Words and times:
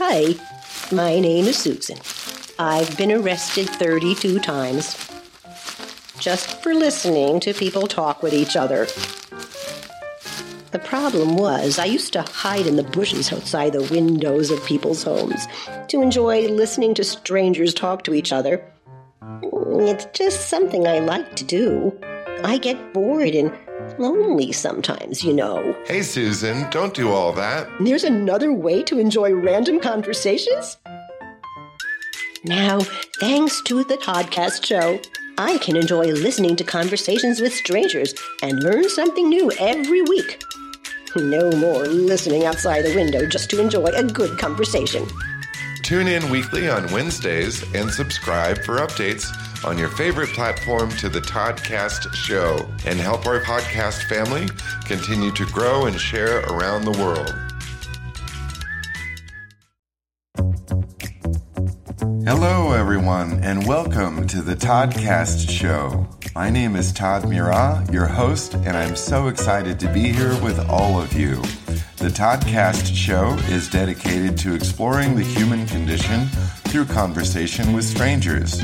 Hi, 0.00 0.36
my 0.92 1.18
name 1.18 1.46
is 1.46 1.58
Susan. 1.58 1.98
I've 2.56 2.96
been 2.96 3.10
arrested 3.10 3.68
32 3.68 4.38
times 4.38 4.96
just 6.20 6.62
for 6.62 6.72
listening 6.72 7.40
to 7.40 7.52
people 7.52 7.88
talk 7.88 8.22
with 8.22 8.32
each 8.32 8.54
other. 8.54 8.86
The 10.70 10.78
problem 10.78 11.34
was, 11.34 11.80
I 11.80 11.86
used 11.86 12.12
to 12.12 12.22
hide 12.22 12.68
in 12.68 12.76
the 12.76 12.84
bushes 12.84 13.32
outside 13.32 13.72
the 13.72 13.92
windows 13.92 14.52
of 14.52 14.64
people's 14.64 15.02
homes 15.02 15.48
to 15.88 16.00
enjoy 16.00 16.46
listening 16.46 16.94
to 16.94 17.02
strangers 17.02 17.74
talk 17.74 18.04
to 18.04 18.14
each 18.14 18.32
other. 18.32 18.64
It's 19.42 20.06
just 20.16 20.48
something 20.48 20.86
I 20.86 21.00
like 21.00 21.34
to 21.34 21.44
do. 21.44 21.98
I 22.44 22.58
get 22.58 22.94
bored 22.94 23.34
and 23.34 23.52
lonely 23.98 24.52
sometimes, 24.52 25.22
you 25.22 25.32
know. 25.32 25.76
Hey, 25.86 26.02
Susan, 26.02 26.68
don't 26.70 26.94
do 26.94 27.10
all 27.10 27.32
that. 27.32 27.68
There's 27.80 28.04
another 28.04 28.52
way 28.52 28.82
to 28.84 28.98
enjoy 28.98 29.32
random 29.32 29.80
conversations? 29.80 30.76
Now, 32.44 32.80
thanks 33.20 33.60
to 33.62 33.84
the 33.84 33.96
Toddcast 33.96 34.64
show, 34.64 35.00
I 35.38 35.58
can 35.58 35.76
enjoy 35.76 36.06
listening 36.06 36.56
to 36.56 36.64
conversations 36.64 37.40
with 37.40 37.52
strangers 37.52 38.14
and 38.42 38.62
learn 38.62 38.88
something 38.88 39.28
new 39.28 39.52
every 39.58 40.02
week. 40.02 40.42
No 41.16 41.50
more 41.52 41.86
listening 41.86 42.44
outside 42.44 42.84
the 42.84 42.94
window 42.94 43.26
just 43.26 43.50
to 43.50 43.60
enjoy 43.60 43.86
a 43.86 44.04
good 44.04 44.38
conversation. 44.38 45.06
Tune 45.82 46.06
in 46.06 46.28
weekly 46.30 46.68
on 46.68 46.90
Wednesdays 46.92 47.62
and 47.74 47.90
subscribe 47.90 48.62
for 48.62 48.78
updates 48.78 49.26
on 49.64 49.76
your 49.76 49.88
favorite 49.88 50.28
platform 50.30 50.88
to 50.90 51.08
the 51.08 51.20
Toddcast 51.20 52.14
show 52.14 52.68
and 52.86 52.98
help 52.98 53.26
our 53.26 53.40
podcast 53.40 54.02
family 54.08 54.48
continue 54.84 55.32
to 55.32 55.44
grow 55.46 55.86
and 55.86 56.00
share 56.00 56.40
around 56.46 56.84
the 56.84 56.92
world. 56.92 57.34
Hello, 62.24 62.72
everyone, 62.72 63.42
and 63.42 63.66
welcome 63.66 64.26
to 64.28 64.42
the 64.42 64.54
Toddcast 64.54 65.50
Show. 65.50 66.06
My 66.34 66.50
name 66.50 66.76
is 66.76 66.92
Todd 66.92 67.28
Murat, 67.28 67.92
your 67.92 68.06
host, 68.06 68.54
and 68.54 68.76
I'm 68.76 68.94
so 68.94 69.28
excited 69.28 69.80
to 69.80 69.92
be 69.92 70.12
here 70.12 70.40
with 70.42 70.58
all 70.68 71.00
of 71.00 71.14
you. 71.14 71.36
The 71.96 72.10
Toddcast 72.10 72.94
Show 72.94 73.32
is 73.52 73.68
dedicated 73.68 74.38
to 74.38 74.54
exploring 74.54 75.16
the 75.16 75.24
human 75.24 75.66
condition 75.66 76.26
through 76.68 76.84
conversation 76.84 77.72
with 77.72 77.84
strangers. 77.84 78.62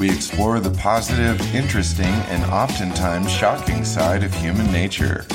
We 0.00 0.10
explore 0.10 0.60
the 0.60 0.70
positive, 0.70 1.54
interesting, 1.54 2.06
and 2.06 2.42
oftentimes 2.50 3.30
shocking 3.30 3.84
side 3.84 4.24
of 4.24 4.32
human 4.32 4.72
nature. 4.72 5.26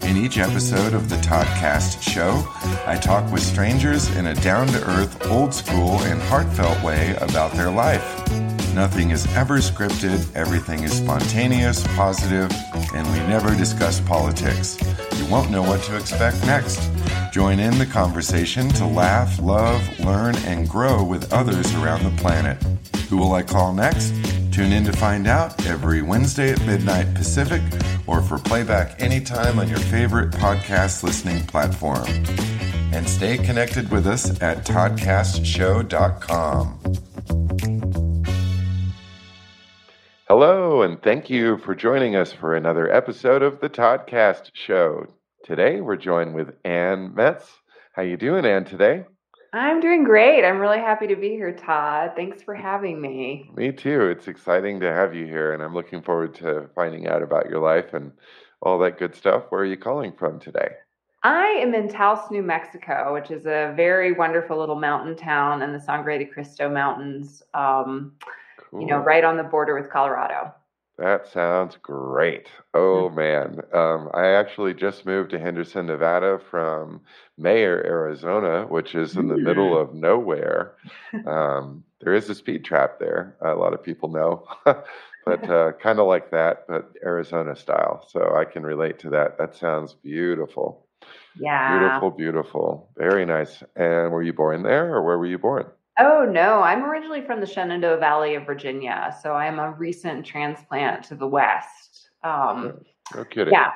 In 0.00 0.16
each 0.16 0.38
episode 0.38 0.94
of 0.94 1.10
the 1.10 1.16
Toddcast 1.16 2.00
show, 2.00 2.48
I 2.86 2.96
talk 2.96 3.30
with 3.30 3.42
strangers 3.42 4.08
in 4.16 4.28
a 4.28 4.34
down 4.36 4.68
to 4.68 4.82
earth, 4.92 5.26
old 5.26 5.52
school, 5.52 5.98
and 6.04 6.18
heartfelt 6.22 6.82
way 6.82 7.14
about 7.20 7.52
their 7.52 7.70
life. 7.70 8.26
Nothing 8.74 9.10
is 9.10 9.26
ever 9.34 9.58
scripted, 9.58 10.34
everything 10.34 10.82
is 10.82 10.96
spontaneous, 10.96 11.86
positive, 11.88 12.50
and 12.94 13.06
we 13.08 13.18
never 13.28 13.54
discuss 13.54 14.00
politics. 14.00 14.78
You 15.26 15.32
won't 15.32 15.50
know 15.50 15.62
what 15.62 15.82
to 15.82 15.96
expect 15.96 16.46
next. 16.46 16.88
Join 17.32 17.58
in 17.58 17.78
the 17.78 17.86
conversation 17.86 18.68
to 18.68 18.86
laugh, 18.86 19.40
love, 19.40 19.82
learn, 19.98 20.36
and 20.44 20.68
grow 20.68 21.02
with 21.02 21.32
others 21.32 21.74
around 21.74 22.04
the 22.04 22.12
planet. 22.22 22.62
Who 23.08 23.16
will 23.16 23.32
I 23.32 23.42
call 23.42 23.72
next? 23.72 24.14
Tune 24.52 24.70
in 24.70 24.84
to 24.84 24.92
find 24.92 25.26
out 25.26 25.66
every 25.66 26.00
Wednesday 26.00 26.52
at 26.52 26.64
midnight 26.64 27.12
Pacific 27.16 27.60
or 28.06 28.22
for 28.22 28.38
playback 28.38 29.02
anytime 29.02 29.58
on 29.58 29.68
your 29.68 29.80
favorite 29.80 30.30
podcast 30.30 31.02
listening 31.02 31.44
platform. 31.46 32.06
And 32.92 33.08
stay 33.08 33.36
connected 33.36 33.90
with 33.90 34.06
us 34.06 34.40
at 34.40 34.64
toddcastshow.com. 34.64 36.80
Hello, 40.28 40.82
and 40.82 41.02
thank 41.02 41.30
you 41.30 41.58
for 41.58 41.74
joining 41.74 42.14
us 42.14 42.32
for 42.32 42.54
another 42.54 42.88
episode 42.92 43.42
of 43.42 43.58
the 43.58 43.68
Toddcast 43.68 44.50
Show. 44.52 45.08
Today 45.46 45.80
we're 45.80 45.94
joined 45.94 46.34
with 46.34 46.56
Anne 46.64 47.14
Metz. 47.14 47.48
How 47.92 48.02
you 48.02 48.16
doing, 48.16 48.44
Anne, 48.44 48.64
today? 48.64 49.04
I'm 49.52 49.78
doing 49.78 50.02
great. 50.02 50.44
I'm 50.44 50.58
really 50.58 50.80
happy 50.80 51.06
to 51.06 51.14
be 51.14 51.28
here, 51.28 51.52
Todd. 51.52 52.14
Thanks 52.16 52.42
for 52.42 52.52
having 52.52 53.00
me. 53.00 53.48
Me 53.54 53.70
too. 53.70 54.08
It's 54.08 54.26
exciting 54.26 54.80
to 54.80 54.92
have 54.92 55.14
you 55.14 55.24
here, 55.24 55.52
and 55.52 55.62
I'm 55.62 55.72
looking 55.72 56.02
forward 56.02 56.34
to 56.36 56.68
finding 56.74 57.06
out 57.06 57.22
about 57.22 57.48
your 57.48 57.60
life 57.60 57.94
and 57.94 58.10
all 58.60 58.76
that 58.80 58.98
good 58.98 59.14
stuff. 59.14 59.44
Where 59.50 59.60
are 59.60 59.66
you 59.66 59.76
calling 59.76 60.12
from 60.18 60.40
today? 60.40 60.70
I 61.22 61.46
am 61.60 61.76
in 61.76 61.88
Taos, 61.88 62.28
New 62.32 62.42
Mexico, 62.42 63.14
which 63.14 63.30
is 63.30 63.46
a 63.46 63.72
very 63.76 64.10
wonderful 64.10 64.58
little 64.58 64.74
mountain 64.74 65.14
town 65.14 65.62
in 65.62 65.72
the 65.72 65.78
Sangre 65.78 66.18
de 66.18 66.24
Cristo 66.24 66.68
Mountains, 66.68 67.44
um, 67.54 68.14
cool. 68.68 68.80
you 68.80 68.88
know, 68.88 68.98
right 68.98 69.22
on 69.22 69.36
the 69.36 69.44
border 69.44 69.78
with 69.80 69.90
Colorado. 69.90 70.52
That 70.98 71.26
sounds 71.28 71.76
great. 71.82 72.48
Oh 72.72 73.10
man, 73.10 73.60
um, 73.74 74.08
I 74.14 74.28
actually 74.28 74.72
just 74.72 75.04
moved 75.04 75.30
to 75.30 75.38
Henderson, 75.38 75.86
Nevada 75.86 76.40
from 76.50 77.02
Mayer, 77.36 77.84
Arizona, 77.84 78.66
which 78.66 78.94
is 78.94 79.14
in 79.16 79.28
the 79.28 79.36
middle 79.36 79.78
of 79.78 79.94
nowhere. 79.94 80.76
Um, 81.26 81.84
there 82.00 82.14
is 82.14 82.30
a 82.30 82.34
speed 82.34 82.64
trap 82.64 82.98
there. 82.98 83.36
A 83.44 83.54
lot 83.54 83.74
of 83.74 83.82
people 83.82 84.08
know, 84.08 84.46
but 84.64 84.86
uh, 85.50 85.72
kind 85.72 85.98
of 85.98 86.06
like 86.06 86.30
that, 86.30 86.66
but 86.66 86.90
Arizona 87.04 87.56
style. 87.56 88.06
So 88.08 88.34
I 88.34 88.46
can 88.46 88.62
relate 88.62 88.98
to 89.00 89.10
that. 89.10 89.36
That 89.36 89.54
sounds 89.54 89.92
beautiful. 89.92 90.86
Yeah. 91.38 91.78
Beautiful, 91.78 92.10
beautiful. 92.10 92.88
Very 92.96 93.26
nice. 93.26 93.62
And 93.74 94.12
were 94.12 94.22
you 94.22 94.32
born 94.32 94.62
there, 94.62 94.94
or 94.94 95.02
where 95.02 95.18
were 95.18 95.26
you 95.26 95.38
born? 95.38 95.66
Oh, 95.98 96.24
no. 96.24 96.60
I'm 96.62 96.84
originally 96.84 97.22
from 97.24 97.40
the 97.40 97.46
Shenandoah 97.46 97.98
Valley 97.98 98.34
of 98.34 98.44
Virginia. 98.44 99.16
So 99.22 99.32
I'm 99.34 99.58
a 99.58 99.72
recent 99.72 100.26
transplant 100.26 101.04
to 101.04 101.14
the 101.14 101.26
West. 101.26 102.10
Um, 102.22 102.80
no 103.14 103.24
kidding. 103.24 103.52
yeah. 103.54 103.70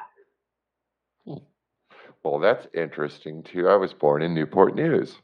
Well, 2.23 2.39
that's 2.39 2.67
interesting 2.75 3.43
too. 3.43 3.69
I 3.69 3.77
was 3.77 3.95
born 3.95 4.21
in 4.23 4.35
Newport 4.35 4.75
News. 4.75 5.17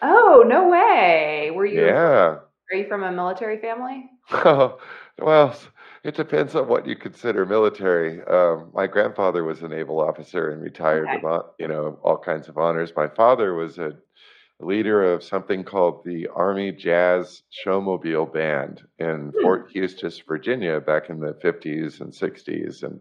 Oh, 0.00 0.42
no 0.46 0.68
way. 0.68 1.50
Were 1.54 1.66
you, 1.66 1.84
Yeah. 1.84 2.38
are 2.38 2.76
you 2.76 2.86
from 2.88 3.02
a 3.02 3.12
military 3.12 3.58
family? 3.60 4.08
well, 4.32 5.58
it 6.04 6.14
depends 6.14 6.54
on 6.54 6.68
what 6.68 6.86
you 6.86 6.96
consider 6.96 7.44
military. 7.44 8.22
Um, 8.24 8.70
my 8.72 8.86
grandfather 8.86 9.44
was 9.44 9.62
a 9.62 9.68
naval 9.68 10.00
officer 10.00 10.50
and 10.50 10.62
retired 10.62 11.08
Okay. 11.08 11.20
with, 11.22 11.42
you 11.58 11.68
know, 11.68 11.98
all 12.02 12.16
kinds 12.18 12.48
of 12.48 12.56
honors. 12.56 12.92
My 12.96 13.08
father 13.08 13.54
was 13.54 13.78
a 13.78 13.92
leader 14.64 15.12
of 15.12 15.22
something 15.24 15.64
called 15.64 16.04
the 16.04 16.28
Army 16.28 16.72
Jazz 16.72 17.42
Showmobile 17.64 18.32
Band 18.32 18.82
in 18.98 19.32
Hmm. 19.34 19.42
Fort 19.42 19.74
Eustis, 19.74 20.20
Virginia, 20.20 20.80
back 20.80 21.10
in 21.10 21.20
the 21.20 21.34
50s 21.34 22.00
and 22.00 22.14
60s. 22.14 22.82
And 22.82 23.00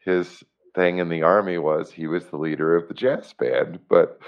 his 0.00 0.42
thing 0.74 0.98
in 0.98 1.08
the 1.08 1.22
Army 1.22 1.58
was 1.58 1.90
he 1.92 2.06
was 2.06 2.26
the 2.26 2.36
leader 2.38 2.76
of 2.76 2.88
the 2.88 2.94
jazz 2.94 3.32
band. 3.34 3.80
But 3.88 4.20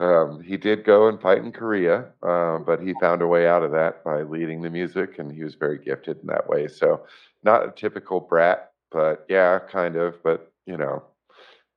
um, 0.00 0.40
he 0.42 0.56
did 0.56 0.84
go 0.84 1.08
and 1.08 1.20
fight 1.20 1.38
in 1.38 1.52
Korea, 1.52 2.06
um, 2.22 2.64
but 2.64 2.80
he 2.82 2.94
found 2.94 3.22
a 3.22 3.26
way 3.26 3.46
out 3.46 3.62
of 3.62 3.72
that 3.72 4.02
by 4.04 4.22
leading 4.22 4.62
the 4.62 4.70
music, 4.70 5.18
and 5.18 5.30
he 5.30 5.44
was 5.44 5.54
very 5.54 5.78
gifted 5.78 6.18
in 6.20 6.26
that 6.26 6.48
way. 6.48 6.66
So, 6.68 7.06
not 7.44 7.66
a 7.66 7.70
typical 7.70 8.20
brat, 8.20 8.72
but 8.90 9.24
yeah, 9.28 9.58
kind 9.60 9.96
of. 9.96 10.20
But 10.24 10.52
you 10.66 10.76
know, 10.76 11.04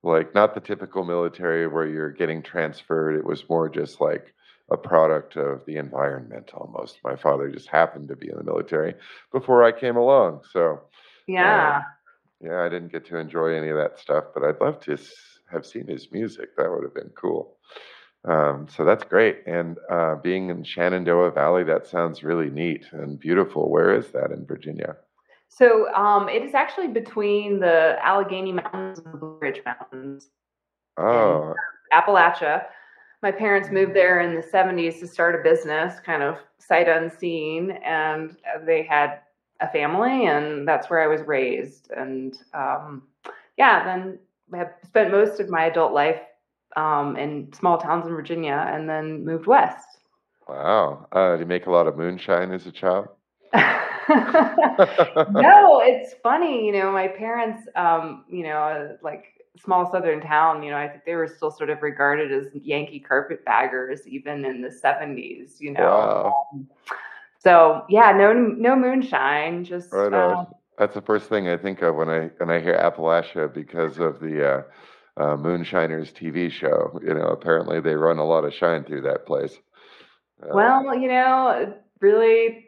like 0.02 0.34
not 0.34 0.54
the 0.54 0.60
typical 0.60 1.04
military 1.04 1.66
where 1.68 1.86
you're 1.86 2.12
getting 2.12 2.42
transferred. 2.42 3.16
It 3.16 3.24
was 3.24 3.48
more 3.48 3.68
just 3.68 4.00
like 4.00 4.34
a 4.70 4.76
product 4.76 5.36
of 5.36 5.64
the 5.66 5.76
environment 5.76 6.50
almost. 6.54 6.98
My 7.04 7.16
father 7.16 7.48
just 7.48 7.68
happened 7.68 8.08
to 8.08 8.16
be 8.16 8.30
in 8.30 8.36
the 8.36 8.44
military 8.44 8.94
before 9.32 9.62
I 9.62 9.72
came 9.72 9.96
along. 9.96 10.42
So, 10.50 10.82
Yeah. 11.26 11.82
yeah, 12.40 12.62
I 12.62 12.68
didn't 12.68 12.92
get 12.92 13.06
to 13.06 13.16
enjoy 13.16 13.54
any 13.54 13.68
of 13.68 13.76
that 13.76 13.98
stuff, 13.98 14.24
but 14.34 14.42
I'd 14.42 14.60
love 14.60 14.80
to 14.80 14.98
have 15.52 15.64
seen 15.64 15.86
his 15.86 16.10
music. 16.10 16.56
That 16.56 16.70
would 16.70 16.82
have 16.82 16.94
been 16.94 17.12
cool. 17.14 17.56
Um, 18.24 18.66
so 18.68 18.84
that's 18.84 19.04
great. 19.04 19.46
And 19.46 19.78
uh, 19.88 20.16
being 20.16 20.50
in 20.50 20.64
Shenandoah 20.64 21.30
Valley, 21.30 21.62
that 21.64 21.86
sounds 21.86 22.24
really 22.24 22.50
neat 22.50 22.86
and 22.90 23.20
beautiful. 23.20 23.70
Where 23.70 23.94
is 23.94 24.08
that 24.08 24.32
in 24.32 24.44
Virginia? 24.44 24.96
So 25.48 25.92
um, 25.94 26.28
it 26.28 26.42
is 26.42 26.54
actually 26.54 26.88
between 26.88 27.60
the 27.60 27.96
Allegheny 28.02 28.50
Mountains 28.50 28.98
and 28.98 29.14
the 29.14 29.18
Blue 29.18 29.38
Ridge 29.40 29.62
Mountains, 29.64 30.30
Oh, 30.98 31.54
Appalachia. 31.92 32.64
My 33.26 33.32
parents 33.32 33.70
moved 33.72 33.92
there 33.92 34.20
in 34.20 34.36
the 34.36 34.40
70s 34.40 35.00
to 35.00 35.08
start 35.08 35.34
a 35.34 35.42
business, 35.42 35.98
kind 35.98 36.22
of 36.22 36.36
sight 36.58 36.88
unseen, 36.88 37.72
and 37.84 38.36
they 38.64 38.84
had 38.84 39.18
a 39.58 39.68
family, 39.68 40.26
and 40.26 40.68
that's 40.68 40.88
where 40.88 41.02
I 41.02 41.08
was 41.08 41.22
raised. 41.22 41.90
And 41.90 42.38
um, 42.54 43.02
yeah, 43.56 43.84
then 43.84 44.20
I 44.54 44.58
have 44.58 44.74
spent 44.84 45.10
most 45.10 45.40
of 45.40 45.48
my 45.48 45.64
adult 45.64 45.92
life 45.92 46.20
um, 46.76 47.16
in 47.16 47.52
small 47.52 47.78
towns 47.78 48.06
in 48.06 48.12
Virginia, 48.12 48.70
and 48.72 48.88
then 48.88 49.24
moved 49.24 49.48
west. 49.48 49.98
wow. 50.46 51.08
Uh, 51.10 51.32
did 51.32 51.40
you 51.40 51.46
make 51.46 51.66
a 51.66 51.70
lot 51.72 51.88
of 51.88 51.96
moonshine 51.96 52.52
as 52.52 52.64
a 52.68 52.70
child? 52.70 53.08
no, 53.52 53.60
it's 55.82 56.14
funny, 56.22 56.64
you 56.64 56.70
know, 56.70 56.92
my 56.92 57.08
parents, 57.08 57.66
um, 57.74 58.24
you 58.28 58.44
know, 58.44 58.58
uh, 58.58 58.92
like 59.02 59.35
small 59.62 59.90
southern 59.90 60.20
town, 60.20 60.62
you 60.62 60.70
know, 60.70 60.76
I 60.76 60.88
think 60.88 61.04
they 61.04 61.14
were 61.14 61.28
still 61.28 61.50
sort 61.50 61.70
of 61.70 61.82
regarded 61.82 62.32
as 62.32 62.46
Yankee 62.54 63.00
carpetbaggers 63.00 64.06
even 64.06 64.44
in 64.44 64.60
the 64.60 64.68
70s, 64.68 65.60
you 65.60 65.72
know. 65.72 65.82
Wow. 65.82 66.48
Um, 66.52 66.68
so 67.38 67.84
yeah, 67.88 68.12
no 68.12 68.32
no 68.32 68.74
moonshine, 68.74 69.64
just 69.64 69.92
Right 69.92 70.12
uh. 70.12 70.44
That's 70.78 70.94
the 70.94 71.00
first 71.00 71.28
thing 71.28 71.48
I 71.48 71.56
think 71.56 71.80
of 71.80 71.94
when 71.94 72.10
I 72.10 72.30
when 72.36 72.50
I 72.50 72.60
hear 72.60 72.76
Appalachia 72.76 73.52
because 73.52 73.98
of 73.98 74.20
the 74.20 74.46
uh, 74.46 74.62
uh, 75.16 75.36
Moonshiners 75.36 76.12
TV 76.12 76.50
show. 76.50 77.00
You 77.02 77.14
know, 77.14 77.28
apparently 77.28 77.80
they 77.80 77.94
run 77.94 78.18
a 78.18 78.24
lot 78.24 78.44
of 78.44 78.52
shine 78.52 78.84
through 78.84 79.02
that 79.02 79.26
place. 79.26 79.56
Uh, 80.42 80.48
well, 80.52 80.94
you 80.94 81.08
know, 81.08 81.74
really 82.00 82.66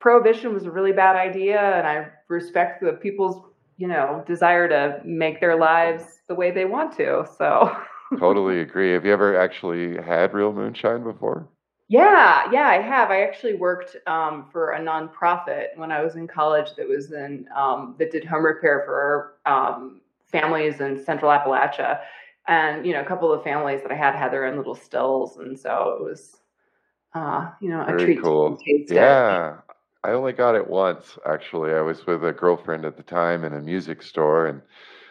prohibition 0.00 0.54
was 0.54 0.64
a 0.64 0.70
really 0.70 0.92
bad 0.92 1.16
idea 1.16 1.60
and 1.60 1.86
I 1.86 2.08
respect 2.28 2.82
the 2.82 2.92
people's, 2.92 3.42
you 3.78 3.88
know, 3.88 4.24
desire 4.26 4.68
to 4.68 5.00
make 5.04 5.40
their 5.40 5.56
lives 5.56 6.20
the 6.28 6.34
way 6.34 6.50
they 6.50 6.66
want 6.66 6.96
to. 6.98 7.26
So 7.38 7.76
totally 8.18 8.60
agree. 8.60 8.92
Have 8.92 9.04
you 9.06 9.12
ever 9.12 9.38
actually 9.40 9.96
had 10.02 10.34
real 10.34 10.52
moonshine 10.52 11.02
before? 11.02 11.48
Yeah, 11.88 12.50
yeah, 12.52 12.68
I 12.68 12.80
have. 12.82 13.10
I 13.10 13.22
actually 13.22 13.54
worked 13.54 13.96
um, 14.06 14.46
for 14.52 14.72
a 14.72 14.80
nonprofit 14.80 15.68
when 15.76 15.90
I 15.90 16.02
was 16.02 16.16
in 16.16 16.26
college 16.26 16.74
that 16.76 16.86
was 16.86 17.12
in 17.12 17.46
um, 17.56 17.94
that 17.98 18.12
did 18.12 18.24
home 18.26 18.44
repair 18.44 18.82
for 18.84 19.38
um, 19.46 20.02
families 20.26 20.80
in 20.80 21.02
Central 21.02 21.30
Appalachia, 21.30 22.00
and 22.46 22.84
you 22.86 22.92
know, 22.92 23.00
a 23.00 23.06
couple 23.06 23.32
of 23.32 23.42
families 23.42 23.82
that 23.82 23.90
I 23.92 23.94
had 23.94 24.14
had 24.14 24.32
their 24.32 24.44
own 24.44 24.58
little 24.58 24.74
stills, 24.74 25.38
and 25.38 25.58
so 25.58 25.96
it 25.98 26.04
was, 26.04 26.36
uh, 27.14 27.50
you 27.60 27.70
know, 27.70 27.82
a 27.82 27.94
Very 27.94 28.04
treat 28.04 28.22
cool. 28.22 28.56
to 28.56 28.64
taste 28.64 28.92
it. 28.92 29.18
I 30.04 30.10
only 30.10 30.32
got 30.32 30.54
it 30.54 30.68
once 30.68 31.18
actually. 31.26 31.72
I 31.72 31.80
was 31.80 32.06
with 32.06 32.24
a 32.24 32.32
girlfriend 32.32 32.84
at 32.84 32.96
the 32.96 33.02
time 33.02 33.44
in 33.44 33.54
a 33.54 33.60
music 33.60 34.02
store, 34.02 34.46
and 34.46 34.62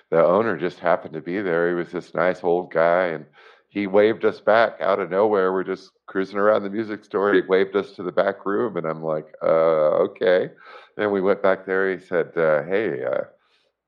the 0.10 0.24
owner 0.26 0.58
just 0.58 0.80
happened 0.80 1.14
to 1.14 1.22
be 1.22 1.42
there. 1.42 1.70
He 1.70 1.76
was 1.76 1.92
this 1.92 2.14
nice 2.14 2.44
old 2.44 2.72
guy, 2.72 3.08
and 3.08 3.26
he 3.70 3.88
waved 3.88 4.26
us 4.26 4.40
back 4.40 4.80
out 4.82 5.00
of 5.00 5.12
nowhere. 5.12 5.52
We're 5.54 5.64
just 5.64 5.92
cruising 6.08 6.38
around 6.40 6.64
the 6.64 6.70
music 6.70 7.04
store. 7.06 7.34
He 7.34 7.42
waved 7.42 7.76
us 7.76 7.92
to 7.94 8.04
the 8.04 8.12
back 8.12 8.46
room, 8.46 8.78
and 8.78 8.86
I'm 8.88 9.04
like, 9.04 9.28
uh, 9.44 10.06
okay. 10.08 10.52
And 10.98 11.12
we 11.12 11.22
went 11.22 11.44
back 11.44 11.66
there. 11.66 11.92
He 11.96 12.04
said, 12.04 12.38
uh, 12.38 12.64
hey, 12.64 13.04
uh, 13.04 13.26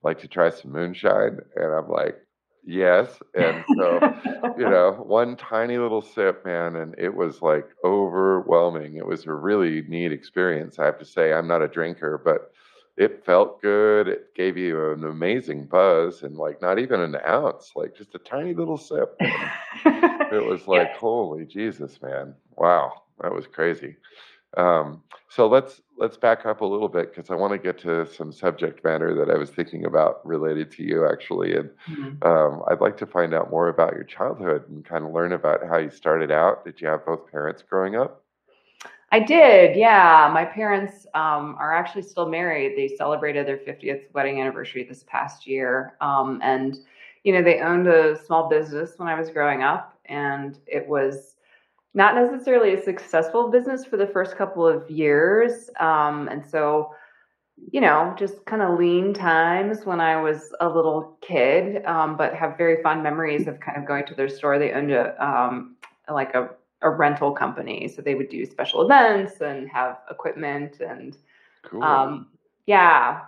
like 0.03 0.19
to 0.19 0.27
try 0.27 0.49
some 0.49 0.71
moonshine? 0.71 1.39
And 1.55 1.73
I'm 1.73 1.89
like, 1.89 2.17
yes. 2.69 3.21
And 3.35 3.65
so, 3.77 4.07
you 4.55 4.67
know, 4.69 4.91
one 4.93 5.35
tiny 5.37 5.77
little 5.77 6.01
sip, 6.01 6.45
man, 6.45 6.75
and 6.75 6.95
it 6.97 7.13
was 7.15 7.41
like 7.41 7.67
overwhelming. 7.83 8.97
It 8.97 9.05
was 9.05 9.25
a 9.25 9.33
really 9.33 9.81
neat 9.83 10.11
experience. 10.11 10.79
I 10.79 10.85
have 10.85 10.99
to 10.99 11.05
say, 11.05 11.33
I'm 11.33 11.47
not 11.47 11.61
a 11.61 11.67
drinker, 11.67 12.17
but 12.23 12.51
it 12.97 13.25
felt 13.25 13.61
good. 13.61 14.07
It 14.07 14.35
gave 14.35 14.57
you 14.57 14.91
an 14.91 15.03
amazing 15.05 15.65
buzz 15.67 16.23
and 16.23 16.37
like 16.37 16.61
not 16.61 16.79
even 16.79 17.01
an 17.01 17.17
ounce, 17.27 17.71
like 17.75 17.95
just 17.95 18.15
a 18.15 18.19
tiny 18.19 18.53
little 18.53 18.77
sip. 18.77 19.17
It 20.31 20.43
was 20.45 20.67
Yeah. 20.71 20.83
like, 20.83 20.93
holy 20.93 21.45
Jesus, 21.45 22.01
man. 22.01 22.35
Wow. 22.57 22.93
That 23.21 23.33
was 23.33 23.47
crazy. 23.47 23.97
Um, 24.57 25.03
so 25.29 25.47
let's 25.47 25.81
let's 25.97 26.17
back 26.17 26.45
up 26.45 26.61
a 26.61 26.65
little 26.65 26.87
bit 26.87 27.13
because 27.13 27.29
I 27.29 27.35
want 27.35 27.53
to 27.53 27.59
get 27.59 27.77
to 27.79 28.05
some 28.07 28.31
subject 28.31 28.83
matter 28.83 29.13
that 29.13 29.29
I 29.29 29.37
was 29.37 29.49
thinking 29.49 29.85
about 29.85 30.25
related 30.25 30.71
to 30.71 30.83
you 30.83 31.05
actually. 31.07 31.55
And 31.55 31.69
Mhm. 31.89 32.25
um, 32.25 32.63
I'd 32.67 32.81
like 32.81 32.97
to 32.97 33.05
find 33.05 33.33
out 33.33 33.51
more 33.51 33.67
about 33.67 33.93
your 33.93 34.03
childhood 34.03 34.67
and 34.69 34.83
kind 34.83 35.05
of 35.05 35.11
learn 35.11 35.33
about 35.33 35.65
how 35.67 35.77
you 35.77 35.89
started 35.89 36.31
out. 36.31 36.65
Did 36.65 36.81
you 36.81 36.87
have 36.87 37.05
both 37.05 37.29
parents 37.31 37.61
growing 37.61 37.95
up? 37.95 38.23
I 39.11 39.19
did, 39.19 39.75
yeah. 39.75 40.29
My 40.31 40.45
parents 40.45 41.07
um, 41.15 41.55
are 41.59 41.73
actually 41.73 42.03
still 42.03 42.29
married. 42.29 42.77
They 42.77 42.95
celebrated 42.95 43.47
their 43.47 43.57
50th 43.57 44.03
wedding 44.13 44.39
anniversary 44.39 44.83
this 44.83 45.03
past 45.07 45.47
year. 45.47 45.95
Um, 45.99 46.39
and, 46.43 46.77
you 47.23 47.33
know, 47.33 47.41
they 47.41 47.59
owned 47.59 47.87
a 47.87 48.15
small 48.15 48.47
business 48.47 48.93
when 48.97 49.07
I 49.07 49.19
was 49.19 49.29
growing 49.31 49.63
up, 49.63 49.97
and 50.05 50.59
it 50.67 50.87
was 50.87 51.37
not 51.93 52.15
necessarily 52.15 52.73
a 52.73 52.83
successful 52.83 53.49
business 53.49 53.85
for 53.85 53.97
the 53.97 54.07
first 54.07 54.37
couple 54.37 54.67
of 54.67 54.89
years. 54.89 55.69
Um, 55.79 56.27
and 56.27 56.45
so, 56.45 56.93
you 57.71 57.81
know, 57.81 58.13
just 58.17 58.45
kind 58.45 58.61
of 58.61 58.79
lean 58.79 59.13
times 59.13 59.85
when 59.85 59.99
I 59.99 60.21
was 60.21 60.53
a 60.61 60.69
little 60.69 61.17
kid, 61.21 61.83
um, 61.85 62.15
but 62.15 62.33
have 62.35 62.57
very 62.57 62.81
fond 62.83 63.03
memories 63.03 63.47
of 63.47 63.59
kind 63.59 63.77
of 63.77 63.85
going 63.85 64.05
to 64.05 64.13
their 64.13 64.29
store. 64.29 64.59
They 64.59 64.71
owned 64.71 64.91
a 64.91 65.15
um, 65.25 65.75
like 66.09 66.35
a, 66.35 66.51
a 66.81 66.89
rental 66.89 67.31
company, 67.31 67.87
so 67.87 68.01
they 68.01 68.15
would 68.15 68.29
do 68.29 68.45
special 68.45 68.83
events 68.83 69.41
and 69.41 69.67
have 69.69 69.97
equipment 70.09 70.79
and 70.79 71.17
Cool. 71.63 71.83
um, 71.83 72.27
yeah. 72.65 73.21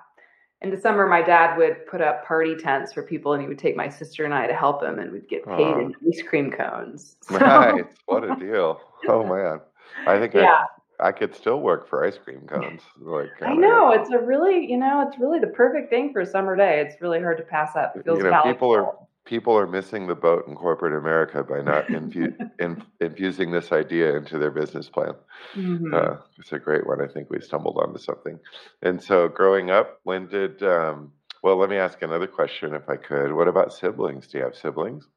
In 0.62 0.70
the 0.70 0.80
summer, 0.80 1.08
my 1.08 1.24
dad 1.24 1.58
would 1.58 1.88
put 1.88 2.02
up 2.02 2.24
party 2.26 2.56
tents 2.56 2.94
for 2.94 3.02
people, 3.02 3.34
and 3.34 3.42
he 3.42 3.48
would 3.48 3.58
take 3.58 3.76
my 3.76 3.90
sister 3.90 4.26
and 4.26 4.34
I 4.34 4.46
to 4.46 4.54
help 4.54 4.84
him, 4.84 5.00
and 5.00 5.12
we'd 5.12 5.28
get 5.28 5.44
paid 5.46 5.74
Aw. 5.74 5.80
in 5.80 5.96
ice 6.08 6.22
cream 6.22 6.52
cones. 6.52 7.16
So, 7.24 7.38
nice. 7.40 7.84
What 8.06 8.24
a 8.24 8.36
deal. 8.36 8.80
Oh 9.08 9.24
man. 9.24 9.60
I 10.06 10.20
think 10.20 10.34
yeah. 10.34 10.66
I 11.00 11.08
I 11.08 11.12
could 11.12 11.34
still 11.34 11.62
work 11.62 11.90
for 11.90 12.06
ice 12.06 12.18
cream 12.18 12.42
cones. 12.42 12.82
Like 13.00 13.30
I 13.42 13.52
uh, 13.52 13.56
know 13.56 13.92
it's 13.92 14.12
a 14.12 14.20
really, 14.20 14.70
you 14.70 14.78
know, 14.78 15.06
it's 15.08 15.18
really 15.20 15.40
the 15.40 15.48
perfect 15.48 15.90
thing 15.90 16.14
for 16.14 16.22
a 16.22 16.26
summer 16.26 16.56
day. 16.56 16.80
It's 16.80 17.02
really 17.02 17.20
hard 17.20 17.38
to 17.38 17.44
pass 17.44 17.76
up. 17.76 17.96
It 17.96 18.06
feels 18.06 18.20
you 18.20 18.26
know, 18.26 18.30
valuable. 18.30 18.54
people 18.54 18.76
are 18.76 18.96
people 19.26 19.58
are 19.58 19.68
missing 19.68 20.08
the 20.08 20.16
boat 20.16 20.48
in 20.48 20.56
corporate 20.56 20.98
America 20.98 21.44
by 21.44 21.62
not 21.62 21.88
infu- 21.88 22.36
in, 22.60 22.84
infusing 23.00 23.52
this 23.52 23.72
idea 23.72 24.16
into 24.16 24.38
their 24.38 24.52
business 24.52 24.90
plan. 24.90 25.14
Mhm. 25.56 25.94
Uh, 25.94 26.18
it's 26.38 26.52
a 26.54 26.60
great 26.60 26.86
one. 26.88 27.02
I 27.02 27.08
think 27.08 27.30
we 27.30 27.40
stumbled 27.42 27.78
onto 27.78 28.00
something. 28.00 28.40
And 28.82 29.02
so, 29.02 29.28
growing 29.28 29.70
up, 29.72 30.00
when 30.04 30.28
did? 30.28 30.62
Um, 30.64 31.12
well, 31.44 31.58
let 31.58 31.70
me 31.70 31.78
ask 31.78 32.02
another 32.02 32.28
question, 32.28 32.76
if 32.76 32.88
I 32.88 32.98
could. 32.98 33.34
What 33.34 33.48
about 33.48 33.74
siblings? 33.74 34.28
Do 34.28 34.38
you 34.38 34.44
have 34.44 34.56
siblings? 34.56 35.08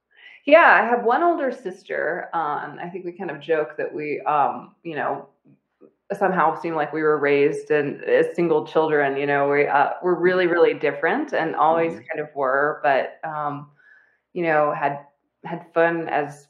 Yeah, 0.46 0.78
I 0.82 0.86
have 0.86 1.04
one 1.04 1.22
older 1.22 1.50
sister. 1.52 2.28
Um, 2.34 2.78
I 2.82 2.88
think 2.90 3.04
we 3.04 3.12
kind 3.12 3.30
of 3.30 3.40
joke 3.40 3.76
that 3.78 3.92
we, 3.92 4.20
um, 4.22 4.74
you 4.82 4.94
know, 4.96 5.28
somehow 6.12 6.58
seem 6.60 6.74
like 6.74 6.92
we 6.92 7.02
were 7.02 7.18
raised 7.18 7.70
and 7.70 8.02
as 8.04 8.34
single 8.36 8.66
children. 8.66 9.16
You 9.16 9.26
know, 9.26 9.48
we 9.48 9.66
uh, 9.66 9.90
we're 10.02 10.14
really, 10.18 10.46
really 10.46 10.74
different 10.74 11.32
and 11.32 11.54
always 11.56 11.94
Mhm. 11.94 12.08
kind 12.08 12.20
of 12.20 12.28
were, 12.34 12.80
but 12.82 13.18
um, 13.24 13.70
you 14.34 14.42
know, 14.42 14.72
had 14.72 15.06
had 15.44 15.66
fun 15.72 16.08
as 16.08 16.48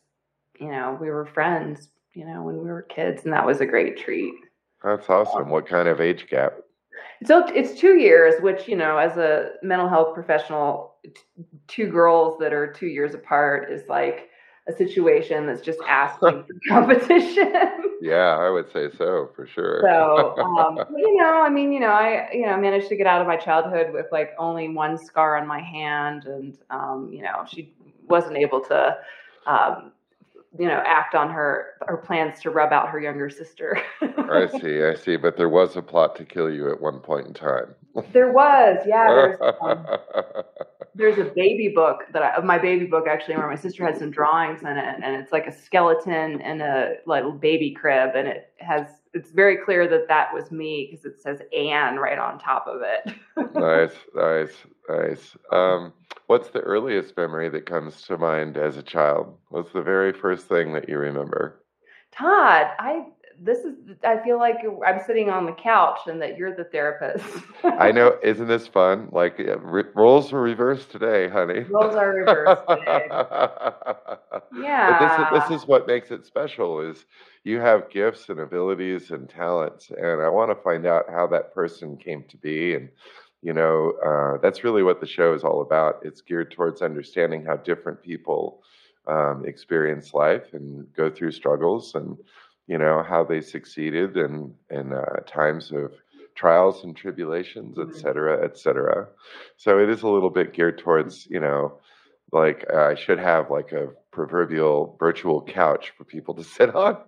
you 0.59 0.69
know 0.69 0.99
we 1.01 1.09
were 1.09 1.27
friends. 1.27 1.89
You 2.15 2.27
know, 2.27 2.43
when 2.43 2.59
we 2.59 2.65
were 2.65 2.83
kids, 2.83 3.25
and 3.25 3.33
that 3.33 3.47
was 3.47 3.61
a 3.61 3.67
great 3.67 3.97
treat. 3.99 4.35
That's 4.83 5.09
awesome. 5.09 5.49
What 5.49 5.67
kind 5.67 5.89
of 5.89 6.01
age 6.01 6.29
gap? 6.29 6.55
So 7.25 7.47
it's 7.49 7.79
two 7.81 7.97
years, 7.99 8.41
which 8.41 8.69
you 8.69 8.77
know, 8.77 8.99
as 8.99 9.17
a 9.17 9.53
mental 9.63 9.89
health 9.89 10.15
professional, 10.15 10.97
t- 11.05 11.45
two 11.67 11.89
girls 11.89 12.39
that 12.39 12.53
are 12.53 12.73
two 12.73 12.87
years 12.87 13.15
apart 13.15 13.71
is 13.71 13.89
like 13.89 14.31
a 14.67 14.73
situation 14.73 15.47
that's 15.47 15.61
just 15.61 15.79
asking 15.87 16.45
for 16.45 16.55
competition. 16.69 17.53
Yeah, 18.01 18.37
I 18.39 18.51
would 18.51 18.71
say 18.73 18.89
so 18.97 19.31
for 19.35 19.47
sure. 19.47 19.81
so 19.83 20.37
um, 20.39 20.79
you 20.97 21.17
know, 21.17 21.43
I 21.43 21.51
mean, 21.51 21.73
you 21.73 21.81
know, 21.81 21.89
I 21.89 22.31
you 22.33 22.47
know 22.47 22.57
managed 22.57 22.89
to 22.89 22.97
get 22.97 23.07
out 23.07 23.21
of 23.21 23.27
my 23.27 23.37
childhood 23.37 23.93
with 23.93 24.07
like 24.11 24.31
only 24.39 24.69
one 24.69 24.97
scar 24.99 25.37
on 25.37 25.47
my 25.47 25.61
hand, 25.61 26.25
and 26.25 26.59
um, 26.71 27.11
you 27.13 27.23
know, 27.23 27.45
she 27.49 27.75
wasn't 28.09 28.37
able 28.37 28.61
to. 28.63 28.97
Um, 29.47 29.93
you 30.57 30.69
know, 30.69 30.81
act 30.87 31.17
on 31.17 31.31
her 31.31 31.71
her 31.89 31.97
plans 31.97 32.41
to 32.41 32.49
rub 32.49 32.73
out 32.73 32.89
her 32.89 33.01
younger 33.01 33.29
sister. 33.29 33.77
I 34.01 34.47
see, 34.61 34.85
I 34.85 34.95
see. 34.95 35.17
But 35.17 35.37
there 35.37 35.49
was 35.49 35.77
a 35.77 35.83
plot 35.83 36.15
to 36.17 36.25
kill 36.25 36.49
you 36.49 36.71
at 36.71 36.81
one 36.81 37.01
point 37.01 37.27
in 37.27 37.35
time. 37.35 37.75
There 38.13 38.33
was, 38.33 38.79
yeah. 38.87 39.37
There's, 40.95 41.19
a 41.19 41.25
baby 41.25 41.73
book 41.75 42.05
that 42.13 42.23
I, 42.23 42.35
of 42.35 42.45
my 42.45 42.59
baby 42.59 42.87
book 42.87 43.07
actually 43.09 43.37
where 43.37 43.49
my 43.49 43.57
sister 43.57 43.85
had 43.85 43.99
some 43.99 44.11
drawings 44.11 44.63
in 44.63 44.77
it 44.77 45.01
and 45.03 45.17
it's 45.17 45.33
like 45.33 45.47
a 45.47 45.53
skeleton 45.53 46.41
in 46.41 46.61
a 46.61 46.95
little 47.07 47.33
baby 47.33 47.73
crib 47.73 48.15
and 48.15 48.29
it 48.29 48.53
has 48.59 48.87
it's 49.13 49.31
very 49.31 49.57
clear 49.65 49.89
that 49.89 50.09
that 50.09 50.35
was 50.35 50.51
me 50.51 50.89
because 50.91 51.05
it 51.05 51.21
says 51.21 51.41
Anne 51.57 51.97
right 51.97 52.19
on 52.19 52.39
top 52.39 52.67
of 52.67 52.83
it. 52.83 53.15
nice, 53.55 53.93
nice, 54.15 54.55
nice. 54.89 55.37
Um, 55.53 55.93
what's 56.27 56.51
the 56.51 56.61
earliest 56.61 57.17
memory 57.17 57.49
that 57.49 57.67
comes 57.67 58.03
to 58.03 58.19
mind 58.19 58.57
as 58.57 58.77
a 58.77 58.83
child? 58.83 59.37
What's 59.49 59.73
the 59.73 59.83
very 59.83 60.13
first 60.13 60.49
thing 60.49 60.73
that 60.73 60.89
you 60.89 60.99
remember? 60.99 61.61
Todd, 62.11 62.67
I 62.79 63.07
this 63.41 63.59
is 63.61 63.75
I 64.05 64.19
feel 64.23 64.39
like 64.39 64.57
I'm 64.87 65.01
sitting 65.07 65.31
on 65.31 65.47
the 65.47 65.53
couch 65.53 66.01
and 66.07 66.21
that 66.23 66.37
you're 66.37 66.55
the 66.55 66.65
therapist. 66.65 67.25
I 67.65 67.91
know, 67.93 68.19
isn't 68.23 68.47
this 68.47 68.67
fun? 68.67 69.09
Like 69.13 69.39
re- 69.39 69.85
roles 69.95 70.33
were 70.33 70.43
reversed 70.43 70.91
today, 70.91 71.29
honey. 71.29 71.61
Roles 71.69 71.95
are 71.97 72.11
reversed 72.11 72.63
today. 72.69 73.07
But 74.87 74.99
this 74.99 75.13
is, 75.13 75.19
Yeah. 75.19 75.31
this 75.33 75.51
is 75.51 75.67
what 75.67 75.87
makes 75.87 76.11
it 76.11 76.27
special 76.27 76.81
is 76.81 77.07
you 77.45 77.59
have 77.61 77.91
gifts 77.91 78.29
and 78.29 78.41
abilities 78.41 79.11
and 79.11 79.29
talents 79.29 79.91
and 79.91 80.21
I 80.23 80.29
want 80.29 80.51
to 80.51 80.63
find 80.63 80.87
out 80.87 81.05
how 81.11 81.27
that 81.29 81.55
person 81.55 81.97
came 81.97 82.25
to 82.29 82.37
be 82.37 82.75
and 82.75 82.89
you 83.43 83.53
know 83.53 83.93
uh, 84.05 84.39
that's 84.43 84.65
really 84.65 84.83
what 84.83 85.01
the 85.01 85.07
show 85.07 85.35
is 85.35 85.45
all 85.45 85.63
about. 85.63 86.01
It's 86.03 86.21
geared 86.21 86.51
towards 86.53 86.83
understanding 86.83 87.45
how 87.45 87.57
different 87.57 88.03
people 88.03 88.63
um, 89.07 89.45
experience 89.47 90.15
life 90.15 90.53
and 90.53 90.87
go 90.95 91.11
through 91.11 91.33
struggles 91.33 91.95
and 91.95 92.17
you 92.67 92.79
know 92.79 93.03
how 93.03 93.25
they 93.25 93.41
succeeded 93.41 94.17
in 94.17 94.55
in 94.71 94.93
uh, 94.93 95.21
times 95.27 95.73
of 95.73 95.93
trials 96.35 96.85
and 96.85 96.97
tribulations, 96.97 97.79
et 97.79 97.89
Mhm. 97.89 97.95
cetera, 97.95 98.45
et 98.45 98.57
cetera. 98.59 99.09
So 99.57 99.79
it 99.79 99.89
is 99.89 100.03
a 100.03 100.09
little 100.09 100.31
bit 100.31 100.53
geared 100.53 100.79
towards 100.79 101.27
you 101.27 101.41
know 101.41 101.81
like 102.33 102.71
I 102.73 102.95
should 102.95 103.19
have 103.19 103.51
like 103.51 103.73
a 103.73 103.89
proverbial 104.13 104.97
virtual 104.99 105.43
couch 105.43 105.93
for 105.97 106.05
people 106.05 106.35
to 106.35 106.45
sit 106.57 106.75
on. 106.75 106.99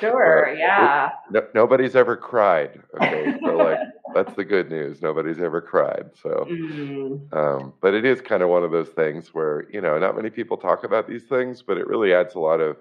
Sure, 0.00 0.54
yeah. 0.56 1.10
No, 1.30 1.42
nobody's 1.54 1.96
ever 1.96 2.16
cried. 2.16 2.80
Okay, 2.96 3.32
so 3.44 3.58
like 3.60 3.80
that's 4.14 4.34
the 4.34 4.44
good 4.44 4.70
news. 4.70 5.00
Nobody's 5.02 5.40
ever 5.40 5.60
cried. 5.60 6.10
So, 6.14 6.46
Mm. 6.50 7.32
um, 7.32 7.72
but 7.80 7.94
it 7.94 8.04
is 8.04 8.20
kind 8.20 8.42
of 8.42 8.48
one 8.48 8.64
of 8.64 8.70
those 8.72 8.88
things 8.90 9.32
where 9.34 9.66
you 9.70 9.80
know 9.80 9.98
not 9.98 10.16
many 10.16 10.30
people 10.30 10.56
talk 10.56 10.84
about 10.84 11.06
these 11.08 11.24
things, 11.24 11.62
but 11.62 11.78
it 11.78 11.86
really 11.86 12.12
adds 12.12 12.34
a 12.34 12.40
lot 12.40 12.60
of 12.60 12.76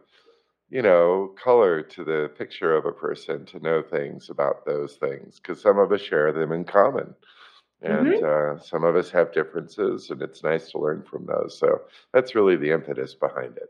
you 0.70 0.82
know 0.82 1.34
color 1.42 1.82
to 1.82 2.04
the 2.04 2.32
picture 2.38 2.76
of 2.76 2.86
a 2.86 2.92
person 2.92 3.46
to 3.48 3.60
know 3.60 3.82
things 3.82 4.30
about 4.30 4.66
those 4.66 4.96
things 4.96 5.40
because 5.40 5.62
some 5.62 5.80
of 5.80 5.92
us 5.92 6.02
share 6.02 6.32
them 6.32 6.52
in 6.52 6.64
common. 6.64 7.14
And 7.82 8.22
uh, 8.22 8.60
some 8.60 8.84
of 8.84 8.98
us 8.98 9.10
have 9.12 9.32
differences, 9.32 10.10
and 10.10 10.22
it's 10.22 10.44
nice 10.44 10.70
to 10.72 10.80
learn 10.80 11.02
from 11.04 11.26
those. 11.26 11.58
So 11.58 11.80
that's 12.14 12.36
really 12.36 12.58
the 12.58 12.72
impetus 12.72 13.16
behind 13.16 13.56
it. 13.56 13.70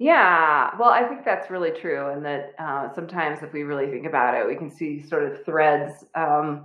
Yeah, 0.00 0.70
well, 0.78 0.90
I 0.90 1.06
think 1.06 1.24
that's 1.24 1.48
really 1.48 1.70
true, 1.70 2.10
and 2.10 2.24
that 2.24 2.54
uh, 2.58 2.92
sometimes 2.92 3.44
if 3.44 3.52
we 3.52 3.62
really 3.62 3.88
think 3.88 4.06
about 4.06 4.34
it, 4.34 4.46
we 4.46 4.56
can 4.56 4.68
see 4.68 5.00
sort 5.00 5.22
of 5.22 5.44
threads, 5.44 6.04
um, 6.16 6.64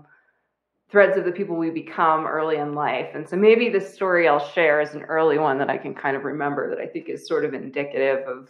threads 0.89 1.15
of 1.15 1.25
the 1.25 1.31
people 1.31 1.55
we 1.55 1.69
become 1.69 2.25
early 2.25 2.57
in 2.57 2.73
life. 2.73 3.09
And 3.13 3.29
so 3.29 3.35
maybe 3.35 3.69
this 3.69 3.93
story 3.93 4.27
I'll 4.27 4.39
share 4.39 4.81
is 4.81 4.95
an 4.95 5.03
early 5.03 5.37
one 5.37 5.59
that 5.59 5.69
I 5.69 5.77
can 5.77 5.93
kind 5.93 6.17
of 6.17 6.23
remember 6.23 6.67
that 6.71 6.79
I 6.79 6.87
think 6.87 7.09
is 7.09 7.27
sort 7.27 7.45
of 7.45 7.53
indicative 7.53 8.27
of 8.27 8.49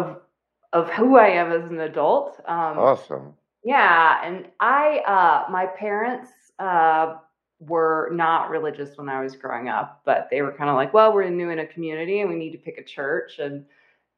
of 0.00 0.20
of 0.72 0.88
who 0.90 1.16
I 1.16 1.28
am 1.28 1.50
as 1.52 1.64
an 1.70 1.80
adult. 1.80 2.40
Um, 2.46 2.78
Awesome. 2.78 3.34
Yeah, 3.64 4.20
and 4.24 4.46
I, 4.60 5.00
uh, 5.06 5.50
my 5.50 5.66
parents 5.66 6.30
uh, 6.58 7.16
were 7.58 8.08
not 8.12 8.48
religious 8.50 8.96
when 8.96 9.08
I 9.08 9.20
was 9.22 9.34
growing 9.36 9.68
up, 9.68 10.00
but 10.06 10.28
they 10.30 10.40
were 10.42 10.52
kind 10.52 10.70
of 10.70 10.76
like, 10.76 10.94
well, 10.94 11.12
we're 11.12 11.28
new 11.28 11.50
in 11.50 11.58
a 11.58 11.66
community 11.66 12.20
and 12.20 12.30
we 12.30 12.36
need 12.36 12.52
to 12.52 12.58
pick 12.58 12.78
a 12.78 12.84
church, 12.84 13.38
and 13.38 13.64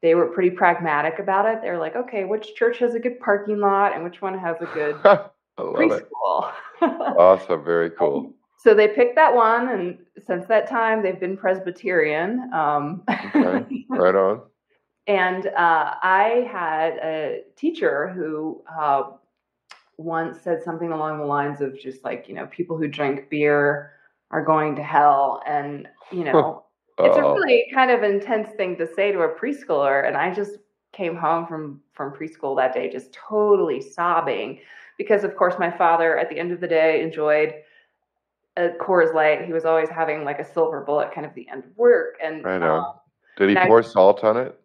they 0.01 0.13
were 0.15 0.27
pretty 0.27 0.51
pragmatic 0.51 1.19
about 1.19 1.45
it. 1.45 1.61
They 1.61 1.71
were 1.71 1.77
like, 1.79 1.95
okay, 1.95 2.23
which 2.23 2.55
church 2.55 2.77
has 2.79 2.93
a 2.95 2.99
good 2.99 3.19
parking 3.19 3.59
lot 3.59 3.93
and 3.95 4.03
which 4.03 4.21
one 4.21 4.37
has 4.37 4.55
a 4.61 4.65
good 4.67 4.95
I 5.03 5.29
love 5.61 5.91
it. 5.91 6.07
preschool? 6.09 6.51
Awesome. 6.81 7.63
Very 7.65 7.89
cool. 7.91 8.31
so 8.59 8.73
they 8.75 8.87
picked 8.89 9.15
that 9.15 9.33
one, 9.33 9.69
and 9.69 9.97
since 10.25 10.45
that 10.47 10.69
time, 10.69 11.01
they've 11.01 11.19
been 11.19 11.35
Presbyterian. 11.37 12.49
Um, 12.53 13.03
Okay. 13.35 13.85
Right 13.89 14.15
on. 14.15 14.41
And 15.07 15.47
uh, 15.47 15.95
I 16.01 16.47
had 16.51 16.93
a 17.03 17.41
teacher 17.55 18.09
who 18.09 18.63
uh, 18.71 19.11
once 19.97 20.41
said 20.41 20.63
something 20.63 20.91
along 20.91 21.19
the 21.19 21.25
lines 21.25 21.61
of 21.61 21.77
just 21.79 22.03
like, 22.03 22.27
you 22.27 22.35
know, 22.35 22.47
people 22.47 22.77
who 22.77 22.87
drink 22.87 23.29
beer 23.29 23.93
are 24.31 24.43
going 24.43 24.75
to 24.77 24.83
hell. 24.83 25.41
And, 25.45 25.87
you 26.11 26.23
know, 26.23 26.63
it's 26.99 27.17
a 27.17 27.21
Oh, 27.21 27.33
really 27.33 27.65
kind 27.73 27.91
of 27.91 28.03
intense 28.03 28.49
thing 28.55 28.77
to 28.77 28.87
say 28.93 29.11
to 29.11 29.21
a 29.21 29.29
preschooler. 29.35 30.07
And 30.07 30.15
I 30.15 30.33
just 30.33 30.57
came 30.93 31.15
home 31.15 31.47
from, 31.47 31.81
from 31.93 32.13
preschool 32.13 32.55
that 32.57 32.73
day 32.73 32.89
just 32.89 33.11
totally 33.13 33.81
sobbing 33.81 34.59
because, 34.97 35.23
of 35.23 35.35
course, 35.35 35.55
my 35.59 35.71
father 35.71 36.17
at 36.17 36.29
the 36.29 36.37
end 36.39 36.51
of 36.51 36.61
the 36.61 36.67
day 36.67 37.01
enjoyed 37.01 37.55
a 38.55 38.69
Coors 38.79 39.13
Light. 39.13 39.43
He 39.45 39.51
was 39.51 39.65
always 39.65 39.89
having 39.89 40.23
like 40.23 40.39
a 40.39 40.53
silver 40.53 40.81
bullet 40.81 41.11
kind 41.13 41.25
of 41.25 41.33
the 41.33 41.49
end 41.49 41.65
of 41.65 41.75
work. 41.77 42.15
And 42.23 42.43
Right 42.43 42.61
um. 42.61 42.93
Did 43.35 43.49
he 43.49 43.55
and 43.55 43.65
I- 43.65 43.67
pour 43.67 43.83
salt 43.83 44.23
on 44.23 44.37
it? 44.37 44.59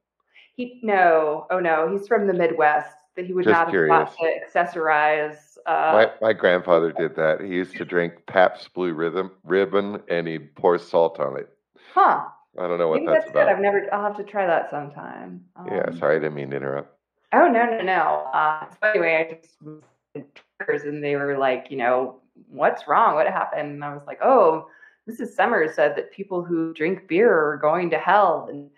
He 0.59 0.79
no, 0.83 1.47
oh 1.51 1.61
no, 1.61 1.91
he's 1.91 2.07
from 2.09 2.27
the 2.27 2.35
Midwest. 2.35 2.95
That 3.17 3.27
he 3.27 3.33
would 3.33 3.45
Just 3.45 3.53
not 3.53 3.73
have 3.73 3.89
thought 3.89 4.17
to 4.19 4.41
accessorize. 4.45 5.57
Uh, 5.67 6.07
My 6.21 6.29
my 6.29 6.33
grandfather 6.33 6.93
did 6.93 7.17
that. 7.17 7.41
He 7.41 7.49
used 7.49 7.77
to 7.77 7.85
drink 7.85 8.15
Pabst 8.27 8.73
Blue 8.75 8.93
Rhythm 8.93 9.31
Ribbon, 9.45 10.01
and 10.09 10.27
he'd 10.29 10.55
pour 10.55 10.79
salt 10.79 11.19
on 11.19 11.37
it. 11.39 11.49
huh? 11.95 12.25
I 12.59 12.67
don't 12.67 12.79
know 12.79 12.89
what 12.89 13.01
Maybe 13.01 13.07
that's, 13.13 13.25
that's, 13.27 13.33
good. 13.33 13.43
about. 13.43 13.55
I've 13.55 13.61
never. 13.61 13.93
I'll 13.93 14.03
have 14.03 14.17
to 14.19 14.25
try 14.25 14.47
that 14.47 14.69
sometime. 14.71 15.45
yeah, 15.67 15.85
Um, 15.89 15.99
sorry, 15.99 16.17
I 16.17 16.19
didn't 16.19 16.35
mean 16.35 16.51
to 16.51 16.57
interrupt. 16.57 16.95
Oh 17.33 17.47
no 17.49 17.65
no 17.67 17.81
no. 17.83 18.29
Uh, 18.33 18.67
so 18.71 18.89
anyway, 18.91 19.27
I 19.31 19.35
just 19.35 19.57
was 19.63 20.83
and 20.85 21.03
they 21.05 21.17
were 21.17 21.39
like, 21.39 21.67
you 21.71 21.77
know, 21.77 22.21
what's 22.51 22.89
wrong? 22.89 23.15
What 23.15 23.27
happened? 23.29 23.71
And 23.73 23.85
I 23.85 23.95
was 23.95 24.03
like, 24.07 24.19
oh, 24.23 24.69
Mrs. 25.09 25.29
Summers 25.35 25.75
said 25.75 25.97
that 25.97 26.11
people 26.13 26.43
who 26.43 26.73
drink 26.75 27.07
beer 27.09 27.33
are 27.33 27.57
going 27.57 27.91
to 27.91 27.99
hell. 27.99 28.49
And 28.51 28.71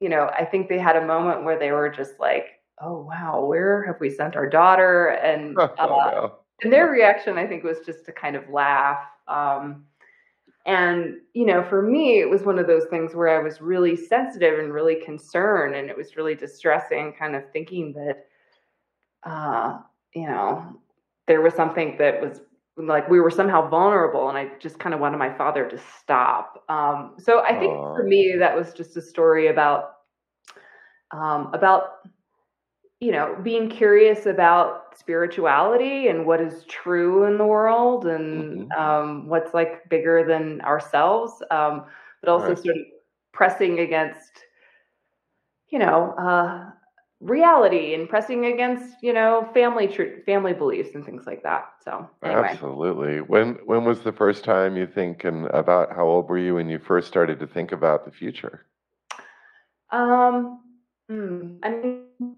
you 0.00 0.08
know, 0.08 0.30
I 0.38 0.44
think 0.44 0.68
they 0.68 0.78
had 0.78 0.96
a 0.96 1.06
moment 1.06 1.44
where 1.44 1.58
they 1.58 1.72
were 1.72 1.88
just 1.88 2.20
like, 2.20 2.60
oh 2.80 3.02
wow, 3.02 3.44
where 3.44 3.84
have 3.84 3.98
we 4.00 4.10
sent 4.10 4.36
our 4.36 4.48
daughter? 4.48 5.08
And 5.08 5.56
Oh, 5.58 5.74
uh, 5.78 6.10
no. 6.10 6.34
and 6.62 6.72
their 6.72 6.88
reaction 6.90 7.36
i 7.38 7.46
think 7.46 7.62
was 7.64 7.78
just 7.84 8.04
to 8.06 8.12
kind 8.12 8.36
of 8.36 8.48
laugh 8.48 8.98
um, 9.28 9.84
and 10.64 11.16
you 11.34 11.44
know 11.46 11.62
for 11.62 11.82
me 11.82 12.20
it 12.20 12.28
was 12.28 12.42
one 12.42 12.58
of 12.58 12.66
those 12.66 12.86
things 12.86 13.14
where 13.14 13.28
i 13.28 13.42
was 13.42 13.60
really 13.60 13.94
sensitive 13.96 14.58
and 14.58 14.72
really 14.72 14.96
concerned 15.04 15.74
and 15.74 15.90
it 15.90 15.96
was 15.96 16.16
really 16.16 16.34
distressing 16.34 17.12
kind 17.18 17.36
of 17.36 17.42
thinking 17.52 17.92
that 17.92 18.26
uh, 19.30 19.78
you 20.14 20.26
know 20.26 20.80
there 21.26 21.40
was 21.42 21.54
something 21.54 21.96
that 21.98 22.20
was 22.20 22.40
like 22.76 23.08
we 23.08 23.20
were 23.20 23.30
somehow 23.30 23.68
vulnerable 23.68 24.28
and 24.28 24.38
i 24.38 24.48
just 24.60 24.78
kind 24.78 24.94
of 24.94 25.00
wanted 25.00 25.16
my 25.18 25.32
father 25.36 25.68
to 25.68 25.78
stop 25.78 26.62
um, 26.68 27.14
so 27.18 27.40
i 27.44 27.54
think 27.54 27.72
for 27.94 28.04
me 28.04 28.34
that 28.38 28.56
was 28.56 28.72
just 28.72 28.96
a 28.96 29.02
story 29.02 29.48
about 29.48 29.92
um, 31.12 31.50
about 31.54 31.98
you 33.00 33.12
know, 33.12 33.36
being 33.42 33.68
curious 33.68 34.26
about 34.26 34.96
spirituality 34.96 36.08
and 36.08 36.24
what 36.24 36.40
is 36.40 36.64
true 36.64 37.24
in 37.24 37.36
the 37.36 37.44
world 37.44 38.06
and 38.06 38.56
Mhm. 38.56 38.76
um, 38.76 39.28
what's 39.28 39.52
like 39.52 39.88
bigger 39.90 40.24
than 40.26 40.60
ourselves, 40.62 41.42
um, 41.50 41.84
but 42.22 42.30
also 42.30 42.54
Right. 42.54 42.56
sort 42.56 42.76
of 42.76 42.82
pressing 43.32 43.80
against, 43.80 44.32
you 45.68 45.78
know, 45.78 46.12
uh, 46.18 46.70
reality 47.20 47.94
and 47.94 48.08
pressing 48.08 48.46
against, 48.46 49.02
you 49.02 49.12
know, 49.12 49.48
family 49.54 49.88
tr- 49.88 50.20
family 50.26 50.52
beliefs 50.52 50.94
and 50.94 51.04
things 51.04 51.26
like 51.26 51.42
that. 51.42 51.66
So 51.84 52.08
anyway, 52.22 52.50
Absolutely. 52.52 53.20
When 53.20 53.54
when 53.64 53.84
was 53.84 54.00
the 54.02 54.12
first 54.12 54.44
time 54.44 54.76
you 54.76 54.86
think 54.86 55.24
and 55.24 55.46
about 55.46 55.94
how 55.94 56.06
old 56.06 56.28
were 56.28 56.38
you 56.38 56.54
when 56.56 56.68
you 56.68 56.78
first 56.78 57.08
started 57.08 57.38
to 57.40 57.46
think 57.46 57.72
about 57.72 58.04
the 58.04 58.10
future? 58.10 58.66
Um, 59.90 60.60
hmm, 61.08 61.56
I 61.62 61.70
mean, 61.70 62.36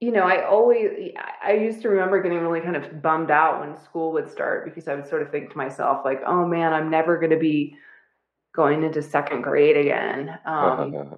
you 0.00 0.12
know, 0.12 0.22
I 0.22 0.46
always, 0.46 1.12
I 1.16 1.50
I 1.50 1.52
used 1.54 1.82
to 1.82 1.88
remember 1.88 2.22
getting 2.22 2.38
really 2.40 2.60
kind 2.60 2.76
of 2.76 3.02
bummed 3.02 3.30
out 3.30 3.60
when 3.60 3.76
school 3.76 4.12
would 4.12 4.28
start 4.30 4.64
because 4.64 4.88
I 4.88 4.94
would 4.94 5.06
sort 5.06 5.22
of 5.22 5.30
think 5.30 5.50
to 5.50 5.56
myself, 5.56 6.04
like, 6.04 6.22
oh 6.26 6.46
man, 6.46 6.72
I'm 6.72 6.90
never 6.90 7.18
going 7.18 7.30
to 7.30 7.38
be 7.38 7.76
going 8.54 8.82
into 8.84 9.02
second 9.02 9.42
grade 9.42 9.76
again. 9.76 10.38
Um, 10.46 11.16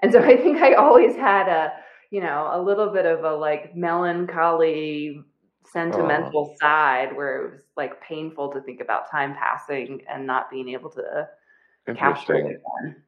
and 0.00 0.12
so 0.12 0.22
I 0.22 0.36
think 0.36 0.58
I 0.58 0.74
always 0.74 1.16
had 1.16 1.48
a, 1.48 1.72
you 2.14 2.20
know, 2.20 2.48
a 2.52 2.62
little 2.62 2.90
bit 2.90 3.06
of 3.06 3.24
a 3.24 3.34
like 3.34 3.74
melancholy, 3.74 5.20
sentimental 5.64 6.52
oh. 6.52 6.56
side 6.60 7.16
where 7.16 7.42
it 7.42 7.50
was 7.50 7.62
like 7.76 8.00
painful 8.00 8.52
to 8.52 8.60
think 8.60 8.80
about 8.80 9.10
time 9.10 9.34
passing 9.34 10.00
and 10.08 10.24
not 10.24 10.48
being 10.48 10.68
able 10.68 10.90
to 10.90 11.28
capture 11.86 12.36
Interesting. 12.36 12.36
it 12.36 12.62
again. 12.84 13.02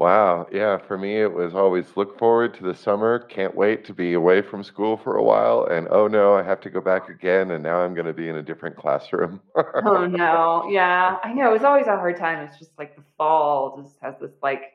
Wow. 0.00 0.48
Yeah. 0.50 0.76
For 0.76 0.98
me, 0.98 1.20
it 1.20 1.32
was 1.32 1.54
always 1.54 1.96
look 1.96 2.18
forward 2.18 2.52
to 2.54 2.64
the 2.64 2.74
summer. 2.74 3.20
Can't 3.20 3.54
wait 3.54 3.84
to 3.84 3.94
be 3.94 4.14
away 4.14 4.42
from 4.42 4.64
school 4.64 4.96
for 4.96 5.18
a 5.18 5.22
while. 5.22 5.68
And 5.70 5.86
oh 5.92 6.08
no, 6.08 6.34
I 6.34 6.42
have 6.42 6.60
to 6.62 6.70
go 6.70 6.80
back 6.80 7.08
again. 7.08 7.52
And 7.52 7.62
now 7.62 7.76
I'm 7.76 7.94
going 7.94 8.06
to 8.06 8.12
be 8.12 8.28
in 8.28 8.38
a 8.38 8.42
different 8.42 8.74
classroom. 8.74 9.40
Oh 9.84 10.04
no, 10.04 10.66
yeah, 10.68 11.18
I 11.22 11.32
know. 11.32 11.54
It's 11.54 11.62
always 11.62 11.86
a 11.86 11.94
hard 11.96 12.16
time. 12.16 12.40
It's 12.40 12.58
just 12.58 12.76
like 12.76 12.96
the 12.96 13.04
fall 13.16 13.80
just 13.80 14.00
has 14.02 14.14
this 14.20 14.32
like 14.42 14.72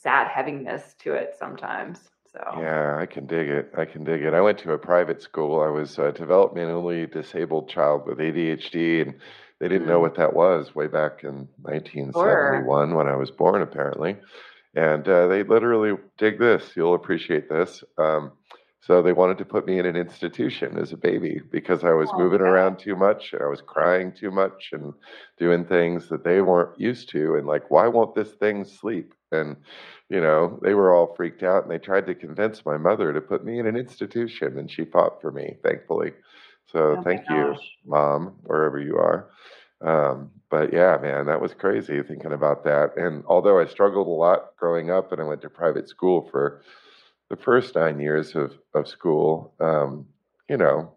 sad 0.00 0.28
heaviness 0.28 0.94
to 1.00 1.14
it 1.14 1.34
sometimes. 1.36 1.98
So 2.36 2.52
Yeah, 2.52 2.96
I 2.98 3.06
can 3.06 3.26
dig 3.26 3.48
it. 3.48 3.72
I 3.76 3.84
can 3.84 4.04
dig 4.04 4.22
it. 4.22 4.32
I 4.34 4.40
went 4.40 4.58
to 4.60 4.72
a 4.72 4.78
private 4.78 5.20
school. 5.22 5.60
I 5.60 5.68
was 5.68 5.98
a 5.98 6.12
developmentally 6.12 7.10
disabled 7.10 7.68
child 7.68 8.06
with 8.06 8.18
ADHD, 8.20 9.02
and 9.02 9.14
they 9.60 9.68
didn't 9.68 9.86
know 9.86 10.00
Mm. 10.00 10.02
what 10.02 10.14
that 10.16 10.34
was 10.34 10.74
way 10.74 10.86
back 10.86 11.24
in 11.24 11.48
1971 11.62 12.94
when 12.94 13.08
I 13.08 13.16
was 13.16 13.30
born, 13.30 13.62
apparently. 13.62 14.16
And 14.74 15.06
uh, 15.08 15.26
they 15.28 15.42
literally 15.42 15.96
dig 16.18 16.38
this. 16.38 16.76
You'll 16.76 16.94
appreciate 16.94 17.48
this. 17.48 17.82
Um, 17.98 18.32
so 18.80 19.02
they 19.02 19.12
wanted 19.12 19.38
to 19.38 19.44
put 19.44 19.66
me 19.66 19.78
in 19.78 19.86
an 19.86 19.96
institution 19.96 20.78
as 20.78 20.92
a 20.92 20.96
baby 20.96 21.40
because 21.50 21.84
I 21.84 21.92
was 21.92 22.12
Oh, 22.12 22.16
moving 22.16 22.40
around 22.40 22.78
too 22.78 22.96
much. 22.96 23.34
I 23.34 23.46
was 23.46 23.60
crying 23.62 24.12
too 24.12 24.30
much 24.30 24.70
and 24.72 24.94
doing 25.38 25.64
things 25.66 26.08
that 26.10 26.24
they 26.24 26.40
weren't 26.42 26.78
used 26.78 27.08
to. 27.10 27.36
And 27.36 27.46
like, 27.46 27.70
why 27.70 27.88
won't 27.88 28.14
this 28.14 28.32
thing 28.34 28.64
sleep? 28.64 29.14
And 29.32 29.56
you 30.08 30.20
know, 30.20 30.58
they 30.62 30.74
were 30.74 30.92
all 30.94 31.14
freaked 31.14 31.42
out 31.42 31.62
and 31.62 31.70
they 31.70 31.78
tried 31.78 32.06
to 32.06 32.14
convince 32.14 32.64
my 32.64 32.76
mother 32.76 33.12
to 33.12 33.20
put 33.20 33.44
me 33.44 33.58
in 33.58 33.66
an 33.66 33.76
institution 33.76 34.58
and 34.58 34.70
she 34.70 34.84
fought 34.84 35.20
for 35.20 35.30
me, 35.32 35.56
thankfully. 35.62 36.12
So 36.66 36.96
Oh 36.96 37.04
thank 37.04 37.28
you, 37.28 37.54
mom, 37.84 38.36
wherever 38.44 38.78
you 38.78 38.96
are. 38.98 39.30
Um, 39.82 40.30
but 40.50 40.72
yeah, 40.72 40.96
man, 41.00 41.26
that 41.26 41.40
was 41.40 41.54
crazy 41.54 42.02
thinking 42.02 42.32
about 42.32 42.64
that. 42.64 42.96
And 42.96 43.24
although 43.26 43.58
I 43.60 43.66
struggled 43.66 44.06
a 44.06 44.10
lot 44.10 44.56
growing 44.56 44.90
up 44.90 45.12
and 45.12 45.20
I 45.20 45.24
went 45.24 45.42
to 45.42 45.50
private 45.50 45.88
school 45.88 46.28
for 46.30 46.62
the 47.30 47.36
first 47.36 47.74
nine 47.74 48.00
years 48.00 48.34
of, 48.36 48.52
of 48.74 48.88
school, 48.88 49.54
um, 49.60 50.06
you 50.48 50.56
know, 50.56 50.92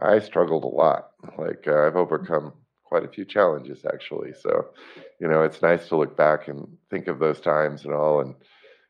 I 0.00 0.18
struggled 0.20 0.64
a 0.64 0.68
lot. 0.68 1.10
Like 1.38 1.64
uh, 1.66 1.86
I've 1.86 1.96
overcome 1.96 2.52
quite 2.94 3.08
a 3.10 3.14
few 3.16 3.24
challenges 3.36 3.84
actually. 3.92 4.32
So, 4.44 4.52
you 5.20 5.28
know, 5.28 5.42
it's 5.42 5.62
nice 5.62 5.88
to 5.88 5.96
look 5.96 6.16
back 6.16 6.48
and 6.48 6.78
think 6.90 7.08
of 7.08 7.18
those 7.18 7.40
times 7.40 7.84
and 7.84 7.94
all. 7.94 8.20
And 8.20 8.34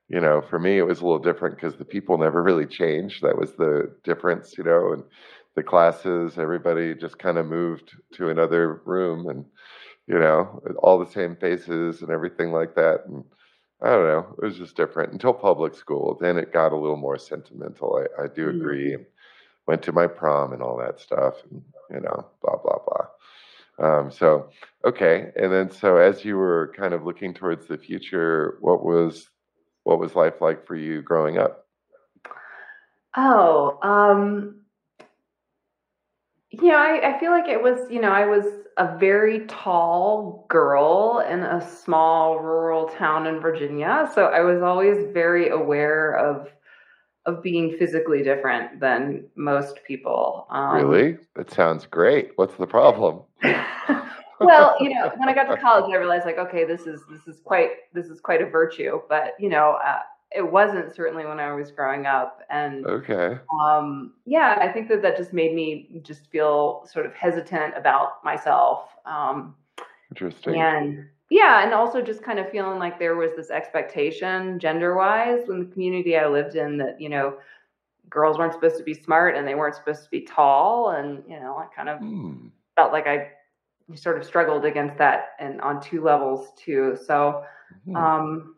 you 0.08 0.20
know, 0.20 0.42
for 0.50 0.58
me, 0.58 0.78
it 0.78 0.86
was 0.86 1.00
a 1.00 1.04
little 1.06 1.18
different 1.18 1.56
because 1.56 1.76
the 1.76 1.84
people 1.84 2.18
never 2.26 2.42
really 2.42 2.66
changed. 2.66 3.22
That 3.22 3.38
was 3.38 3.52
the 3.56 3.94
difference, 4.04 4.58
you 4.58 4.64
know, 4.64 4.92
and 4.92 5.04
the 5.56 5.62
classes, 5.62 6.38
everybody 6.38 6.94
just 6.94 7.18
kind 7.18 7.38
of 7.38 7.46
moved 7.46 7.92
to 8.14 8.30
another 8.30 8.82
room 8.84 9.28
and, 9.28 9.44
you 10.06 10.18
know, 10.18 10.62
all 10.82 10.98
the 10.98 11.10
same 11.10 11.36
faces 11.36 12.02
and 12.02 12.10
everything 12.10 12.52
like 12.52 12.74
that. 12.74 13.06
And 13.06 13.24
I 13.82 13.90
don't 13.90 14.06
know, 14.06 14.36
it 14.42 14.44
was 14.44 14.58
just 14.58 14.76
different 14.76 15.12
until 15.12 15.34
public 15.34 15.74
school. 15.74 16.18
Then 16.20 16.38
it 16.38 16.52
got 16.52 16.72
a 16.72 16.76
little 16.76 16.96
more 16.96 17.18
sentimental. 17.18 18.04
I, 18.18 18.24
I 18.24 18.26
do 18.28 18.46
Mm. 18.48 18.56
agree. 18.60 18.96
Went 19.66 19.82
to 19.84 19.92
my 19.92 20.06
prom 20.08 20.52
and 20.52 20.62
all 20.62 20.78
that 20.78 21.00
stuff 21.00 21.34
and, 21.50 21.62
you 21.90 22.00
know, 22.00 22.26
blah, 22.42 22.56
blah, 22.56 22.78
blah. 22.86 23.06
Um, 23.78 24.10
so, 24.10 24.50
okay. 24.84 25.32
And 25.36 25.52
then, 25.52 25.70
so 25.70 25.96
as 25.96 26.24
you 26.24 26.36
were 26.36 26.72
kind 26.76 26.94
of 26.94 27.04
looking 27.04 27.34
towards 27.34 27.66
the 27.66 27.78
future, 27.78 28.58
what 28.60 28.84
was 28.84 29.28
what 29.82 29.98
was 29.98 30.14
life 30.14 30.40
like 30.40 30.66
for 30.66 30.74
you 30.74 31.02
growing 31.02 31.38
up? 31.38 31.66
Oh, 33.16 33.78
um, 33.82 34.62
you 36.50 36.68
know, 36.68 36.78
I, 36.78 37.14
I 37.14 37.20
feel 37.20 37.30
like 37.30 37.48
it 37.48 37.62
was, 37.62 37.90
you 37.90 38.00
know, 38.00 38.10
I 38.10 38.26
was 38.26 38.44
a 38.76 38.96
very 38.98 39.46
tall 39.46 40.46
girl 40.48 41.24
in 41.28 41.40
a 41.40 41.60
small 41.82 42.38
rural 42.38 42.88
town 42.88 43.26
in 43.26 43.40
Virginia. 43.40 44.10
So 44.14 44.26
I 44.26 44.40
was 44.40 44.62
always 44.62 45.12
very 45.12 45.48
aware 45.50 46.16
of 46.16 46.48
of 47.26 47.42
being 47.42 47.76
physically 47.78 48.22
different 48.22 48.80
than 48.80 49.24
most 49.34 49.80
people. 49.86 50.46
Um, 50.50 50.74
Really? 50.74 51.18
That 51.36 51.50
sounds 51.50 51.86
great. 51.86 52.32
What's 52.36 52.56
the 52.56 52.66
problem? 52.66 53.22
well, 54.40 54.76
you 54.80 54.90
know, 54.94 55.12
when 55.16 55.28
I 55.28 55.34
got 55.34 55.44
to 55.44 55.56
college, 55.56 55.90
I 55.92 55.96
realized 55.96 56.26
like, 56.26 56.38
okay, 56.38 56.64
this 56.64 56.86
is 56.86 57.02
this 57.10 57.26
is 57.26 57.40
quite 57.40 57.70
this 57.92 58.06
is 58.06 58.20
quite 58.20 58.42
a 58.42 58.46
virtue. 58.46 59.00
But 59.08 59.34
you 59.38 59.48
know, 59.48 59.78
uh, 59.84 60.00
it 60.32 60.42
wasn't 60.42 60.94
certainly 60.94 61.24
when 61.24 61.38
I 61.40 61.52
was 61.54 61.70
growing 61.70 62.06
up, 62.06 62.40
and 62.50 62.84
Okay. 62.86 63.38
um, 63.62 64.14
yeah, 64.26 64.58
I 64.60 64.68
think 64.68 64.88
that 64.88 65.00
that 65.02 65.16
just 65.16 65.32
made 65.32 65.54
me 65.54 66.00
just 66.02 66.30
feel 66.30 66.84
sort 66.90 67.06
of 67.06 67.14
hesitant 67.14 67.74
about 67.76 68.24
myself. 68.24 68.88
Um, 69.06 69.54
Interesting. 70.10 70.56
and 70.56 71.06
yeah, 71.30 71.64
and 71.64 71.72
also 71.74 72.02
just 72.02 72.22
kind 72.22 72.38
of 72.38 72.50
feeling 72.50 72.78
like 72.78 72.98
there 72.98 73.16
was 73.16 73.32
this 73.36 73.50
expectation 73.50 74.58
gender 74.58 74.94
wise 74.96 75.48
in 75.48 75.58
the 75.60 75.66
community 75.72 76.16
I 76.16 76.28
lived 76.28 76.54
in 76.56 76.76
that, 76.78 77.00
you 77.00 77.08
know, 77.08 77.38
girls 78.10 78.38
weren't 78.38 78.52
supposed 78.54 78.78
to 78.78 78.84
be 78.84 78.94
smart 78.94 79.36
and 79.36 79.46
they 79.46 79.54
weren't 79.54 79.76
supposed 79.76 80.04
to 80.04 80.10
be 80.10 80.22
tall. 80.22 80.90
And, 80.90 81.22
you 81.28 81.40
know, 81.40 81.56
I 81.58 81.66
kind 81.74 81.88
of 81.88 81.98
Hmm. 81.98 82.48
felt 82.76 82.92
like 82.92 83.06
I 83.06 83.30
sort 83.96 84.18
of 84.18 84.24
struggled 84.24 84.64
against 84.64 84.98
that 84.98 85.30
and 85.40 85.60
on 85.62 85.80
two 85.80 86.02
levels 86.02 86.52
too. 86.56 86.96
So, 87.06 87.44
Hmm. 87.84 88.04
um, 88.04 88.56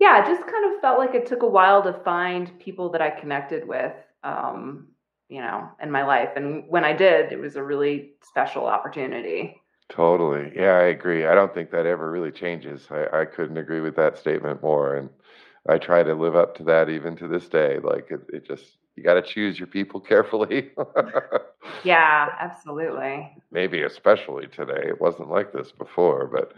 yeah, 0.00 0.22
it 0.24 0.28
just 0.28 0.46
kind 0.50 0.74
of 0.74 0.80
felt 0.80 0.98
like 0.98 1.14
it 1.14 1.26
took 1.26 1.42
a 1.42 1.48
while 1.48 1.82
to 1.84 1.92
find 2.04 2.58
people 2.60 2.90
that 2.90 3.02
I 3.02 3.10
connected 3.10 3.66
with, 3.66 3.94
um, 4.24 4.88
you 5.30 5.40
know, 5.40 5.68
in 5.82 5.90
my 5.90 6.04
life. 6.04 6.30
And 6.36 6.64
when 6.68 6.84
I 6.84 6.92
did, 6.92 7.32
it 7.32 7.40
was 7.40 7.56
a 7.56 7.64
really 7.64 8.12
special 8.22 8.66
opportunity. 8.66 9.61
Totally. 9.88 10.52
Yeah, 10.56 10.72
I 10.78 10.84
agree. 10.84 11.26
I 11.26 11.34
don't 11.34 11.52
think 11.52 11.70
that 11.70 11.86
ever 11.86 12.10
really 12.10 12.32
changes. 12.32 12.88
I, 12.90 13.20
I 13.20 13.24
couldn't 13.26 13.58
agree 13.58 13.80
with 13.80 13.96
that 13.96 14.18
statement 14.18 14.62
more. 14.62 14.94
And 14.96 15.10
I 15.68 15.78
try 15.78 16.02
to 16.02 16.14
live 16.14 16.34
up 16.36 16.56
to 16.56 16.64
that 16.64 16.88
even 16.88 17.16
to 17.16 17.28
this 17.28 17.48
day. 17.48 17.78
Like 17.82 18.10
it, 18.10 18.20
it 18.32 18.46
just, 18.46 18.78
you 18.96 19.02
got 19.02 19.14
to 19.14 19.22
choose 19.22 19.58
your 19.58 19.66
people 19.66 20.00
carefully. 20.12 20.70
Yeah, 21.84 22.28
absolutely. 22.40 23.30
Maybe 23.50 23.82
especially 23.82 24.46
today. 24.46 24.82
It 24.88 25.00
wasn't 25.00 25.30
like 25.30 25.52
this 25.52 25.72
before, 25.72 26.26
but 26.26 26.52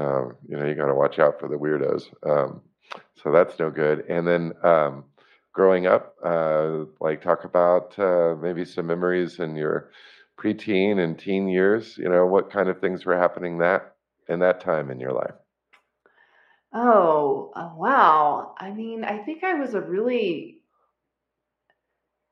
um, 0.00 0.36
you 0.48 0.56
know, 0.56 0.66
you 0.66 0.74
got 0.74 0.86
to 0.86 0.94
watch 0.94 1.18
out 1.18 1.40
for 1.40 1.48
the 1.48 1.56
weirdos. 1.56 2.04
Um, 2.28 2.60
so 3.22 3.32
that's 3.32 3.58
no 3.58 3.70
good. 3.70 4.04
And 4.08 4.26
then 4.26 4.52
um, 4.62 5.04
growing 5.52 5.86
up, 5.86 6.14
uh, 6.24 6.84
like 7.00 7.22
talk 7.22 7.44
about 7.44 7.98
uh, 7.98 8.34
maybe 8.40 8.64
some 8.64 8.86
memories 8.86 9.38
and 9.38 9.56
your 9.56 9.90
preteen 10.38 10.98
and 10.98 11.18
teen 11.18 11.48
years. 11.48 11.96
You 11.98 12.08
know, 12.08 12.26
what 12.26 12.50
kind 12.50 12.68
of 12.68 12.80
things 12.80 13.04
were 13.04 13.16
happening 13.16 13.58
that 13.58 13.96
in 14.28 14.40
that 14.40 14.60
time 14.60 14.90
in 14.90 15.00
your 15.00 15.12
life? 15.12 15.34
Oh, 16.72 17.52
uh, 17.56 17.72
wow. 17.74 18.54
I 18.58 18.70
mean, 18.70 19.04
I 19.04 19.18
think 19.18 19.42
I 19.42 19.54
was 19.54 19.74
a 19.74 19.80
really, 19.80 20.62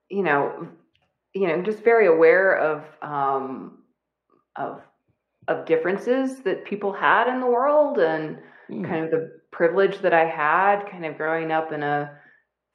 you 0.08 0.22
know, 0.22 0.68
you 1.34 1.48
know, 1.48 1.62
just 1.62 1.82
very 1.82 2.06
aware 2.06 2.56
of 2.56 2.84
um, 3.02 3.78
of 4.56 4.82
of 5.48 5.66
differences 5.66 6.42
that 6.42 6.64
people 6.64 6.92
had 6.92 7.28
in 7.28 7.40
the 7.40 7.46
world 7.46 7.98
and 7.98 8.38
Hmm, 8.68 8.84
kind 8.84 9.04
of 9.04 9.10
the 9.10 9.40
privilege 9.52 10.00
that 10.00 10.14
I 10.14 10.26
had 10.26 10.86
kind 10.90 11.06
of 11.06 11.16
growing 11.16 11.52
up 11.52 11.72
in 11.72 11.82
a 11.82 12.18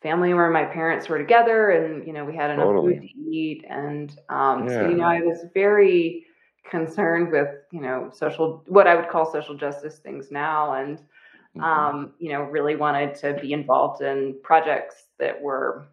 family 0.01 0.33
where 0.33 0.49
my 0.49 0.65
parents 0.65 1.09
were 1.09 1.17
together 1.17 1.71
and 1.71 2.05
you 2.07 2.13
know 2.13 2.23
we 2.25 2.35
had 2.35 2.51
enough 2.51 2.65
Totally. 2.65 2.99
food 2.99 3.01
to 3.01 3.31
eat 3.31 3.65
and 3.69 4.19
um, 4.29 4.67
so 4.69 4.87
you 4.89 4.95
know 4.95 5.05
I 5.05 5.21
was 5.21 5.45
very 5.53 6.25
concerned 6.69 7.31
with 7.31 7.49
you 7.71 7.81
know 7.81 8.09
social 8.13 8.63
what 8.67 8.87
I 8.87 8.95
would 8.95 9.09
call 9.09 9.31
social 9.31 9.55
justice 9.55 9.99
things 9.99 10.31
now 10.31 10.73
and 10.73 10.99
mhm. 11.55 11.63
um, 11.63 12.13
you 12.19 12.31
know 12.31 12.43
really 12.43 12.75
wanted 12.75 13.15
to 13.15 13.37
be 13.41 13.53
involved 13.53 14.01
in 14.01 14.35
projects 14.43 15.05
that 15.19 15.39
were 15.41 15.87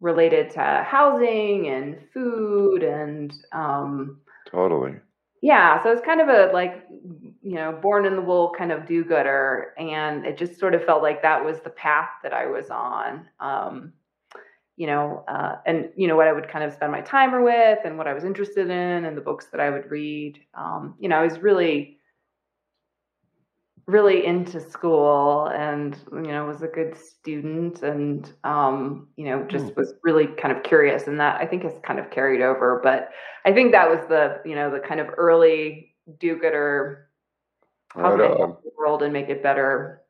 related 0.00 0.50
to 0.50 0.84
housing 0.86 1.68
and 1.68 1.98
food 2.12 2.82
and 2.82 3.32
um, 3.52 4.20
Totally. 4.50 4.94
yeah, 5.42 5.82
so 5.82 5.92
it's 5.92 6.04
kind 6.04 6.20
of 6.20 6.28
a 6.28 6.52
like, 6.52 6.86
you 7.42 7.54
know, 7.54 7.72
born 7.80 8.04
in 8.04 8.16
the 8.16 8.22
wool 8.22 8.52
kind 8.56 8.72
of 8.72 8.86
do 8.86 9.04
gooder. 9.04 9.74
And 9.78 10.26
it 10.26 10.36
just 10.36 10.58
sort 10.58 10.74
of 10.74 10.84
felt 10.84 11.02
like 11.02 11.22
that 11.22 11.44
was 11.44 11.60
the 11.60 11.70
path 11.70 12.10
that 12.22 12.32
I 12.32 12.46
was 12.46 12.70
on. 12.70 13.28
Um, 13.40 13.92
you 14.76 14.86
know, 14.86 15.24
uh, 15.26 15.56
and, 15.66 15.90
you 15.96 16.06
know, 16.06 16.14
what 16.14 16.28
I 16.28 16.32
would 16.32 16.48
kind 16.48 16.64
of 16.64 16.72
spend 16.72 16.92
my 16.92 17.00
timer 17.00 17.42
with 17.42 17.80
and 17.84 17.98
what 17.98 18.06
I 18.06 18.14
was 18.14 18.24
interested 18.24 18.70
in 18.70 19.04
and 19.04 19.16
the 19.16 19.20
books 19.20 19.46
that 19.46 19.60
I 19.60 19.70
would 19.70 19.90
read. 19.90 20.38
Um, 20.54 20.94
you 21.00 21.08
know, 21.08 21.16
I 21.16 21.24
was 21.24 21.40
really, 21.40 21.98
really 23.86 24.24
into 24.24 24.60
school 24.60 25.46
and, 25.46 25.96
you 26.12 26.30
know, 26.30 26.46
was 26.46 26.62
a 26.62 26.68
good 26.68 26.96
student 26.96 27.82
and, 27.82 28.32
um, 28.44 29.08
you 29.16 29.24
know, 29.24 29.42
just 29.44 29.74
was 29.76 29.94
really 30.04 30.26
kind 30.26 30.56
of 30.56 30.62
curious. 30.62 31.08
And 31.08 31.18
that 31.18 31.40
I 31.40 31.46
think 31.46 31.64
has 31.64 31.74
kind 31.82 31.98
of 31.98 32.10
carried 32.12 32.40
over. 32.40 32.80
But 32.80 33.10
I 33.44 33.52
think 33.52 33.72
that 33.72 33.90
was 33.90 34.06
the, 34.08 34.40
you 34.44 34.54
know, 34.54 34.70
the 34.70 34.78
kind 34.78 35.00
of 35.00 35.08
early 35.16 35.96
do-gooder. 36.20 37.07
How 37.96 38.10
Right 38.10 38.12
can 38.12 38.20
I 38.22 38.36
help 38.36 38.62
the 38.62 38.70
world 38.78 39.02
and 39.02 39.12
make 39.12 39.28
it 39.28 39.42
better? 39.42 40.02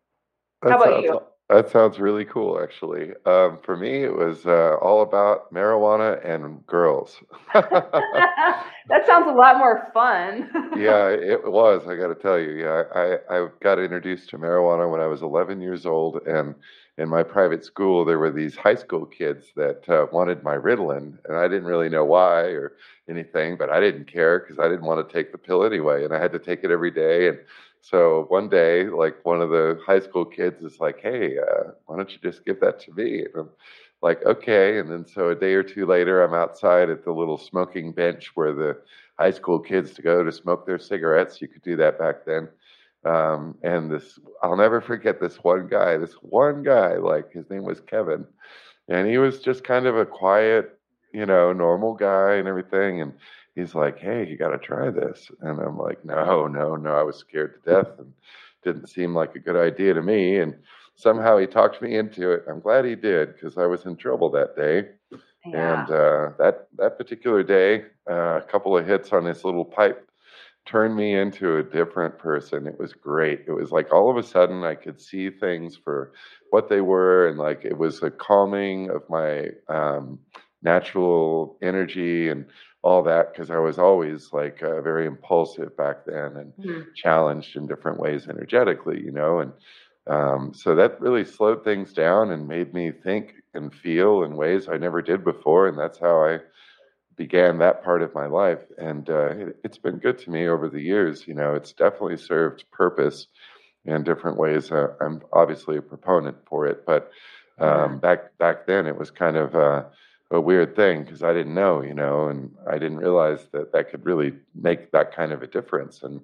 That 0.63 0.73
How 0.73 0.77
about 0.77 0.89
sounds, 0.91 1.05
you? 1.05 1.21
That 1.49 1.71
sounds 1.71 1.99
really 1.99 2.25
cool, 2.25 2.61
actually. 2.63 3.13
Um, 3.25 3.59
for 3.63 3.77
me, 3.77 4.05
it 4.05 4.15
was 4.15 4.47
uh, 4.47 4.77
all 4.83 5.03
about 5.03 5.53
marijuana 5.53 6.25
and 6.27 6.67
girls. 6.67 7.17
that 7.55 9.07
sounds 9.07 9.27
a 9.29 9.33
lot 9.35 9.59
more 9.59 9.91
fun. 9.95 10.51
yeah, 10.75 11.09
it 11.09 11.51
was. 11.51 11.87
I 11.89 11.97
got 11.97 12.09
to 12.09 12.15
tell 12.15 12.39
you. 12.39 12.51
Yeah, 12.53 12.85
I, 12.95 13.19
I 13.31 13.49
got 13.63 13.79
introduced 13.79 14.31
to 14.31 14.39
marijuana 14.39 14.91
when 14.91 15.01
I 15.01 15.07
was 15.07 15.23
11 15.23 15.61
years 15.61 15.87
old, 15.87 16.27
and 16.27 16.55
in 16.99 17.09
my 17.09 17.23
private 17.23 17.65
school, 17.65 18.05
there 18.05 18.19
were 18.19 18.31
these 18.31 18.57
high 18.57 18.75
school 18.75 19.07
kids 19.07 19.47
that 19.57 19.89
uh, 19.89 20.07
wanted 20.13 20.43
my 20.43 20.57
Ritalin, 20.57 21.19
and 21.27 21.37
I 21.37 21.49
didn't 21.49 21.67
really 21.67 21.89
know 21.89 22.05
why 22.05 22.43
or 22.49 22.73
anything, 23.09 23.57
but 23.57 23.71
I 23.71 23.81
didn't 23.81 24.07
care 24.13 24.41
because 24.41 24.59
I 24.59 24.69
didn't 24.69 24.85
want 24.85 25.07
to 25.07 25.13
take 25.13 25.33
the 25.33 25.39
pill 25.39 25.65
anyway, 25.65 26.05
and 26.05 26.15
I 26.15 26.21
had 26.21 26.33
to 26.33 26.39
take 26.39 26.65
it 26.65 26.71
every 26.71 26.91
day. 26.91 27.29
And 27.29 27.39
so 27.91 28.27
one 28.29 28.49
day, 28.49 28.85
like 28.89 29.25
one 29.25 29.41
of 29.41 29.51
the 29.51 29.79
high 29.87 30.01
school 30.01 30.25
kids 30.25 30.63
is 30.63 30.81
like, 30.81 31.01
"Hey, 31.01 31.39
uh, 31.39 31.73
why 31.87 31.97
don't 31.97 32.11
you 32.13 32.19
just 32.23 32.45
give 32.45 32.61
that 32.61 32.81
to 32.81 32.93
me?" 32.93 33.21
And 33.25 33.35
I'm 33.37 33.51
like, 34.03 34.25
"Okay." 34.27 34.79
And 34.79 34.91
then 34.91 35.07
so 35.07 35.31
a 35.31 35.35
day 35.35 35.55
or 35.55 35.63
two 35.63 35.87
later, 35.87 36.23
I'm 36.23 36.35
outside 36.35 36.91
at 36.91 37.05
the 37.05 37.13
little 37.13 37.39
smoking 37.39 37.93
bench 37.93 38.33
where 38.35 38.53
the 38.53 38.79
high 39.19 39.31
school 39.31 39.59
kids 39.59 39.93
to 39.95 40.03
go 40.03 40.23
to 40.23 40.33
smoke 40.33 40.67
their 40.67 40.79
cigarettes. 40.79 41.41
You 41.41 41.49
could 41.49 41.63
do 41.63 41.77
that 41.77 41.99
back 41.99 42.25
then. 42.27 42.49
Um, 43.05 43.57
and 43.63 43.91
this, 43.91 44.19
I'll 44.43 44.57
never 44.57 44.81
forget 44.81 45.21
this 45.21 45.37
one 45.37 45.69
guy. 45.69 45.97
This 45.97 46.15
one 46.15 46.63
guy, 46.63 46.97
like 46.97 47.33
his 47.33 47.49
name 47.51 47.65
was 47.65 47.81
Kevin, 47.81 48.27
and 48.89 49.09
he 49.09 49.19
was 49.19 49.41
just 49.41 49.65
kind 49.65 49.87
of 49.87 49.97
a 49.97 50.07
quiet, 50.07 50.79
you 51.13 51.27
know, 51.27 51.53
normal 51.53 51.95
guy 51.95 52.35
and 52.35 52.49
everything. 52.49 53.01
And 53.01 53.13
he's 53.59 53.75
like, 53.75 53.99
"Hey, 53.99 54.27
you 54.27 54.37
got 54.37 54.51
to 54.51 54.59
try 54.59 54.91
this." 54.91 55.31
And 55.41 55.59
I'm 55.61 55.77
like, 55.79 56.05
"No, 56.05 56.47
no, 56.47 56.77
no." 56.77 56.93
I 56.93 57.03
was 57.03 57.17
scared 57.17 57.55
to 57.65 57.71
death 57.71 57.99
and 57.99 58.13
didn't 58.65 58.89
seem 58.89 59.15
like 59.15 59.35
a 59.35 59.41
good 59.41 59.57
idea 59.57 59.95
to 59.95 60.03
me. 60.03 60.39
And 60.39 60.55
somehow 60.95 61.39
he 61.39 61.47
talked 61.47 61.83
me 61.83 61.97
into 61.97 62.31
it. 62.33 62.45
I'm 62.49 62.61
glad 62.61 62.85
he 62.85 62.95
did 62.95 63.35
because 63.35 63.59
I 63.59 63.67
was 63.67 63.87
in 63.87 63.97
trouble 63.97 64.31
that 64.31 64.57
day. 64.57 64.89
yeah. 65.47 65.83
And 65.83 65.91
uh, 65.91 66.31
that 66.39 66.69
that 66.77 66.99
particular 66.99 67.43
day, 67.43 67.85
uh, 68.11 68.39
a 68.39 68.43
couple 68.43 68.77
of 68.77 68.87
hits 68.87 69.13
on 69.13 69.25
this 69.25 69.45
little 69.45 69.65
pipe 69.65 70.05
turned 70.67 70.95
me 70.95 71.15
into 71.15 71.57
a 71.57 71.63
different 71.63 72.19
person. 72.19 72.67
It 72.67 72.79
was 72.79 72.93
great. 72.93 73.45
It 73.47 73.53
was 73.53 73.73
like 73.73 73.93
all 73.93 74.11
of 74.11 74.19
a 74.19 74.23
sudden 74.23 74.65
I 74.65 74.75
could 74.75 75.01
see 75.01 75.31
things 75.31 75.77
for 75.77 76.13
what 76.51 76.69
they 76.69 76.83
were, 76.83 77.29
and 77.29 77.39
like 77.39 77.65
it 77.65 77.79
was 77.79 78.03
a 78.03 78.11
calming 78.11 78.91
of 78.91 79.03
my 79.09 79.49
um, 79.69 80.19
natural 80.63 81.57
energy 81.63 82.29
and 82.29 82.47
all 82.83 83.03
that 83.03 83.33
because 83.33 83.51
I 83.51 83.59
was 83.59 83.79
always 83.79 84.33
like 84.33 84.63
uh, 84.63 84.81
very 84.81 85.07
impulsive 85.07 85.77
back 85.77 86.05
then 86.07 86.37
and 86.37 86.53
mm-hmm. 86.55 86.81
challenged 86.95 87.57
in 87.57 87.67
different 87.67 87.99
ways 87.99 88.29
energetically, 88.29 89.01
you 89.01 89.11
know, 89.11 89.41
and 89.41 89.53
um, 90.09 90.55
so 90.55 90.75
that 90.75 91.01
really 91.01 91.25
slowed 91.25 91.65
things 91.65 91.93
down 91.93 92.31
and 92.31 92.49
made 92.49 92.73
me 92.73 92.91
think 92.91 93.35
and 93.53 93.75
feel 93.75 94.23
in 94.23 94.37
ways 94.37 94.69
I 94.69 94.79
never 94.79 95.03
did 95.03 95.23
before, 95.23 95.69
and 95.69 95.79
that's 95.79 95.99
how 95.99 96.25
I 96.25 96.39
began 97.17 97.59
that 97.59 97.85
part 97.85 98.03
of 98.03 98.15
my 98.15 98.27
life. 98.27 98.63
And 98.79 99.09
uh, 99.11 99.29
it, 99.31 99.57
it's 99.65 99.77
been 99.77 99.99
good 99.99 100.17
to 100.19 100.31
me 100.31 100.49
over 100.49 100.71
the 100.71 100.81
years. 100.81 101.29
You 101.29 101.35
know, 101.35 101.55
it's 101.55 101.73
definitely 101.73 102.17
served 102.17 102.65
purpose 102.71 103.27
in 103.85 104.03
different 104.03 104.39
ways. 104.39 104.73
Uh, 104.73 104.95
I'm 105.01 105.21
obviously 105.33 105.77
a 105.77 105.83
proponent 105.83 106.39
for 106.47 106.67
it, 106.67 106.87
but 106.87 107.11
um, 107.59 107.99
back 107.99 108.39
back 108.39 108.67
then 108.67 108.87
it 108.87 108.97
was 108.97 109.11
kind 109.11 109.37
of 109.37 109.55
uh, 109.55 109.85
a 110.31 110.41
weird 110.41 110.77
thing 110.77 111.05
because 111.05 111.23
I 111.23 111.33
didn't 111.33 111.55
know, 111.55 111.83
you 111.83 111.95
know, 111.95 112.29
and 112.29 112.55
I 112.71 112.79
didn't 112.79 112.99
realize 112.99 113.47
that 113.53 113.73
that 113.73 113.91
could 113.91 114.05
really 114.05 114.35
make 114.55 114.93
that 114.93 115.15
kind 115.15 115.33
of 115.33 115.43
a 115.43 115.47
difference 115.47 116.03
and 116.03 116.21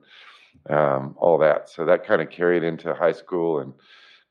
um, 0.68 1.14
all 1.18 1.38
that. 1.38 1.70
So 1.70 1.84
that 1.86 2.06
kind 2.06 2.20
of 2.20 2.30
carried 2.30 2.62
into 2.62 2.94
high 2.94 3.12
school 3.12 3.60
and 3.60 3.72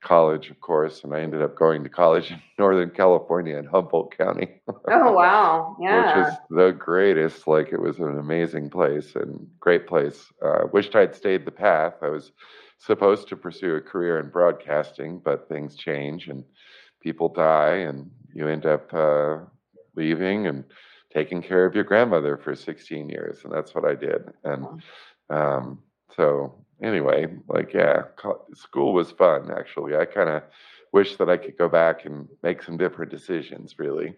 college, 0.04 0.50
of 0.50 0.60
course, 0.60 1.04
and 1.04 1.14
I 1.14 1.22
ended 1.22 1.42
up 1.42 1.56
going 1.56 1.84
to 1.84 1.90
college 1.90 2.30
in 2.30 2.42
Northern 2.60 2.92
California 2.92 3.58
in 3.58 3.66
Humboldt 3.66 4.16
County. 4.16 4.62
oh 4.88 5.12
wow! 5.14 5.76
Yeah, 5.82 6.20
which 6.20 6.28
is 6.28 6.34
the 6.50 6.72
greatest. 6.72 7.48
Like 7.48 7.70
it 7.72 7.80
was 7.82 8.00
an 8.00 8.20
amazing 8.20 8.70
place 8.70 9.16
and 9.16 9.48
great 9.60 9.88
place. 9.88 10.32
Uh, 10.42 10.68
wished 10.72 10.96
I'd 10.96 11.16
stayed 11.16 11.46
the 11.46 11.52
path. 11.52 11.94
I 12.02 12.10
was 12.10 12.32
supposed 12.78 13.30
to 13.30 13.38
pursue 13.38 13.76
a 13.76 13.82
career 13.82 14.20
in 14.20 14.30
broadcasting, 14.30 15.22
but 15.24 15.48
things 15.48 15.76
change 15.76 16.28
and 16.28 16.44
people 17.02 17.30
die, 17.30 17.78
and 17.78 18.12
you 18.34 18.48
end 18.48 18.66
up 18.66 18.94
uh, 18.94 19.38
leaving 19.95 20.47
and 20.47 20.63
taking 21.13 21.41
care 21.41 21.65
of 21.65 21.75
your 21.75 21.84
grandmother 21.84 22.38
for 22.38 22.56
16 22.56 23.10
years, 23.10 23.43
and 23.43 23.53
that's 23.53 23.75
what 23.75 23.86
I 23.86 23.95
did. 23.95 24.34
And 24.43 24.65
um, 25.29 25.79
so, 26.15 26.56
anyway, 26.82 27.27
like 27.47 27.73
yeah, 27.73 28.03
school 28.53 28.93
was 28.93 29.12
fun. 29.12 29.51
Actually, 29.51 29.95
I 29.95 30.06
kind 30.06 30.29
of 30.29 30.43
wish 30.91 31.15
that 31.17 31.29
I 31.29 31.38
could 31.38 31.58
go 31.58 31.69
back 31.69 32.06
and 32.06 32.27
make 32.41 32.63
some 32.63 32.77
different 32.77 33.12
decisions. 33.12 33.75
Really, 33.77 34.15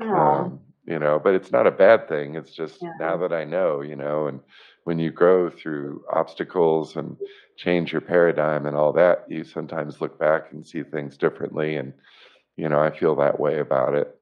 um, 0.00 0.60
you 0.86 0.98
know, 0.98 1.18
but 1.22 1.34
it's 1.34 1.52
not 1.52 1.66
a 1.66 1.70
bad 1.70 2.08
thing. 2.08 2.34
It's 2.34 2.52
just 2.52 2.82
yeah. 2.82 2.90
now 3.00 3.16
that 3.18 3.32
I 3.32 3.44
know, 3.44 3.80
you 3.80 3.96
know, 3.96 4.26
and 4.26 4.40
when 4.84 4.98
you 4.98 5.10
grow 5.10 5.50
through 5.50 6.04
obstacles 6.12 6.96
and 6.96 7.16
change 7.56 7.92
your 7.92 8.02
paradigm 8.02 8.66
and 8.66 8.76
all 8.76 8.92
that, 8.92 9.24
you 9.28 9.44
sometimes 9.44 10.00
look 10.00 10.18
back 10.18 10.52
and 10.52 10.66
see 10.66 10.82
things 10.82 11.16
differently. 11.16 11.76
And 11.76 11.92
you 12.56 12.68
know, 12.68 12.80
I 12.80 12.96
feel 12.96 13.16
that 13.16 13.40
way 13.40 13.58
about 13.58 13.94
it. 13.94 14.18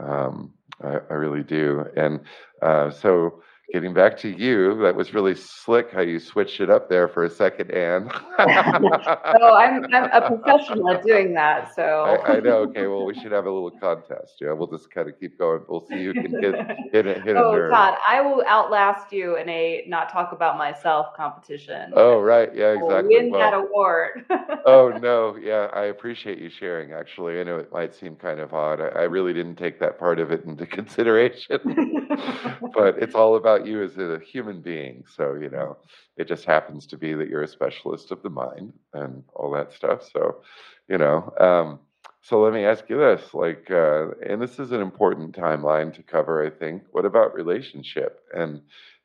Um, 0.00 0.52
I, 0.82 0.98
I, 1.10 1.14
really 1.14 1.42
do. 1.42 1.84
And 1.96 2.20
uh, 2.62 2.90
so, 2.90 3.42
getting 3.72 3.94
back 3.94 4.18
to 4.18 4.28
you, 4.28 4.80
that 4.82 4.94
was 4.94 5.14
really 5.14 5.34
slick 5.34 5.92
how 5.92 6.00
you 6.00 6.18
switched 6.18 6.60
it 6.60 6.70
up 6.70 6.88
there 6.88 7.08
for 7.08 7.24
a 7.24 7.30
second, 7.30 7.70
Anne. 7.70 8.10
oh, 8.38 9.54
I'm, 9.54 9.84
I'm 9.92 10.10
a 10.12 10.28
professional 10.28 10.90
at 10.90 11.04
doing 11.04 11.34
that. 11.34 11.74
So 11.74 11.82
I, 11.82 12.36
I, 12.36 12.40
know. 12.40 12.58
Okay, 12.62 12.86
well, 12.86 13.04
we 13.04 13.14
should 13.14 13.32
have 13.32 13.46
a 13.46 13.50
little 13.50 13.70
contest. 13.70 14.34
Yeah, 14.40 14.52
we'll 14.52 14.66
just 14.66 14.90
kind 14.90 15.08
of 15.08 15.18
keep 15.18 15.38
going. 15.38 15.62
We'll 15.68 15.86
see 15.86 16.04
who 16.04 16.12
can 16.12 16.30
hit 16.30 16.54
hit, 16.92 17.06
hit, 17.06 17.22
hit 17.22 17.36
oh, 17.36 17.68
Todd, 17.68 17.94
I 18.06 18.20
will 18.20 18.44
outlast 18.46 19.12
you 19.12 19.36
in 19.36 19.48
a 19.48 19.84
not 19.86 20.10
talk 20.10 20.32
about 20.32 20.58
myself 20.58 21.14
competition. 21.16 21.92
Oh, 21.94 22.20
right. 22.20 22.54
Yeah, 22.54 22.72
exactly. 22.72 23.16
Win 23.16 23.30
well, 23.30 23.40
that 23.40 23.54
award. 23.54 24.26
oh 24.66 24.88
no, 25.00 25.36
yeah, 25.36 25.68
I 25.72 25.86
appreciate 25.86 26.38
you 26.38 26.50
sharing. 26.50 26.92
Actually, 26.92 27.40
I 27.40 27.44
know 27.44 27.58
it 27.58 27.72
might 27.72 27.94
seem 27.94 28.16
kind 28.16 28.40
of 28.40 28.54
odd. 28.54 28.80
I, 28.80 28.88
I 28.88 29.02
really 29.02 29.32
didn't 29.32 29.56
take 29.56 29.80
that 29.80 29.98
part 29.98 30.18
of 30.18 30.30
it 30.30 30.44
into 30.44 30.66
consideration, 30.66 31.99
but 32.74 32.98
it's 33.02 33.14
all 33.14 33.36
about 33.36 33.66
you 33.66 33.82
as 33.82 33.96
a 33.98 34.18
human 34.20 34.60
being. 34.60 35.04
So, 35.08 35.34
you 35.34 35.50
know, 35.50 35.76
it 36.16 36.26
just 36.28 36.44
happens 36.44 36.86
to 36.88 36.98
be 36.98 37.14
that 37.14 37.28
you're 37.28 37.42
a 37.42 37.48
specialist 37.48 38.10
of 38.10 38.22
the 38.22 38.30
mind 38.30 38.72
and 38.94 39.22
all 39.34 39.50
that 39.52 39.72
stuff. 39.72 40.08
So, 40.12 40.42
you 40.88 40.98
know, 40.98 41.32
um, 41.38 41.80
so 42.22 42.40
let 42.42 42.52
me 42.52 42.64
ask 42.64 42.88
you 42.88 42.98
this 42.98 43.32
like, 43.34 43.70
uh, 43.70 44.08
and 44.28 44.42
this 44.42 44.58
is 44.58 44.72
an 44.72 44.80
important 44.80 45.36
timeline 45.36 45.94
to 45.94 46.02
cover, 46.02 46.44
I 46.44 46.50
think. 46.50 46.82
What 46.92 47.04
about 47.04 47.34
relationship 47.34 48.20
and 48.34 48.60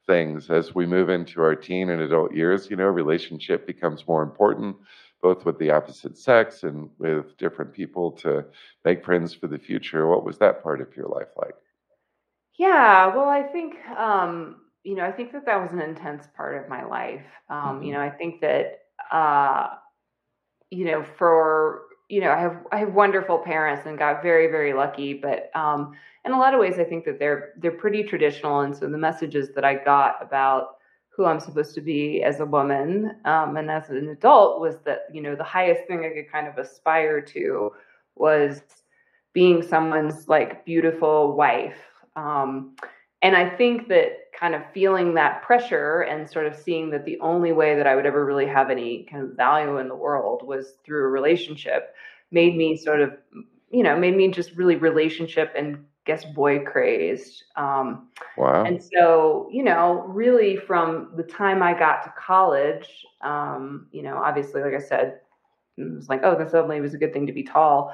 things 0.08 0.50
as 0.50 0.76
we 0.76 0.86
move 0.86 1.10
into 1.10 1.42
our 1.42 1.56
teen 1.56 1.90
and 1.90 2.02
adult 2.02 2.34
years? 2.34 2.70
You 2.70 2.76
know, 2.78 2.86
relationship 2.88 3.68
becomes 3.68 4.08
more 4.08 4.24
important 4.24 4.76
both 5.22 5.46
with 5.46 5.58
the 5.58 5.72
opposite 5.72 6.18
sex 6.18 6.64
and 6.64 6.90
with 7.00 7.36
different 7.38 7.74
people 7.74 8.12
to 8.12 8.46
make 8.84 9.04
friends 9.04 9.34
for 9.34 9.48
the 9.48 9.58
future. 9.58 10.08
What 10.08 10.24
was 10.24 10.38
that 10.38 10.62
part 10.62 10.82
of 10.82 10.96
your 10.96 11.08
life 11.08 11.30
like? 11.38 11.56
Yeah, 12.58 13.08
well, 13.16 13.28
I 13.28 13.44
think 13.44 13.76
um, 13.98 14.58
you 14.84 14.96
know, 14.96 15.04
I 15.04 15.12
think 15.12 15.32
that 15.34 15.46
that 15.46 15.62
was 15.62 15.72
an 15.72 15.82
intense 15.82 16.28
part 16.38 16.62
of 16.62 16.70
my 16.70 16.86
life. 16.86 17.26
Um, 17.50 17.58
mm-hmm. 17.58 17.84
You 17.84 17.94
know, 17.94 18.02
I 18.02 18.10
think 18.10 18.42
that 18.42 18.82
uh, 19.12 19.68
you 20.70 20.86
know, 20.86 21.04
for 21.04 21.82
you 22.10 22.22
know, 22.22 22.32
I 22.32 22.40
have 22.40 22.58
I 22.72 22.78
have 22.78 22.94
wonderful 22.94 23.40
parents 23.40 23.86
and 23.86 23.98
got 23.98 24.22
very 24.22 24.48
very 24.48 24.74
lucky, 24.74 25.14
but 25.14 25.50
um, 25.56 25.94
in 26.24 26.32
a 26.32 26.40
lot 26.40 26.54
of 26.54 26.60
ways, 26.60 26.80
I 26.80 26.84
think 26.84 27.04
that 27.06 27.20
they're 27.20 27.54
they're 27.58 27.72
pretty 27.72 28.04
traditional, 28.04 28.62
and 28.62 28.76
so 28.76 28.88
the 28.88 28.98
messages 28.98 29.50
that 29.56 29.66
I 29.66 29.76
got 29.76 30.22
about 30.22 30.78
who 31.10 31.26
I'm 31.26 31.40
supposed 31.40 31.74
to 31.76 31.82
be 31.82 32.22
as 32.24 32.42
a 32.42 32.46
woman 32.46 33.16
um, 33.26 33.56
and 33.56 33.72
as 33.72 33.90
an 33.90 34.10
adult 34.10 34.60
was 34.60 34.76
that 34.86 35.08
you 35.12 35.22
know 35.22 35.36
the 35.36 35.44
highest 35.44 35.88
thing 35.88 36.06
I 36.06 36.10
could 36.10 36.32
kind 36.32 36.48
of 36.48 36.58
aspire 36.58 37.22
to 37.22 37.72
was 38.16 38.62
being 39.34 39.62
someone's 39.62 40.28
like 40.30 40.66
beautiful 40.66 41.36
wife 41.36 41.78
um, 42.16 42.76
and 43.22 43.36
I 43.36 43.50
think 43.50 43.88
that 43.88 44.32
kind 44.40 44.54
of 44.54 44.62
feeling 44.74 45.14
that 45.16 45.42
pressure 45.42 46.02
and 46.02 46.30
sort 46.30 46.46
of 46.46 46.56
seeing 46.56 46.90
that 46.92 47.06
the 47.06 47.20
only 47.22 47.52
way 47.52 47.76
that 47.76 47.88
I 47.88 47.96
would 47.96 48.06
ever 48.06 48.26
really 48.26 48.46
have 48.46 48.70
any 48.70 49.08
kind 49.10 49.24
of 49.24 49.36
value 49.36 49.78
in 49.78 49.88
the 49.88 49.96
world 49.96 50.46
was 50.46 50.76
through 50.86 51.06
a 51.06 51.08
relationship 51.08 51.96
made 52.32 52.56
me 52.56 52.76
sort 52.76 53.02
of, 53.02 53.18
you 53.72 53.82
know, 53.82 53.98
made 53.98 54.16
me 54.16 54.28
just 54.28 54.52
really 54.52 54.76
relationship 54.76 55.54
and 55.58 55.86
guess 56.06 56.24
boy 56.24 56.60
crazed. 56.60 57.46
Um, 57.56 58.10
wow. 58.38 58.64
And 58.64 58.84
so, 58.84 59.50
you 59.52 59.64
know, 59.64 60.04
really 60.08 60.56
from 60.56 61.12
the 61.16 61.24
time 61.24 61.64
I 61.64 61.78
got 61.78 62.04
to 62.04 62.14
college, 62.18 62.88
um, 63.22 63.88
you 63.92 64.04
know, 64.04 64.18
obviously, 64.18 64.62
like 64.62 64.76
I 64.76 64.86
said, 64.86 65.22
it 65.78 65.96
was 65.96 66.10
like, 66.10 66.22
oh, 66.24 66.38
this 66.38 66.52
suddenly 66.52 66.80
was 66.80 66.94
a 66.94 66.98
good 66.98 67.12
thing 67.12 67.26
to 67.26 67.34
be 67.34 67.44
tall 67.44 67.94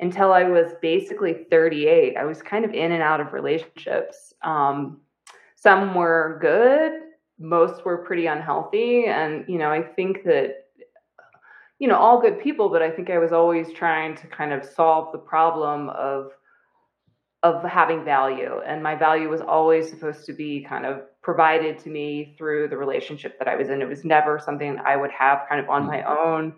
until 0.00 0.32
I 0.32 0.44
was 0.44 0.72
basically 0.80 1.46
38. 1.50 2.16
I 2.16 2.24
was 2.24 2.42
kind 2.42 2.64
of 2.64 2.72
in 2.72 2.92
and 2.92 3.02
out 3.02 3.20
of 3.20 3.32
relationships. 3.32 4.34
Um, 4.42 5.00
some 5.56 5.94
were 5.94 6.38
good, 6.40 6.92
most 7.38 7.84
were 7.84 7.98
pretty 7.98 8.26
unhealthy. 8.26 9.06
And, 9.06 9.44
you 9.48 9.58
know, 9.58 9.70
I 9.70 9.82
think 9.82 10.24
that, 10.24 10.66
you 11.78 11.88
know, 11.88 11.96
all 11.96 12.20
good 12.20 12.40
people, 12.40 12.68
but 12.68 12.82
I 12.82 12.90
think 12.90 13.10
I 13.10 13.18
was 13.18 13.32
always 13.32 13.72
trying 13.72 14.16
to 14.16 14.26
kind 14.28 14.52
of 14.52 14.64
solve 14.64 15.12
the 15.12 15.18
problem 15.18 15.88
of 15.90 16.32
of 17.44 17.62
having 17.62 18.04
value 18.04 18.60
and 18.66 18.82
my 18.82 18.96
value 18.96 19.28
was 19.28 19.40
always 19.40 19.88
supposed 19.88 20.26
to 20.26 20.32
be 20.32 20.66
kind 20.68 20.84
of 20.84 21.02
provided 21.22 21.78
to 21.78 21.88
me 21.88 22.34
through 22.36 22.66
the 22.66 22.76
relationship 22.76 23.38
that 23.38 23.46
I 23.46 23.54
was 23.54 23.68
in 23.68 23.80
it 23.80 23.88
was 23.88 24.04
never 24.04 24.40
something 24.40 24.76
I 24.84 24.96
would 24.96 25.12
have 25.12 25.42
kind 25.48 25.60
of 25.60 25.70
on 25.70 25.86
my 25.86 26.02
own 26.02 26.52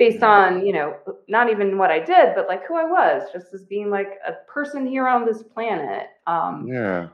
based 0.00 0.22
on 0.22 0.64
you 0.64 0.72
know 0.72 0.96
not 1.28 1.50
even 1.50 1.76
what 1.76 1.90
i 1.90 1.98
did 1.98 2.34
but 2.34 2.48
like 2.48 2.66
who 2.66 2.74
i 2.74 2.84
was 2.84 3.28
just 3.34 3.52
as 3.52 3.64
being 3.66 3.90
like 3.90 4.18
a 4.26 4.32
person 4.50 4.86
here 4.86 5.06
on 5.06 5.26
this 5.26 5.42
planet 5.42 6.06
um 6.26 6.66
yeah. 6.66 7.06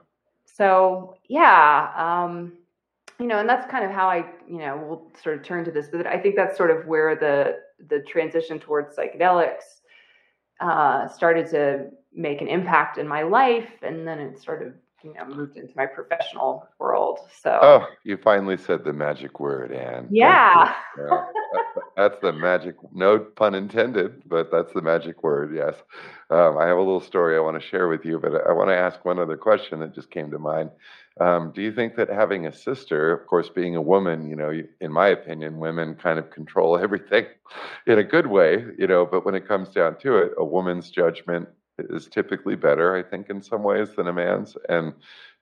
so 0.45 1.17
yeah 1.29 1.91
um 1.97 2.53
you 3.19 3.27
know 3.27 3.41
and 3.41 3.49
that's 3.49 3.69
kind 3.69 3.85
of 3.85 3.91
how 3.91 4.09
i 4.09 4.25
you 4.49 4.59
know 4.59 4.81
we'll 4.87 5.11
sort 5.21 5.37
of 5.37 5.43
turn 5.43 5.65
to 5.65 5.73
this 5.73 5.89
but 5.89 6.07
i 6.07 6.17
think 6.17 6.37
that's 6.37 6.57
sort 6.57 6.71
of 6.71 6.87
where 6.87 7.17
the 7.17 7.57
the 7.89 8.05
transition 8.09 8.57
towards 8.57 8.97
psychedelics 8.97 9.81
uh 10.61 11.09
started 11.09 11.51
to 11.51 11.89
make 12.15 12.41
an 12.41 12.47
impact 12.47 12.99
in 12.99 13.09
my 13.09 13.23
life 13.23 13.83
and 13.83 14.07
then 14.07 14.21
it 14.21 14.41
sort 14.41 14.65
of 14.65 14.73
you 15.07 15.15
know 15.15 15.35
moved 15.35 15.57
into 15.57 15.73
my 15.77 15.87
professional 15.87 16.69
world 16.79 17.19
so 17.43 17.59
oh 17.63 17.87
you 18.05 18.17
finally 18.17 18.57
said 18.57 18.85
the 18.85 18.93
magic 18.93 19.41
word 19.41 19.73
anne 19.73 20.07
yeah, 20.11 20.75
yeah. 20.99 21.25
That's 21.97 22.21
the 22.21 22.31
magic, 22.31 22.77
no 22.93 23.19
pun 23.19 23.55
intended, 23.55 24.23
but 24.29 24.51
that's 24.53 24.73
the 24.75 24.83
magic 24.83 25.23
word, 25.23 25.55
yes. 25.57 25.75
Um, 26.29 26.59
I 26.59 26.67
have 26.67 26.77
a 26.77 26.81
little 26.81 27.01
story 27.01 27.37
I 27.37 27.41
want 27.41 27.59
to 27.59 27.67
share 27.67 27.89
with 27.89 28.05
you, 28.05 28.19
but 28.19 28.47
I 28.47 28.53
want 28.53 28.69
to 28.69 28.77
ask 28.77 29.03
one 29.03 29.19
other 29.19 29.39
question 29.39 29.81
that 29.81 29.95
just 29.95 30.11
came 30.11 30.31
to 30.31 30.39
mind. 30.39 30.71
Um, 31.19 31.53
do 31.55 31.63
you 31.63 31.73
think 31.73 31.97
that 31.97 32.11
having 32.11 32.47
a 32.47 32.53
sister, 32.53 33.13
of 33.13 33.27
course, 33.27 33.49
being 33.49 33.77
a 33.77 33.81
woman, 33.81 34.29
you 34.29 34.37
know, 34.37 34.53
in 34.83 34.93
my 34.93 35.09
opinion, 35.09 35.59
women 35.59 35.95
kind 35.95 36.19
of 36.19 36.31
control 36.31 36.77
everything 36.83 37.25
in 37.87 37.99
a 37.99 38.05
good 38.05 38.27
way, 38.27 38.63
you 38.79 38.87
know, 38.87 39.07
but 39.07 39.25
when 39.25 39.35
it 39.35 39.49
comes 39.49 39.71
down 39.71 39.99
to 40.01 40.19
it, 40.19 40.33
a 40.37 40.45
woman's 40.45 40.91
judgment 40.91 41.49
is 41.79 42.07
typically 42.07 42.57
better, 42.57 42.97
I 42.97 43.03
think, 43.03 43.31
in 43.31 43.43
some 43.43 43.63
ways 43.63 43.89
than 43.97 44.09
a 44.09 44.13
man's. 44.13 44.57
And, 44.69 44.93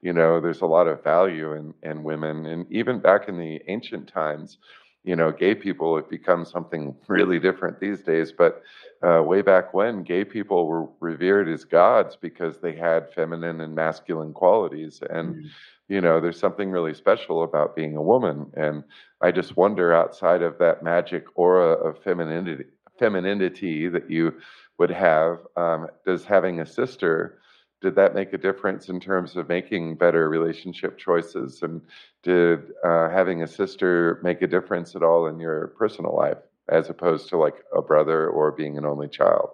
you 0.02 0.12
know, 0.12 0.40
there's 0.40 0.60
a 0.60 0.66
lot 0.66 0.88
of 0.88 1.02
value 1.02 1.52
in, 1.52 1.74
in 1.82 2.02
women. 2.02 2.46
And 2.46 2.70
even 2.72 3.00
back 3.00 3.28
in 3.28 3.38
the 3.38 3.60
ancient 3.68 4.08
times, 4.08 4.58
you 5.04 5.14
know, 5.14 5.30
gay 5.30 5.54
people 5.54 5.96
have 5.96 6.08
become 6.08 6.44
something 6.44 6.96
really 7.08 7.38
different 7.38 7.78
these 7.78 8.02
days. 8.02 8.32
But 8.32 8.62
uh, 9.02 9.22
way 9.22 9.42
back 9.42 9.74
when, 9.74 10.02
gay 10.02 10.24
people 10.24 10.66
were 10.66 10.88
revered 11.00 11.48
as 11.48 11.64
gods 11.64 12.16
because 12.20 12.58
they 12.58 12.74
had 12.74 13.12
feminine 13.12 13.60
and 13.60 13.74
masculine 13.74 14.32
qualities. 14.32 15.02
And, 15.10 15.36
mm-hmm. 15.36 15.46
you 15.88 16.00
know, 16.00 16.20
there's 16.20 16.40
something 16.40 16.70
really 16.70 16.94
special 16.94 17.44
about 17.44 17.76
being 17.76 17.96
a 17.96 18.02
woman. 18.02 18.50
And 18.54 18.82
I 19.20 19.30
just 19.30 19.56
wonder 19.56 19.94
outside 19.94 20.42
of 20.42 20.58
that 20.58 20.82
magic 20.82 21.24
aura 21.34 21.72
of 21.72 22.02
femininity, 22.02 22.64
femininity 22.98 23.88
that 23.88 24.10
you 24.10 24.34
would 24.78 24.90
have, 24.90 25.38
um, 25.56 25.88
does 26.04 26.24
having 26.24 26.60
a 26.60 26.66
sister 26.66 27.40
did 27.84 27.94
that 27.96 28.14
make 28.14 28.32
a 28.32 28.38
difference 28.38 28.88
in 28.88 28.98
terms 28.98 29.36
of 29.36 29.46
making 29.46 29.94
better 29.96 30.30
relationship 30.30 30.96
choices? 30.96 31.62
And 31.62 31.82
did 32.22 32.72
uh, 32.82 33.10
having 33.10 33.42
a 33.42 33.46
sister 33.46 34.20
make 34.22 34.40
a 34.40 34.46
difference 34.46 34.96
at 34.96 35.02
all 35.02 35.26
in 35.26 35.38
your 35.38 35.68
personal 35.78 36.16
life, 36.16 36.38
as 36.70 36.88
opposed 36.88 37.28
to 37.28 37.36
like 37.36 37.62
a 37.76 37.82
brother 37.82 38.30
or 38.30 38.52
being 38.52 38.78
an 38.78 38.86
only 38.86 39.06
child? 39.06 39.50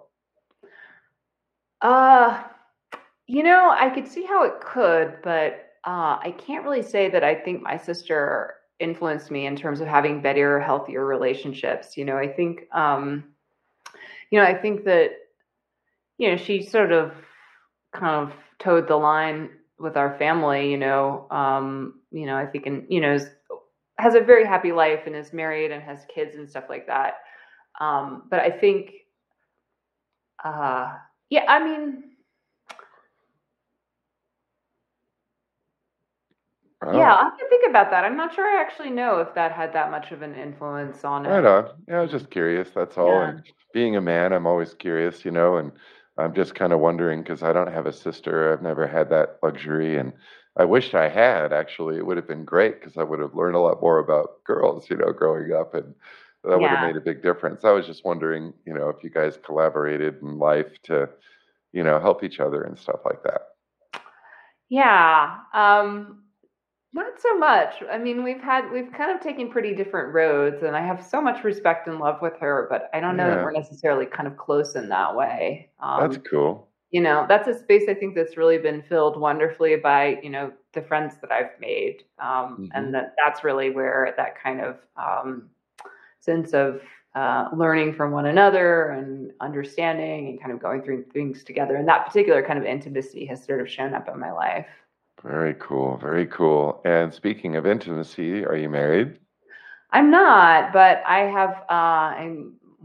Uh, 1.81 2.41
you 3.27 3.43
know, 3.43 3.75
I 3.77 3.89
could 3.89 4.07
see 4.07 4.23
how 4.23 4.45
it 4.45 4.61
could, 4.61 5.17
but 5.21 5.73
uh, 5.85 6.15
I 6.23 6.33
can't 6.37 6.63
really 6.63 6.83
say 6.83 7.09
that 7.09 7.25
I 7.25 7.35
think 7.35 7.61
my 7.61 7.75
sister 7.75 8.53
influenced 8.79 9.29
me 9.29 9.45
in 9.45 9.57
terms 9.57 9.81
of 9.81 9.87
having 9.87 10.21
better, 10.21 10.61
healthier 10.61 11.05
relationships. 11.05 11.97
You 11.97 12.05
know, 12.05 12.17
I 12.17 12.29
think, 12.29 12.61
um, 12.71 13.25
you 14.31 14.39
know, 14.39 14.45
I 14.45 14.55
think 14.55 14.85
that, 14.85 15.11
you 16.17 16.31
know, 16.31 16.37
she 16.37 16.63
sort 16.63 16.91
of 16.91 17.11
kind 17.93 18.27
of 18.27 18.33
toed 18.59 18.87
the 18.87 18.95
line 18.95 19.49
with 19.79 19.97
our 19.97 20.17
family, 20.17 20.71
you 20.71 20.77
know, 20.77 21.27
um, 21.31 22.01
you 22.11 22.25
know, 22.25 22.37
I 22.37 22.45
think, 22.45 22.65
and 22.65 22.85
you 22.89 23.01
know, 23.01 23.17
has 23.97 24.15
a 24.15 24.21
very 24.21 24.45
happy 24.45 24.71
life 24.71 25.01
and 25.05 25.15
is 25.15 25.33
married 25.33 25.71
and 25.71 25.83
has 25.83 26.05
kids 26.13 26.35
and 26.35 26.49
stuff 26.49 26.65
like 26.69 26.87
that. 26.87 27.15
Um, 27.79 28.23
but 28.29 28.39
I 28.39 28.49
think, 28.49 28.91
uh, 30.43 30.93
yeah, 31.29 31.45
I 31.47 31.63
mean, 31.63 32.10
Oh. 36.83 36.97
Yeah, 36.97 37.13
I 37.13 37.23
have 37.23 37.37
to 37.37 37.47
think 37.49 37.69
about 37.69 37.91
that. 37.91 38.03
I'm 38.03 38.17
not 38.17 38.33
sure 38.33 38.45
I 38.45 38.59
actually 38.59 38.89
know 38.89 39.19
if 39.19 39.33
that 39.35 39.51
had 39.51 39.71
that 39.73 39.91
much 39.91 40.11
of 40.11 40.23
an 40.23 40.33
influence 40.33 41.03
on 41.03 41.25
it. 41.25 41.29
Right 41.29 41.45
on. 41.45 41.69
Yeah, 41.87 41.99
I 41.99 42.01
was 42.01 42.11
just 42.11 42.31
curious. 42.31 42.69
That's 42.73 42.97
all. 42.97 43.09
Yeah. 43.09 43.29
And 43.29 43.43
being 43.73 43.95
a 43.95 44.01
man, 44.01 44.33
I'm 44.33 44.47
always 44.47 44.73
curious, 44.73 45.23
you 45.23 45.31
know, 45.31 45.57
and 45.57 45.71
I'm 46.17 46.33
just 46.33 46.55
kind 46.55 46.73
of 46.73 46.79
wondering 46.79 47.21
because 47.21 47.43
I 47.43 47.53
don't 47.53 47.71
have 47.71 47.85
a 47.85 47.93
sister. 47.93 48.51
I've 48.51 48.63
never 48.63 48.87
had 48.87 49.09
that 49.11 49.37
luxury, 49.43 49.97
and 49.97 50.11
I 50.57 50.65
wished 50.65 50.95
I 50.95 51.07
had. 51.07 51.53
Actually, 51.53 51.97
it 51.97 52.05
would 52.05 52.17
have 52.17 52.27
been 52.27 52.45
great 52.45 52.79
because 52.79 52.97
I 52.97 53.03
would 53.03 53.19
have 53.19 53.35
learned 53.35 53.55
a 53.55 53.59
lot 53.59 53.81
more 53.81 53.99
about 53.99 54.43
girls, 54.43 54.89
you 54.89 54.97
know, 54.97 55.11
growing 55.11 55.53
up, 55.53 55.75
and 55.75 55.93
that 56.43 56.59
would 56.59 56.69
have 56.69 56.87
made 56.87 56.97
a 56.97 57.01
big 57.01 57.21
difference. 57.21 57.63
I 57.63 57.71
was 57.71 57.85
just 57.85 58.03
wondering, 58.03 58.53
you 58.65 58.73
know, 58.73 58.89
if 58.89 59.03
you 59.03 59.11
guys 59.11 59.37
collaborated 59.45 60.21
in 60.23 60.39
life 60.39 60.81
to, 60.85 61.07
you 61.73 61.83
know, 61.83 61.99
help 61.99 62.23
each 62.23 62.39
other 62.39 62.63
and 62.63 62.77
stuff 62.77 63.01
like 63.05 63.21
that. 63.23 63.41
Yeah. 64.67 65.37
Um, 65.53 66.23
not 66.93 67.13
so 67.19 67.37
much. 67.37 67.75
I 67.89 67.97
mean, 67.97 68.23
we've 68.23 68.41
had 68.41 68.69
we've 68.71 68.91
kind 68.91 69.11
of 69.11 69.21
taken 69.21 69.49
pretty 69.49 69.73
different 69.73 70.13
roads, 70.13 70.63
and 70.63 70.75
I 70.75 70.85
have 70.85 71.03
so 71.03 71.21
much 71.21 71.43
respect 71.43 71.87
and 71.87 71.99
love 71.99 72.21
with 72.21 72.37
her, 72.39 72.67
but 72.69 72.89
I 72.93 72.99
don't 72.99 73.15
know 73.15 73.27
yeah. 73.27 73.35
that 73.35 73.43
we're 73.43 73.51
necessarily 73.51 74.05
kind 74.05 74.27
of 74.27 74.35
close 74.35 74.75
in 74.75 74.89
that 74.89 75.15
way. 75.15 75.69
Um, 75.79 76.01
that's 76.01 76.21
cool. 76.29 76.67
You 76.91 76.99
know, 76.99 77.25
that's 77.29 77.47
a 77.47 77.57
space 77.57 77.83
I 77.87 77.93
think 77.93 78.15
that's 78.15 78.35
really 78.35 78.57
been 78.57 78.81
filled 78.81 79.17
wonderfully 79.17 79.77
by 79.77 80.19
you 80.21 80.29
know 80.29 80.51
the 80.73 80.81
friends 80.81 81.15
that 81.21 81.31
I've 81.31 81.57
made, 81.61 82.03
um, 82.19 82.27
mm-hmm. 82.27 82.65
and 82.73 82.93
that 82.93 83.15
that's 83.23 83.45
really 83.45 83.69
where 83.69 84.13
that 84.17 84.41
kind 84.41 84.59
of 84.59 84.77
um, 84.97 85.49
sense 86.19 86.53
of 86.53 86.81
uh, 87.15 87.47
learning 87.55 87.93
from 87.93 88.11
one 88.11 88.25
another 88.25 88.89
and 88.89 89.31
understanding 89.39 90.27
and 90.27 90.41
kind 90.41 90.51
of 90.51 90.61
going 90.61 90.81
through 90.81 91.05
things 91.13 91.45
together, 91.45 91.77
and 91.77 91.87
that 91.87 92.05
particular 92.05 92.45
kind 92.45 92.59
of 92.59 92.65
intimacy 92.65 93.25
has 93.25 93.41
sort 93.41 93.61
of 93.61 93.69
shown 93.69 93.93
up 93.93 94.09
in 94.09 94.19
my 94.19 94.33
life. 94.33 94.67
Very 95.23 95.55
cool. 95.59 95.97
Very 95.97 96.25
cool. 96.25 96.81
And 96.85 97.13
speaking 97.13 97.55
of 97.55 97.65
intimacy, 97.65 98.43
are 98.45 98.55
you 98.55 98.69
married? 98.69 99.19
I'm 99.91 100.09
not, 100.09 100.73
but 100.73 101.03
I 101.05 101.19
have. 101.19 101.63
Uh, 101.69 102.15
I 102.17 102.35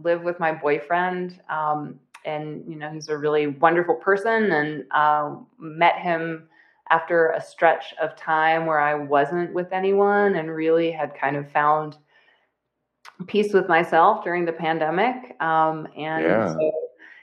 live 0.03 0.23
with 0.23 0.39
my 0.39 0.53
boyfriend, 0.53 1.41
um, 1.49 1.99
and 2.25 2.65
you 2.69 2.77
know 2.77 2.91
he's 2.91 3.09
a 3.09 3.17
really 3.17 3.47
wonderful 3.47 3.95
person. 3.95 4.51
And 4.53 4.85
uh, 4.91 5.37
met 5.59 5.97
him 5.97 6.49
after 6.91 7.31
a 7.31 7.41
stretch 7.41 7.95
of 8.01 8.17
time 8.17 8.67
where 8.67 8.81
I 8.81 8.95
wasn't 8.95 9.55
with 9.55 9.73
anyone, 9.73 10.35
and 10.35 10.51
really 10.51 10.91
had 10.91 11.15
kind 11.15 11.37
of 11.37 11.51
found 11.51 11.97
peace 13.27 13.53
with 13.53 13.69
myself 13.69 14.25
during 14.25 14.45
the 14.45 14.53
pandemic. 14.53 15.41
Um, 15.41 15.89
and 15.97 16.25
yeah. 16.25 16.53
so 16.53 16.73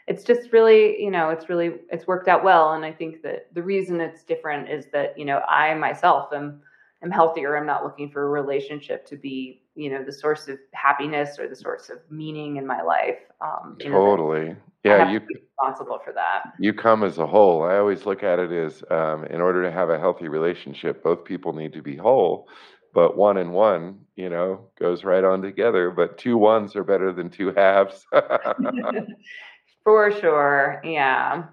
it's 0.08 0.24
just 0.24 0.52
really 0.52 1.02
you 1.02 1.12
know 1.12 1.30
it's 1.30 1.50
really 1.50 1.74
it's 1.90 2.08
worked 2.08 2.28
out 2.28 2.44
well 2.44 2.74
and 2.74 2.86
i 2.86 2.92
think 2.92 3.22
that 3.22 3.48
the 3.54 3.62
reason 3.62 4.00
it's 4.02 4.24
different 4.24 4.70
is 4.70 4.86
that 4.92 5.18
you 5.18 5.26
know 5.26 5.40
i 5.48 5.74
myself 5.74 6.32
am 6.34 6.62
am 7.04 7.12
healthier 7.12 7.58
i'm 7.58 7.66
not 7.66 7.84
looking 7.84 8.10
for 8.10 8.24
a 8.24 8.30
relationship 8.30 9.06
to 9.06 9.16
be 9.16 9.62
you 9.76 9.90
know 9.90 10.04
the 10.04 10.12
source 10.12 10.48
of 10.48 10.58
happiness 10.74 11.38
or 11.40 11.48
the 11.48 11.56
source 11.56 11.90
of 11.90 12.00
meaning 12.10 12.58
in 12.58 12.68
my 12.68 12.82
life 12.82 13.20
um 13.42 13.78
totally 13.80 14.50
know, 14.50 14.56
yeah 14.84 15.12
you 15.12 15.22
responsible 15.34 16.00
for 16.04 16.14
that 16.14 16.44
you 16.60 16.74
come 16.74 17.04
as 17.04 17.18
a 17.18 17.26
whole 17.26 17.64
i 17.64 17.78
always 17.78 18.06
look 18.06 18.24
at 18.24 18.40
it 18.40 18.52
as 18.52 18.84
um, 18.92 19.26
in 19.26 19.40
order 19.40 19.64
to 19.64 19.72
have 19.72 19.90
a 19.90 20.00
healthy 20.00 20.28
relationship 20.28 21.02
both 21.04 21.24
people 21.24 21.54
need 21.54 21.74
to 21.74 21.82
be 21.82 21.96
whole 21.96 22.48
but 22.94 23.18
one 23.18 23.38
and 23.38 23.52
one, 23.52 24.02
you 24.16 24.30
know, 24.30 24.70
goes 24.80 25.04
right 25.04 25.24
on 25.24 25.42
together. 25.42 25.90
But 25.90 26.20
two 26.20 26.38
ones 26.38 26.76
are 26.76 26.84
better 26.84 27.12
than 27.12 27.32
two 27.32 27.52
halves. 27.52 28.06
For 29.84 30.12
sure. 30.12 30.82
Yeah. 30.84 31.46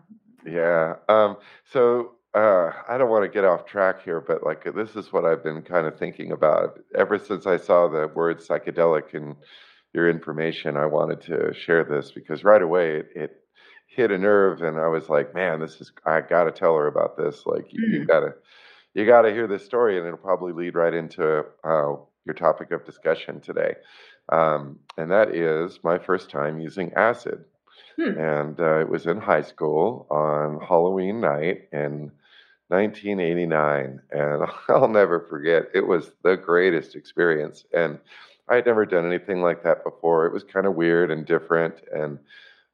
Yeah. 0.47 0.95
Um, 1.09 1.37
so 1.73 2.13
uh, 2.35 2.71
I 2.89 2.97
don't 2.97 3.11
want 3.11 3.25
to 3.25 3.29
get 3.29 3.45
off 3.45 3.67
track 3.67 4.03
here, 4.05 4.21
but 4.21 4.45
like 4.45 4.65
this 4.75 4.95
is 4.95 5.13
what 5.13 5.25
I've 5.25 5.43
been 5.43 5.63
kind 5.63 5.87
of 5.87 5.99
thinking 5.99 6.33
about 6.33 6.79
ever 6.95 7.19
since 7.19 7.47
I 7.47 7.57
saw 7.57 7.89
the 7.89 8.09
word 8.15 8.39
psychedelic 8.39 9.15
in 9.15 9.37
your 9.93 10.09
information. 10.09 10.77
I 10.77 10.87
wanted 10.87 11.21
to 11.23 11.53
share 11.53 11.85
this 11.85 12.13
because 12.13 12.45
right 12.45 12.63
away 12.63 12.99
it, 12.99 13.09
it 13.17 13.37
hit 13.89 14.13
a 14.13 14.19
nerve, 14.19 14.63
and 14.63 14.79
I 14.79 14.87
was 14.87 15.09
like, 15.09 15.35
man, 15.35 15.61
this 15.61 15.81
is 15.81 15.91
I 16.07 16.21
got 16.21 16.45
to 16.45 16.53
tell 16.53 16.77
her 16.77 16.87
about 16.87 17.17
this. 17.17 17.43
Like 17.47 17.67
you, 17.71 17.99
you 17.99 18.07
gotta 18.07 18.35
you 18.95 19.07
gotta 19.07 19.33
hear 19.33 19.49
this 19.49 19.65
story, 19.65 19.99
and 19.99 20.07
it'll 20.07 20.19
probably 20.19 20.53
lead 20.53 20.77
right 20.77 20.95
into 20.95 21.41
uh, 21.65 21.95
your 22.25 22.35
topic 22.37 22.71
of 22.71 22.85
discussion 22.85 23.41
today. 23.41 23.75
Um, 24.29 24.79
and 24.97 25.11
that 25.11 25.35
is 25.35 25.81
my 25.83 25.99
first 25.99 26.31
time 26.31 26.61
using 26.61 26.93
acid. 26.95 27.45
Hmm. 27.97 28.19
And 28.19 28.61
uh, 28.61 28.81
it 28.81 28.89
was 28.89 29.07
in 29.07 29.19
high 29.19 29.43
school 29.43 30.07
on 30.11 30.61
Halloween 30.67 31.21
night 31.21 31.69
in 31.73 32.13
1989. 32.69 34.01
And 34.11 34.43
I'll 34.69 34.89
never 34.89 35.21
forget, 35.21 35.65
it 35.75 35.87
was 35.87 36.13
the 36.23 36.37
greatest 36.37 36.95
experience. 36.97 37.65
And 37.73 37.99
I 38.49 38.57
had 38.57 38.67
never 38.67 38.85
done 38.87 39.07
anything 39.07 39.43
like 39.43 39.63
that 39.65 39.85
before. 39.85 40.27
It 40.27 40.33
was 40.33 40.45
kind 40.45 40.67
of 40.67 40.75
weird 40.75 41.11
and 41.11 41.27
different. 41.27 41.75
And 41.93 42.19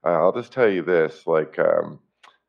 uh, 0.04 0.10
I'll 0.20 0.32
just 0.32 0.52
tell 0.52 0.68
you 0.68 0.82
this 0.82 1.26
like, 1.26 1.58
um, 1.58 1.98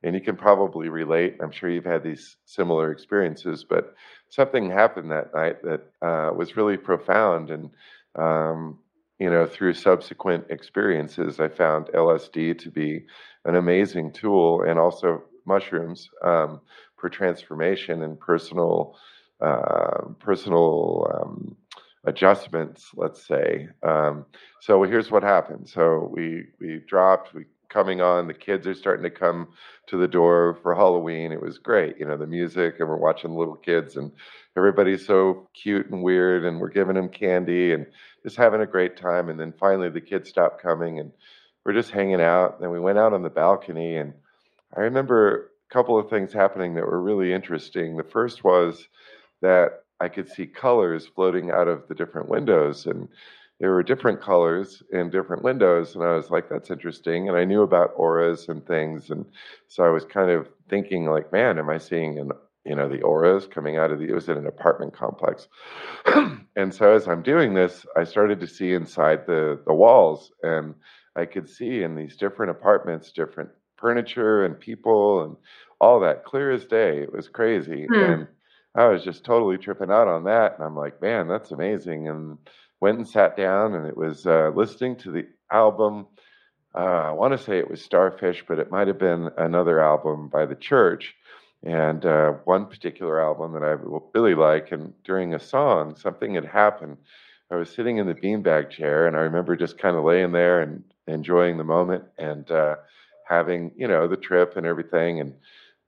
and 0.04 0.14
you 0.14 0.22
can 0.22 0.38
probably 0.38 0.90
relate. 0.90 1.38
I'm 1.42 1.52
sure 1.52 1.70
you've 1.70 1.86
had 1.86 2.04
these 2.04 2.38
similar 2.46 2.92
experiences, 2.92 3.66
but 3.68 3.96
something 4.30 4.70
happened 4.70 5.12
that 5.12 5.34
night 5.34 5.62
that 5.64 5.82
uh, 6.02 6.32
was 6.34 6.56
really 6.56 6.78
profound. 6.78 7.50
And 7.50 7.70
um, 8.16 8.80
you 9.20 9.30
know, 9.30 9.46
through 9.46 9.74
subsequent 9.74 10.46
experiences, 10.50 11.40
I 11.40 11.50
found 11.50 11.88
LSD 11.88 12.60
to 12.60 12.70
be 12.70 13.06
an 13.46 13.56
amazing 13.56 14.12
tool, 14.14 14.62
and 14.62 14.78
also 14.80 15.24
mushrooms 15.46 16.10
um, 16.24 16.62
for 16.98 17.10
transformation 17.10 18.04
and 18.04 18.20
personal 18.20 18.96
uh, 19.40 20.10
personal 20.20 21.08
um, 21.14 21.56
adjustments. 22.06 22.92
Let's 22.96 23.26
say. 23.26 23.70
Um, 23.84 24.26
so 24.62 24.84
here's 24.84 25.12
what 25.12 25.24
happened. 25.24 25.70
So 25.70 26.10
we 26.12 26.46
we 26.60 26.82
dropped. 26.88 27.34
We 27.34 27.46
coming 27.70 28.02
on. 28.02 28.28
The 28.28 28.34
kids 28.34 28.68
are 28.68 28.74
starting 28.74 29.04
to 29.04 29.10
come 29.10 29.50
to 29.88 29.98
the 29.98 30.08
door 30.08 30.58
for 30.62 30.76
Halloween. 30.76 31.32
It 31.32 31.42
was 31.42 31.58
great, 31.58 31.98
you 32.00 32.06
know, 32.06 32.18
the 32.18 32.28
music, 32.28 32.76
and 32.80 32.88
we're 32.88 32.98
watching 32.98 33.36
little 33.36 33.56
kids, 33.56 33.98
and 33.98 34.12
everybody's 34.58 35.06
so 35.06 35.48
cute 35.54 35.90
and 35.90 36.04
weird, 36.04 36.46
and 36.46 36.60
we're 36.60 36.70
giving 36.70 36.96
them 36.96 37.10
candy 37.10 37.74
and 37.74 37.86
just 38.24 38.36
having 38.36 38.62
a 38.62 38.66
great 38.66 38.98
time. 38.98 39.30
And 39.30 39.40
then 39.40 39.54
finally, 39.60 39.90
the 39.90 40.02
kids 40.02 40.30
stopped 40.30 40.62
coming, 40.62 41.00
and 41.00 41.12
we're 41.66 41.74
just 41.74 41.92
hanging 41.92 42.22
out. 42.22 42.56
And 42.56 42.64
then 42.64 42.72
we 42.72 42.80
went 42.80 42.98
out 42.98 43.14
on 43.14 43.22
the 43.22 43.30
balcony, 43.30 43.98
and 43.98 44.14
I 44.76 44.82
remember 44.82 45.52
a 45.70 45.74
couple 45.74 45.98
of 45.98 46.10
things 46.10 46.34
happening 46.34 46.76
that 46.76 46.86
were 46.86 47.02
really 47.02 47.34
interesting. 47.34 47.98
The 47.98 48.04
first 48.04 48.44
was 48.44 48.88
that 49.42 49.84
I 50.00 50.10
could 50.10 50.30
see 50.30 50.46
colors 50.46 51.08
floating 51.08 51.52
out 51.52 51.68
of 51.68 51.88
the 51.88 51.96
different 51.96 52.30
windows, 52.30 52.86
and 52.86 53.08
there 53.60 53.72
were 53.72 53.84
different 53.84 54.22
colors 54.22 54.84
in 54.92 55.10
different 55.10 55.44
windows 55.44 55.96
and 55.96 56.04
i 56.04 56.16
was 56.16 56.30
like 56.30 56.50
that's 56.50 56.70
interesting 56.70 57.28
and 57.28 57.38
i 57.38 57.44
knew 57.44 57.64
about 57.64 57.94
auras 57.96 58.50
and 58.50 58.66
things 58.68 59.10
and 59.10 59.26
so 59.68 59.84
i 59.84 59.90
was 59.90 60.06
kind 60.06 60.30
of 60.30 60.48
thinking 60.70 61.06
like 61.06 61.32
man 61.32 61.58
am 61.58 61.70
i 61.70 61.78
seeing 61.78 62.20
an 62.20 62.32
you 62.68 62.76
know, 62.76 62.90
the 62.90 63.02
auras 63.02 63.48
coming 63.48 63.78
out 63.78 63.92
of 63.92 64.00
the, 64.00 64.06
it 64.06 64.14
was 64.14 64.30
in 64.30 64.38
an 64.38 64.48
apartment 64.48 64.94
complex. 64.94 65.48
and 66.56 66.74
so 66.74 66.94
as 66.94 67.08
I'm 67.08 67.24
doing 67.24 67.54
this, 67.54 67.86
I 67.96 68.04
started 68.04 68.40
to 68.42 68.48
see 68.48 68.74
inside 68.74 69.26
the, 69.26 69.60
the 69.66 69.74
walls 69.74 70.32
and 70.44 70.76
I 71.16 71.26
could 71.26 71.50
see 71.50 71.84
in 71.84 71.96
these 71.96 72.18
different 72.18 72.52
apartments, 72.52 73.12
different 73.12 73.50
furniture 73.78 74.46
and 74.46 74.60
people 74.60 75.24
and 75.24 75.36
all 75.80 76.00
that 76.02 76.26
clear 76.26 76.52
as 76.52 76.66
day. 76.66 77.00
It 77.00 77.14
was 77.14 77.30
crazy. 77.30 77.86
Hmm. 77.88 77.96
And 77.96 78.28
I 78.76 78.88
was 78.88 79.04
just 79.04 79.24
totally 79.24 79.58
tripping 79.58 79.92
out 79.92 80.08
on 80.08 80.26
that. 80.26 80.56
And 80.56 80.64
I'm 80.64 80.76
like, 80.76 81.02
man, 81.02 81.28
that's 81.28 81.52
amazing. 81.52 82.08
And 82.08 82.38
went 82.80 82.98
and 82.98 83.08
sat 83.08 83.36
down 83.36 83.74
and 83.74 83.88
it 83.88 83.98
was 83.98 84.26
uh, 84.28 84.52
listening 84.56 84.98
to 84.98 85.12
the 85.12 85.28
album. 85.52 86.08
Uh, 86.76 87.10
I 87.10 87.12
want 87.12 87.36
to 87.36 87.44
say 87.44 87.58
it 87.58 87.70
was 87.70 87.82
Starfish, 87.82 88.44
but 88.48 88.60
it 88.60 88.70
might 88.70 88.88
have 88.88 89.00
been 89.00 89.30
another 89.38 89.80
album 89.80 90.30
by 90.30 90.46
the 90.46 90.56
church. 90.56 91.16
And 91.64 92.06
uh, 92.06 92.34
one 92.46 92.68
particular 92.68 93.22
album 93.22 93.54
that 93.54 93.64
I 93.64 93.76
really 94.14 94.36
like. 94.36 94.72
And 94.72 94.94
during 95.04 95.34
a 95.34 95.40
song, 95.40 95.96
something 95.96 96.36
had 96.36 96.46
happened. 96.46 96.98
I 97.52 97.56
was 97.56 97.70
sitting 97.70 97.98
in 97.98 98.08
the 98.08 98.14
beanbag 98.14 98.70
chair, 98.70 99.08
and 99.08 99.16
I 99.16 99.22
remember 99.22 99.56
just 99.56 99.78
kind 99.78 99.96
of 99.96 100.04
laying 100.04 100.32
there 100.32 100.62
and 100.62 100.84
enjoying 101.08 101.58
the 101.58 101.64
moment 101.64 102.04
and 102.18 102.50
uh, 102.52 102.76
having, 103.28 103.72
you 103.76 103.88
know, 103.88 104.08
the 104.08 104.18
trip 104.18 104.58
and 104.58 104.66
everything. 104.66 105.20
And 105.20 105.34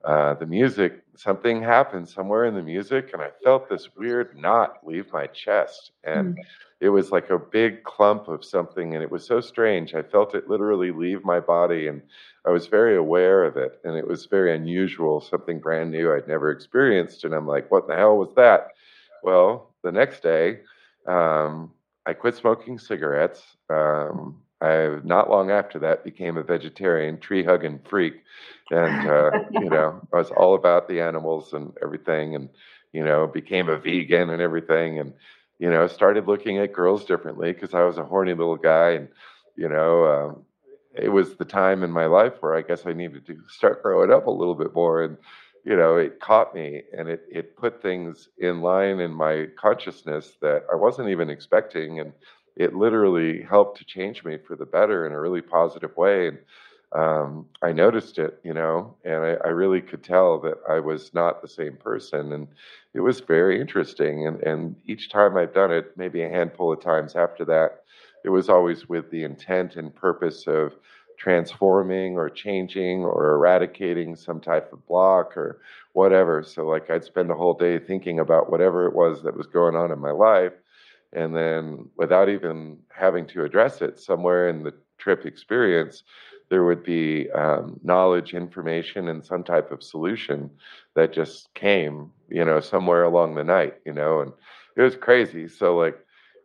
uh, 0.05 0.33
the 0.35 0.45
music, 0.45 1.03
something 1.15 1.62
happened 1.62 2.07
somewhere 2.07 2.45
in 2.45 2.55
the 2.55 2.62
music, 2.62 3.12
and 3.12 3.21
I 3.21 3.29
felt 3.43 3.69
this 3.69 3.89
weird 3.97 4.38
knot 4.38 4.77
leave 4.83 5.12
my 5.12 5.27
chest. 5.27 5.91
And 6.05 6.35
mm. 6.35 6.41
it 6.79 6.89
was 6.89 7.12
like 7.12 7.29
a 7.29 7.38
big 7.38 7.83
clump 7.83 8.29
of 8.29 8.45
something, 8.45 8.93
and 8.93 9.03
it 9.03 9.12
was 9.12 9.25
so 9.25 9.41
strange. 9.41 9.93
I 9.93 10.01
felt 10.01 10.35
it 10.35 10.49
literally 10.49 10.91
leave 10.91 11.25
my 11.25 11.41
body, 11.41 11.88
and 11.88 12.01
I 12.45 12.51
was 12.51 12.67
very 12.67 12.95
aware 12.95 13.43
of 13.43 13.57
it. 13.57 13.81
And 13.83 13.97
it 13.97 14.07
was 14.07 14.25
very 14.25 14.55
unusual, 14.55 15.19
something 15.19 15.59
brand 15.59 15.91
new 15.91 16.13
I'd 16.13 16.29
never 16.29 16.51
experienced. 16.51 17.25
And 17.25 17.33
I'm 17.33 17.47
like, 17.47 17.69
what 17.69 17.88
the 17.88 17.95
hell 17.95 18.17
was 18.17 18.33
that? 18.35 18.69
Well, 19.21 19.73
the 19.83 19.91
next 19.91 20.23
day, 20.23 20.62
um, 21.05 21.71
I 22.05 22.13
quit 22.13 22.35
smoking 22.35 22.79
cigarettes. 22.79 23.43
Um, 23.69 24.41
I 24.62 24.98
not 25.04 25.30
long 25.30 25.52
after 25.52 25.80
that 25.80 26.04
became 26.04 26.38
a 26.38 26.43
vegetarian, 26.43 27.19
tree 27.19 27.43
hugging 27.43 27.80
freak, 27.88 28.24
and 28.72 29.10
uh, 29.10 29.32
you 29.52 29.69
know 29.69 30.02
I 30.13 30.17
was 30.17 30.32
all 30.32 30.56
about 30.56 30.88
the 30.88 31.02
animals 31.02 31.54
and 31.54 31.74
everything, 31.82 32.36
and 32.36 32.50
you 32.91 33.04
know 33.04 33.28
became 33.28 33.69
a 33.69 33.78
vegan 33.78 34.30
and 34.30 34.41
everything, 34.41 35.00
and 35.00 35.13
you 35.60 35.69
know 35.69 35.88
started 35.88 36.28
looking 36.28 36.58
at 36.58 36.74
girls 36.74 37.06
differently 37.06 37.54
because 37.54 37.74
I 37.74 37.84
was 37.84 37.98
a 37.98 38.04
horny 38.04 38.34
little 38.34 38.58
guy, 38.58 38.91
and 38.91 39.08
you 39.56 39.69
know 39.69 40.06
um, 40.06 40.45
it 40.93 41.10
was 41.10 41.36
the 41.36 41.45
time 41.45 41.84
in 41.84 41.91
my 41.91 42.06
life 42.06 42.34
where 42.41 42.56
I 42.56 42.62
guess 42.62 42.86
I 42.86 42.93
needed 42.93 43.26
to 43.28 43.38
start 43.48 43.82
growing 43.84 44.12
up 44.12 44.28
a 44.28 44.32
little 44.32 44.56
bit 44.56 44.74
more, 44.76 45.04
and 45.04 45.17
you 45.63 45.76
know 45.78 45.95
it 45.95 46.19
caught 46.19 46.54
me 46.54 46.84
and 46.98 47.08
it 47.08 47.24
it 47.32 47.56
put 47.56 47.82
things 47.82 48.28
in 48.39 48.62
line 48.62 49.00
in 49.00 49.12
my 49.12 49.48
consciousness 49.58 50.34
that 50.41 50.65
I 50.72 50.76
wasn't 50.76 51.10
even 51.10 51.30
expecting, 51.30 52.00
and 52.00 52.12
it 52.55 52.75
literally 52.75 53.41
helped 53.41 53.77
to 53.79 53.85
change 53.85 54.23
me 54.23 54.38
for 54.38 54.55
the 54.55 54.65
better 54.65 55.05
in 55.05 55.13
a 55.13 55.19
really 55.19 55.41
positive 55.41 55.95
way. 55.95 56.27
And 56.27 56.38
um, 56.91 57.45
I 57.62 57.71
noticed 57.71 58.17
it, 58.17 58.39
you 58.43 58.53
know, 58.53 58.95
and 59.03 59.15
I, 59.15 59.38
I, 59.45 59.49
really 59.49 59.79
could 59.79 60.03
tell 60.03 60.39
that 60.39 60.57
I 60.67 60.79
was 60.79 61.13
not 61.13 61.41
the 61.41 61.47
same 61.47 61.77
person. 61.77 62.33
And 62.33 62.47
it 62.95 63.01
was 63.01 63.19
very 63.19 63.62
interesting. 63.62 64.25
And, 64.25 64.41
and 64.41 64.75
each 64.88 65.09
time 65.09 65.38
I've 65.38 65.53
done 65.53 65.71
it, 65.71 65.95
maybe 65.97 66.23
a 66.23 66.29
handful 66.29 66.73
of 66.73 66.81
times 66.81 67.15
after 67.15 67.45
that, 67.45 67.83
it 68.25 68.29
was 68.29 68.49
always 68.49 68.89
with 68.89 69.12
the 69.12 69.23
intent 69.23 69.75
and 69.75 69.93
purpose 69.93 70.47
of 70.47 70.73
transforming 71.15 72.17
or 72.17 72.27
changing 72.27 73.03
or 73.03 73.35
eradicating 73.35 74.15
some 74.15 74.39
type 74.39 74.73
of 74.73 74.85
block 74.88 75.38
or 75.38 75.62
whatever. 75.93 76.41
So, 76.41 76.65
like, 76.65 76.89
I'd 76.89 77.03
spend 77.03 77.29
a 77.29 77.35
whole 77.35 77.53
day 77.53 77.77
thinking 77.77 78.19
about 78.19 78.49
whatever 78.49 78.88
it 78.88 78.95
was 78.95 79.21
that 79.23 79.38
was 79.38 79.45
going 79.45 79.75
on 79.75 79.91
in 79.91 79.99
my 79.99 80.12
life 80.12 80.53
and 81.13 81.36
then 81.36 81.89
without 81.98 82.30
even 82.30 82.78
having 82.89 83.26
to 83.26 83.43
address 83.43 83.82
it 83.82 84.00
somewhere 84.00 84.50
in 84.50 84.63
the 84.63 84.74
trip 84.98 85.26
experience 85.26 86.04
there 86.50 86.65
would 86.65 86.84
be 86.84 87.30
um, 87.32 87.80
knowledge 87.84 88.34
information 88.34 89.08
and 89.08 89.24
some 89.24 89.43
type 89.43 89.72
of 89.72 89.84
solution 89.84 90.50
that 90.95 91.13
just 91.13 91.54
came 91.54 92.12
you 92.30 92.43
know 92.43 92.60
somewhere 92.60 93.04
along 93.04 93.36
the 93.36 93.43
night 93.43 93.76
you 93.86 93.93
know 93.93 94.22
and 94.22 94.34
it 94.76 94.82
was 94.82 94.95
crazy 94.95 95.48
so 95.48 95.78
like 95.78 95.98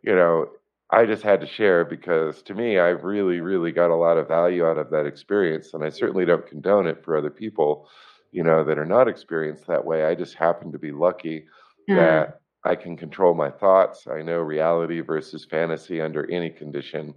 you 0.03 0.15
know 0.15 0.47
i 0.91 1.05
just 1.05 1.23
had 1.23 1.41
to 1.41 1.47
share 1.47 1.83
because 1.83 2.41
to 2.41 2.53
me 2.53 2.77
i 2.79 2.89
really 2.89 3.41
really 3.41 3.71
got 3.71 3.91
a 3.91 3.95
lot 3.95 4.17
of 4.17 4.27
value 4.27 4.65
out 4.65 4.77
of 4.77 4.89
that 4.89 5.05
experience 5.05 5.73
and 5.73 5.83
i 5.83 5.89
certainly 5.89 6.25
don't 6.25 6.47
condone 6.47 6.87
it 6.87 7.03
for 7.03 7.17
other 7.17 7.29
people 7.29 7.87
you 8.31 8.43
know 8.43 8.63
that 8.63 8.77
are 8.77 8.85
not 8.85 9.07
experienced 9.07 9.67
that 9.67 9.85
way 9.85 10.05
i 10.05 10.15
just 10.15 10.35
happen 10.35 10.71
to 10.71 10.79
be 10.79 10.91
lucky 10.91 11.45
mm. 11.89 11.95
that 11.95 12.41
I 12.65 12.75
can 12.75 12.97
control 12.97 13.33
my 13.33 13.51
thoughts. 13.51 14.07
I 14.07 14.21
know 14.21 14.39
reality 14.39 15.01
versus 15.01 15.45
fantasy 15.45 16.01
under 16.01 16.29
any 16.31 16.49
condition. 16.49 17.13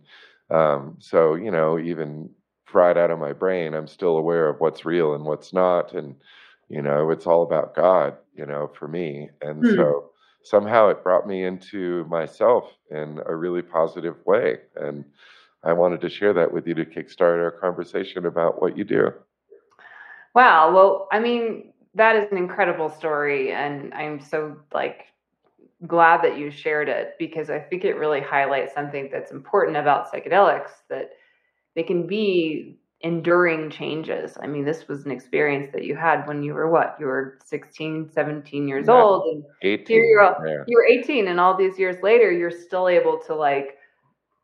Um, 0.50 0.96
so, 1.00 1.34
you 1.34 1.50
know, 1.50 1.78
even 1.78 2.30
fried 2.66 2.98
out 2.98 3.10
of 3.10 3.18
my 3.18 3.32
brain, 3.32 3.74
I'm 3.74 3.88
still 3.88 4.18
aware 4.18 4.48
of 4.48 4.60
what's 4.60 4.84
real 4.84 5.14
and 5.14 5.24
what's 5.24 5.52
not. 5.52 5.94
And, 5.94 6.14
you 6.68 6.82
know, 6.82 7.10
it's 7.10 7.26
all 7.26 7.42
about 7.42 7.74
God, 7.74 8.14
you 8.34 8.44
know, 8.44 8.70
for 8.78 8.88
me. 8.88 9.30
And 9.40 9.64
hmm. 9.64 9.74
so 9.74 10.10
somehow 10.42 10.88
it 10.88 11.02
brought 11.02 11.26
me 11.26 11.44
into 11.44 12.04
myself 12.04 12.70
in 12.90 13.20
a 13.26 13.34
really 13.34 13.62
positive 13.62 14.16
way. 14.26 14.58
And 14.76 15.04
I 15.64 15.72
wanted 15.72 16.00
to 16.02 16.10
share 16.10 16.32
that 16.34 16.52
with 16.52 16.66
you 16.66 16.74
to 16.74 16.84
kickstart 16.84 17.42
our 17.42 17.50
conversation 17.50 18.26
about 18.26 18.60
what 18.60 18.76
you 18.76 18.84
do. 18.84 19.12
Wow. 20.34 20.72
Well, 20.72 21.08
I 21.10 21.18
mean, 21.20 21.72
that 21.94 22.16
is 22.16 22.30
an 22.30 22.38
incredible 22.38 22.90
story. 22.90 23.52
And 23.52 23.92
I'm 23.94 24.20
so 24.20 24.56
like 24.72 25.06
glad 25.86 26.22
that 26.22 26.38
you 26.38 26.50
shared 26.50 26.88
it 26.88 27.14
because 27.18 27.50
I 27.50 27.58
think 27.58 27.84
it 27.84 27.94
really 27.94 28.20
highlights 28.20 28.74
something 28.74 29.08
that's 29.12 29.30
important 29.30 29.76
about 29.76 30.12
psychedelics 30.12 30.70
that 30.90 31.10
they 31.74 31.82
can 31.82 32.06
be 32.06 32.78
enduring 33.02 33.70
changes. 33.70 34.36
I 34.42 34.48
mean, 34.48 34.64
this 34.64 34.88
was 34.88 35.04
an 35.04 35.12
experience 35.12 35.70
that 35.72 35.84
you 35.84 35.94
had 35.94 36.26
when 36.26 36.42
you 36.42 36.52
were 36.54 36.68
what? 36.68 36.96
You 36.98 37.06
were 37.06 37.38
16, 37.44 38.10
17 38.12 38.66
years 38.66 38.86
yeah, 38.88 38.92
old 38.92 39.34
and 39.34 39.44
18. 39.62 39.96
You're, 39.96 40.22
yeah. 40.22 40.64
you 40.66 40.76
were 40.76 40.86
18 40.86 41.28
and 41.28 41.38
all 41.38 41.56
these 41.56 41.78
years 41.78 42.02
later 42.02 42.32
you're 42.32 42.50
still 42.50 42.88
able 42.88 43.18
to 43.26 43.34
like 43.34 43.76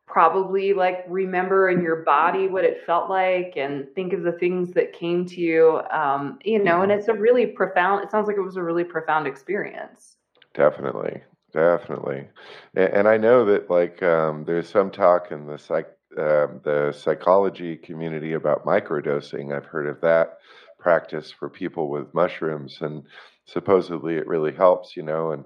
probably 0.07 0.73
like 0.73 1.03
remember 1.09 1.69
in 1.69 1.81
your 1.81 2.03
body 2.03 2.47
what 2.47 2.63
it 2.63 2.85
felt 2.85 3.09
like 3.09 3.53
and 3.57 3.87
think 3.95 4.13
of 4.13 4.23
the 4.23 4.31
things 4.33 4.71
that 4.71 4.93
came 4.93 5.25
to 5.25 5.41
you 5.41 5.81
um, 5.91 6.37
you 6.45 6.63
know 6.63 6.83
and 6.83 6.91
it's 6.91 7.07
a 7.07 7.13
really 7.13 7.47
profound 7.47 8.03
it 8.03 8.11
sounds 8.11 8.27
like 8.27 8.37
it 8.37 8.41
was 8.41 8.55
a 8.55 8.63
really 8.63 8.83
profound 8.83 9.25
experience 9.25 10.17
Definitely, 10.55 11.21
definitely, 11.53 12.29
and, 12.75 12.93
and 12.93 13.07
I 13.07 13.17
know 13.17 13.45
that 13.45 13.69
like 13.69 14.01
um, 14.01 14.45
there's 14.45 14.69
some 14.69 14.89
talk 14.89 15.31
in 15.31 15.45
the 15.47 15.57
psych 15.57 15.87
uh, 16.17 16.47
the 16.63 16.93
psychology 16.97 17.75
community 17.75 18.33
about 18.33 18.65
microdosing. 18.65 19.53
I've 19.55 19.65
heard 19.65 19.87
of 19.87 19.99
that 20.01 20.37
practice 20.79 21.31
for 21.31 21.49
people 21.49 21.89
with 21.89 22.13
mushrooms, 22.13 22.79
and 22.81 23.03
supposedly 23.45 24.15
it 24.15 24.27
really 24.27 24.53
helps. 24.53 24.95
You 24.95 25.03
know, 25.03 25.31
and 25.31 25.43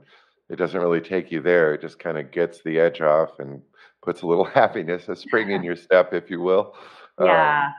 it 0.50 0.58
doesn't 0.58 0.80
really 0.82 1.02
take 1.02 1.32
you 1.32 1.42
there. 1.42 1.74
It 1.74 1.82
just 1.82 2.00
kind 2.00 2.18
of 2.20 2.32
gets 2.32 2.62
the 2.64 2.80
edge 2.80 3.02
off 3.02 3.40
and 3.40 3.62
puts 4.04 4.22
a 4.22 4.28
little 4.28 4.46
happiness, 4.62 5.10
a 5.10 5.16
spring 5.16 5.50
in 5.52 5.64
your 5.64 5.76
step, 5.76 6.14
if 6.14 6.30
you 6.30 6.42
will. 6.42 6.76
Yeah. 7.20 7.64
Um, 7.68 7.74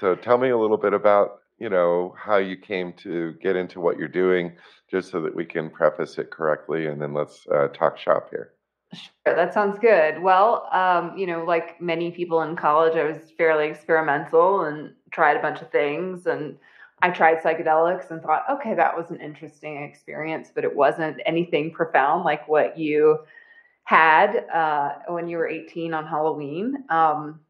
so 0.00 0.14
tell 0.16 0.38
me 0.38 0.50
a 0.50 0.58
little 0.58 0.78
bit 0.78 0.94
about 0.94 1.41
you 1.62 1.70
know 1.70 2.12
how 2.18 2.38
you 2.38 2.56
came 2.56 2.92
to 2.94 3.34
get 3.40 3.54
into 3.54 3.78
what 3.78 3.96
you're 3.96 4.08
doing 4.08 4.52
just 4.90 5.12
so 5.12 5.22
that 5.22 5.32
we 5.32 5.44
can 5.44 5.70
preface 5.70 6.18
it 6.18 6.28
correctly 6.28 6.88
and 6.88 7.00
then 7.00 7.14
let's 7.14 7.46
uh, 7.54 7.68
talk 7.68 7.96
shop 7.96 8.30
here. 8.30 8.54
Sure, 8.92 9.36
that 9.36 9.54
sounds 9.54 9.78
good. 9.78 10.20
Well, 10.20 10.68
um, 10.72 11.16
you 11.16 11.24
know, 11.24 11.44
like 11.44 11.80
many 11.80 12.10
people 12.10 12.42
in 12.42 12.56
college, 12.56 12.96
I 12.96 13.04
was 13.04 13.30
fairly 13.38 13.68
experimental 13.68 14.62
and 14.62 14.92
tried 15.12 15.36
a 15.36 15.40
bunch 15.40 15.62
of 15.62 15.70
things. 15.70 16.26
And 16.26 16.58
I 17.00 17.10
tried 17.10 17.38
psychedelics 17.38 18.10
and 18.10 18.20
thought, 18.20 18.42
okay, 18.50 18.74
that 18.74 18.94
was 18.94 19.12
an 19.12 19.20
interesting 19.20 19.84
experience, 19.84 20.50
but 20.52 20.64
it 20.64 20.74
wasn't 20.74 21.22
anything 21.24 21.70
profound 21.70 22.24
like 22.24 22.46
what 22.48 22.76
you 22.76 23.20
had 23.84 24.46
uh, 24.52 24.94
when 25.06 25.28
you 25.28 25.36
were 25.36 25.48
18 25.48 25.94
on 25.94 26.06
Halloween. 26.08 26.84
Um, 26.90 27.40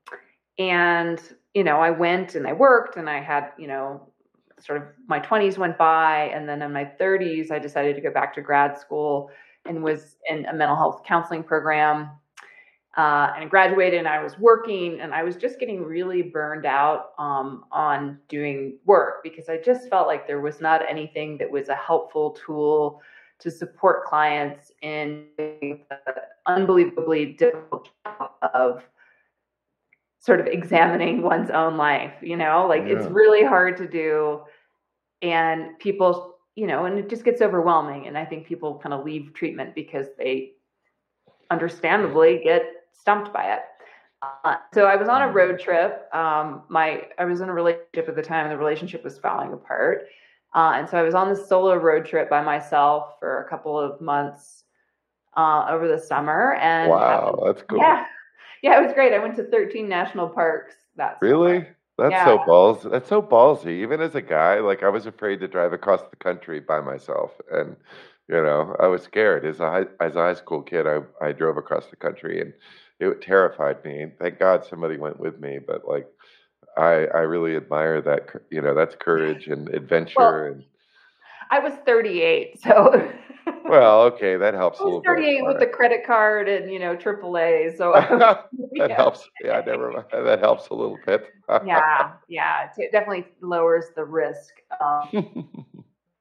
and, 0.59 1.21
you 1.55 1.65
know, 1.65 1.81
I 1.81 1.91
went 1.91 2.35
and 2.35 2.47
I 2.47 2.53
worked 2.53 2.97
and 2.97 3.09
I 3.09 3.21
had, 3.21 3.51
you 3.59 3.67
know, 3.67 4.13
sort 4.63 4.81
of 4.81 4.89
my 5.09 5.19
20s 5.19 5.59
went 5.59 5.77
by 5.77 6.31
and 6.33 6.49
then 6.49 6.63
in 6.63 6.73
my 6.73 6.85
30s 6.85 7.51
i 7.51 7.59
decided 7.59 7.97
to 7.97 8.01
go 8.01 8.11
back 8.11 8.35
to 8.35 8.41
grad 8.41 8.79
school 8.79 9.31
and 9.67 9.83
was 9.83 10.17
in 10.29 10.47
a 10.47 10.53
mental 10.53 10.77
health 10.77 11.03
counseling 11.05 11.43
program 11.43 12.11
uh, 12.97 13.33
and 13.37 13.51
graduated 13.51 13.99
and 13.99 14.09
i 14.09 14.23
was 14.23 14.39
working 14.39 15.01
and 15.01 15.15
i 15.15 15.23
was 15.23 15.37
just 15.37 15.59
getting 15.59 15.83
really 15.83 16.23
burned 16.23 16.67
out 16.67 17.13
um, 17.19 17.65
on 17.73 18.19
doing 18.29 18.79
work 18.85 19.23
because 19.23 19.49
i 19.49 19.57
just 19.57 19.89
felt 19.89 20.07
like 20.07 20.27
there 20.27 20.41
was 20.41 20.61
not 20.61 20.83
anything 20.89 21.37
that 21.39 21.51
was 21.51 21.69
a 21.69 21.75
helpful 21.75 22.31
tool 22.31 23.01
to 23.39 23.51
support 23.51 24.05
clients 24.05 24.71
in 24.83 25.25
the 25.37 25.81
unbelievably 26.47 27.27
difficult 27.33 27.89
job 28.05 28.31
of 28.55 28.85
sort 30.23 30.41
of 30.41 30.47
examining 30.47 31.21
one's 31.23 31.51
own 31.51 31.77
life 31.77 32.15
you 32.23 32.37
know 32.37 32.67
like 32.67 32.83
yeah. 32.87 32.95
it's 32.95 33.07
really 33.07 33.45
hard 33.45 33.77
to 33.77 33.87
do 33.87 34.41
and 35.21 35.79
people 35.79 36.33
you 36.55 36.67
know, 36.67 36.85
and 36.85 36.99
it 36.99 37.09
just 37.09 37.25
gets 37.25 37.41
overwhelming. 37.41 38.07
And 38.07 38.19
I 38.19 38.25
think 38.25 38.47
people 38.47 38.79
kind 38.83 38.93
of 38.93 39.05
leave 39.05 39.33
treatment 39.35 39.75
because 39.75 40.09
they 40.19 40.53
understandably 41.51 42.41
get 42.45 42.63
stumped 42.93 43.33
by 43.33 43.55
it. 43.55 43.61
Uh, 44.45 44.57
so 44.73 44.85
I 44.85 44.97
was 44.97 45.09
on 45.09 45.23
a 45.23 45.33
road 45.33 45.59
trip. 45.59 46.15
Um, 46.15 46.63
my 46.69 47.03
I 47.19 47.25
was 47.25 47.41
in 47.41 47.49
a 47.49 47.53
relationship 47.53 48.09
at 48.09 48.15
the 48.15 48.23
time, 48.23 48.45
and 48.47 48.53
the 48.53 48.59
relationship 48.59 49.03
was 49.03 49.19
falling 49.19 49.53
apart. 49.53 50.07
Uh, 50.55 50.75
and 50.77 50.89
so 50.89 50.99
I 50.99 51.03
was 51.03 51.15
on 51.15 51.29
this 51.29 51.49
solo 51.49 51.75
road 51.75 52.05
trip 52.05 52.29
by 52.29 52.43
myself 52.43 53.15
for 53.19 53.43
a 53.43 53.49
couple 53.49 53.79
of 53.79 54.01
months 54.01 54.65
uh, 55.37 55.67
over 55.69 55.89
the 55.89 55.99
summer. 55.99 56.55
And 56.57 56.91
wow, 56.91 57.43
that's 57.47 57.63
cool. 57.63 57.79
Yeah, 57.79 58.05
yeah, 58.73 58.79
it 58.79 58.85
was 58.85 58.93
great. 58.93 59.13
I 59.13 59.19
went 59.19 59.37
to 59.37 59.45
13 59.45 59.89
national 59.89 60.29
parks. 60.29 60.75
That's 60.97 61.21
really. 61.21 61.67
That's 61.99 62.13
yeah. 62.13 62.25
so 62.25 62.43
balls. 62.47 62.87
That's 62.91 63.09
so 63.09 63.21
ballsy. 63.21 63.83
Even 63.83 64.01
as 64.01 64.15
a 64.15 64.23
guy, 64.23 64.61
like 64.61 64.83
I 64.83 64.89
was 64.89 65.07
afraid 65.07 65.41
to 65.41 65.49
drive 65.49 65.73
across 65.73 66.01
the 66.11 66.17
country 66.17 66.61
by 66.61 66.81
myself, 66.81 67.33
and 67.51 67.77
you 68.29 68.37
know, 68.37 68.75
I 68.81 68.87
was 68.87 69.03
scared. 69.03 69.45
As 69.45 69.61
a 69.61 69.71
high, 69.71 69.85
as 70.01 70.17
a 70.17 70.21
high 70.21 70.35
school 70.35 70.63
kid, 70.63 70.87
I 70.87 71.01
I 71.21 71.33
drove 71.33 71.59
across 71.59 71.87
the 71.87 71.97
country, 71.97 72.41
and 72.41 72.55
it 72.99 73.21
terrified 73.21 73.85
me. 73.85 74.07
Thank 74.19 74.39
God 74.39 74.65
somebody 74.65 74.97
went 74.97 75.21
with 75.21 75.39
me, 75.39 75.59
but 75.65 75.87
like 75.87 76.07
I 76.79 77.07
I 77.15 77.21
really 77.21 77.57
admire 77.57 78.01
that. 78.03 78.29
You 78.51 78.63
know, 78.63 78.75
that's 78.75 78.97
courage 78.99 79.49
and 79.49 79.69
adventure. 79.69 80.15
Well, 80.17 80.53
and 80.53 80.65
I 81.51 81.59
was 81.59 81.75
38, 81.85 82.63
so. 82.63 83.13
well, 83.73 84.03
okay, 84.03 84.37
that 84.37 84.53
helps 84.53 84.81
I 84.81 84.85
was 84.85 84.93
a 84.93 84.97
little 84.97 85.03
38 85.03 85.35
bit. 85.39 85.47
with 85.47 85.59
the 85.59 85.67
credit 85.67 86.07
card 86.07 86.47
and 86.49 86.71
you 86.71 86.79
know 86.79 86.95
AAA, 86.95 87.77
so 87.77 87.93
that 88.19 88.49
yeah. 88.75 88.95
helps. 88.95 89.29
Yeah, 89.43 89.63
never 89.65 89.91
mind. 89.91 90.05
That 90.13 90.41
helps 90.41 90.69
a 90.69 90.75
little 90.75 90.99
bit. 91.07 91.25
yeah, 91.65 92.13
yeah, 92.29 92.69
it 92.77 92.93
definitely 92.93 93.27
lowers 93.41 93.87
the 93.97 94.05
risk. 94.05 94.53
Um, 94.79 95.75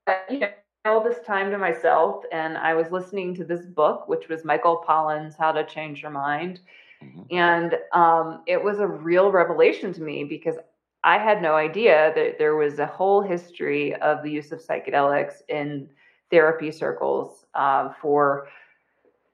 but, 0.06 0.26
you 0.30 0.40
know, 0.40 0.50
all 0.86 1.04
this 1.04 1.20
time 1.26 1.52
to 1.52 1.58
myself 1.58 2.24
and 2.32 2.58
I 2.58 2.74
was 2.74 2.90
listening 2.90 3.36
to 3.36 3.44
this 3.44 3.66
book, 3.66 4.08
which 4.08 4.30
was 4.30 4.46
Michael 4.46 4.84
Pollan's 4.88 5.36
How 5.38 5.52
to 5.52 5.66
Change 5.66 6.02
Your 6.02 6.12
Mind. 6.12 6.62
Mm-hmm. 7.04 7.36
And 7.36 7.78
um, 7.94 8.44
it 8.48 8.64
was 8.64 8.80
a 8.80 8.88
real 8.88 9.32
revelation 9.32 9.94
to 9.94 10.02
me 10.02 10.24
because 10.24 10.56
I 11.04 11.18
had 11.18 11.42
no 11.42 11.56
idea 11.56 12.14
that 12.16 12.38
there 12.38 12.56
was 12.56 12.80
a 12.80 12.88
whole 12.88 13.22
history 13.22 13.96
of 13.96 14.24
the 14.24 14.32
use 14.32 14.52
of 14.52 14.66
psychedelics 14.66 15.42
in 15.50 15.90
therapy 16.32 16.72
circles 16.72 17.46
uh, 17.54 17.94
for 18.02 18.48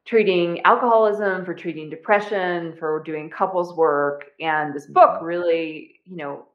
treating 0.06 0.62
alcoholism, 0.66 1.46
for 1.46 1.54
treating 1.54 1.90
depression, 1.90 2.74
for 2.80 3.04
doing 3.04 3.30
couples 3.30 3.76
work. 3.76 4.26
And 4.40 4.74
this 4.74 4.88
book 4.88 5.16
mm-hmm. 5.18 5.26
really, 5.26 6.00
you 6.06 6.16
know, 6.16 6.46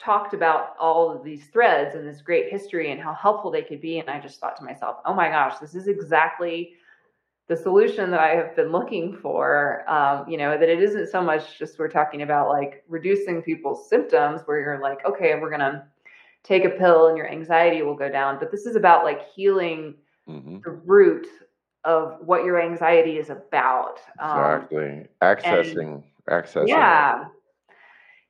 talked 0.00 0.34
about 0.34 0.74
all 0.80 1.10
of 1.10 1.24
these 1.24 1.46
threads 1.52 1.94
and 1.94 2.06
this 2.06 2.22
great 2.22 2.50
history 2.50 2.90
and 2.90 3.00
how 3.00 3.14
helpful 3.14 3.50
they 3.50 3.62
could 3.62 3.80
be. 3.80 3.98
And 3.98 4.08
I 4.08 4.20
just 4.20 4.40
thought 4.40 4.56
to 4.56 4.64
myself, 4.64 4.96
oh 5.04 5.14
my 5.14 5.28
gosh, 5.28 5.58
this 5.58 5.74
is 5.74 5.86
exactly 5.86 6.74
the 7.48 7.56
solution 7.56 8.10
that 8.10 8.20
I 8.20 8.34
have 8.36 8.56
been 8.56 8.72
looking 8.72 9.16
for. 9.16 9.88
Um, 9.88 10.28
you 10.28 10.38
know, 10.38 10.58
that 10.58 10.68
it 10.68 10.80
isn't 10.80 11.08
so 11.08 11.22
much 11.22 11.58
just 11.58 11.78
we're 11.78 11.88
talking 11.88 12.22
about 12.22 12.48
like 12.48 12.84
reducing 12.88 13.42
people's 13.42 13.88
symptoms 13.88 14.42
where 14.44 14.60
you're 14.60 14.80
like, 14.80 15.04
okay, 15.04 15.34
we're 15.40 15.50
going 15.50 15.60
to 15.60 15.84
take 16.44 16.64
a 16.64 16.70
pill 16.70 17.08
and 17.08 17.16
your 17.16 17.30
anxiety 17.30 17.82
will 17.82 17.96
go 17.96 18.10
down. 18.10 18.38
But 18.38 18.50
this 18.50 18.66
is 18.66 18.76
about 18.76 19.04
like 19.04 19.22
healing 19.34 19.94
mm-hmm. 20.28 20.58
the 20.64 20.70
root 20.70 21.26
of 21.84 22.18
what 22.24 22.44
your 22.44 22.60
anxiety 22.60 23.18
is 23.18 23.30
about. 23.30 23.98
Um, 24.18 24.38
exactly. 24.38 25.06
Accessing, 25.20 26.02
accessing. 26.28 26.68
Yeah 26.68 27.24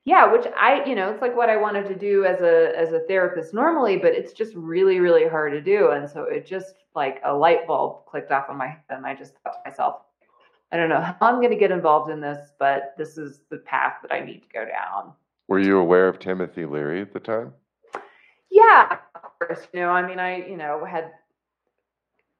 yeah 0.05 0.29
which 0.31 0.45
i 0.57 0.83
you 0.85 0.95
know 0.95 1.09
it's 1.09 1.21
like 1.21 1.35
what 1.35 1.49
i 1.49 1.57
wanted 1.57 1.87
to 1.87 1.95
do 1.95 2.25
as 2.25 2.41
a 2.41 2.77
as 2.77 2.91
a 2.91 2.99
therapist 3.01 3.53
normally 3.53 3.97
but 3.97 4.13
it's 4.13 4.33
just 4.33 4.53
really 4.55 4.99
really 4.99 5.27
hard 5.27 5.51
to 5.51 5.61
do 5.61 5.91
and 5.91 6.09
so 6.09 6.23
it 6.23 6.45
just 6.45 6.75
like 6.95 7.21
a 7.25 7.33
light 7.33 7.65
bulb 7.67 8.05
clicked 8.05 8.31
off 8.31 8.49
on 8.49 8.57
my 8.57 8.67
head 8.67 8.81
and 8.89 9.05
i 9.05 9.15
just 9.15 9.33
thought 9.43 9.53
to 9.63 9.69
myself 9.69 10.01
i 10.71 10.77
don't 10.77 10.89
know 10.89 10.99
how 10.99 11.15
i'm 11.21 11.35
going 11.35 11.51
to 11.51 11.57
get 11.57 11.71
involved 11.71 12.11
in 12.11 12.19
this 12.19 12.51
but 12.59 12.93
this 12.97 13.17
is 13.17 13.41
the 13.49 13.57
path 13.57 13.95
that 14.01 14.13
i 14.13 14.19
need 14.19 14.41
to 14.41 14.49
go 14.53 14.65
down 14.65 15.13
were 15.47 15.59
you 15.59 15.77
aware 15.77 16.07
of 16.07 16.19
timothy 16.19 16.65
leary 16.65 17.01
at 17.01 17.13
the 17.13 17.19
time 17.19 17.53
yeah 18.53 18.97
of 19.15 19.21
course 19.39 19.67
you 19.73 19.79
know 19.79 19.89
i 19.89 20.05
mean 20.05 20.19
i 20.19 20.37
you 20.47 20.55
know 20.55 20.85
had 20.85 21.11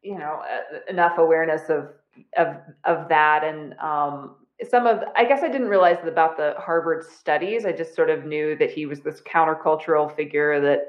you 0.01 0.17
know 0.17 0.41
enough 0.87 1.17
awareness 1.17 1.69
of 1.69 1.89
of 2.37 2.57
of 2.85 3.09
that 3.09 3.43
and 3.43 3.73
um 3.79 4.35
some 4.69 4.85
of 4.85 4.99
I 5.15 5.25
guess 5.25 5.43
I 5.43 5.47
didn't 5.47 5.67
realize 5.67 5.97
about 6.05 6.37
the 6.37 6.53
Harvard 6.57 7.03
studies. 7.03 7.65
I 7.65 7.71
just 7.71 7.95
sort 7.95 8.09
of 8.09 8.25
knew 8.25 8.55
that 8.57 8.71
he 8.71 8.85
was 8.85 9.01
this 9.01 9.21
countercultural 9.21 10.15
figure 10.15 10.61
that 10.61 10.87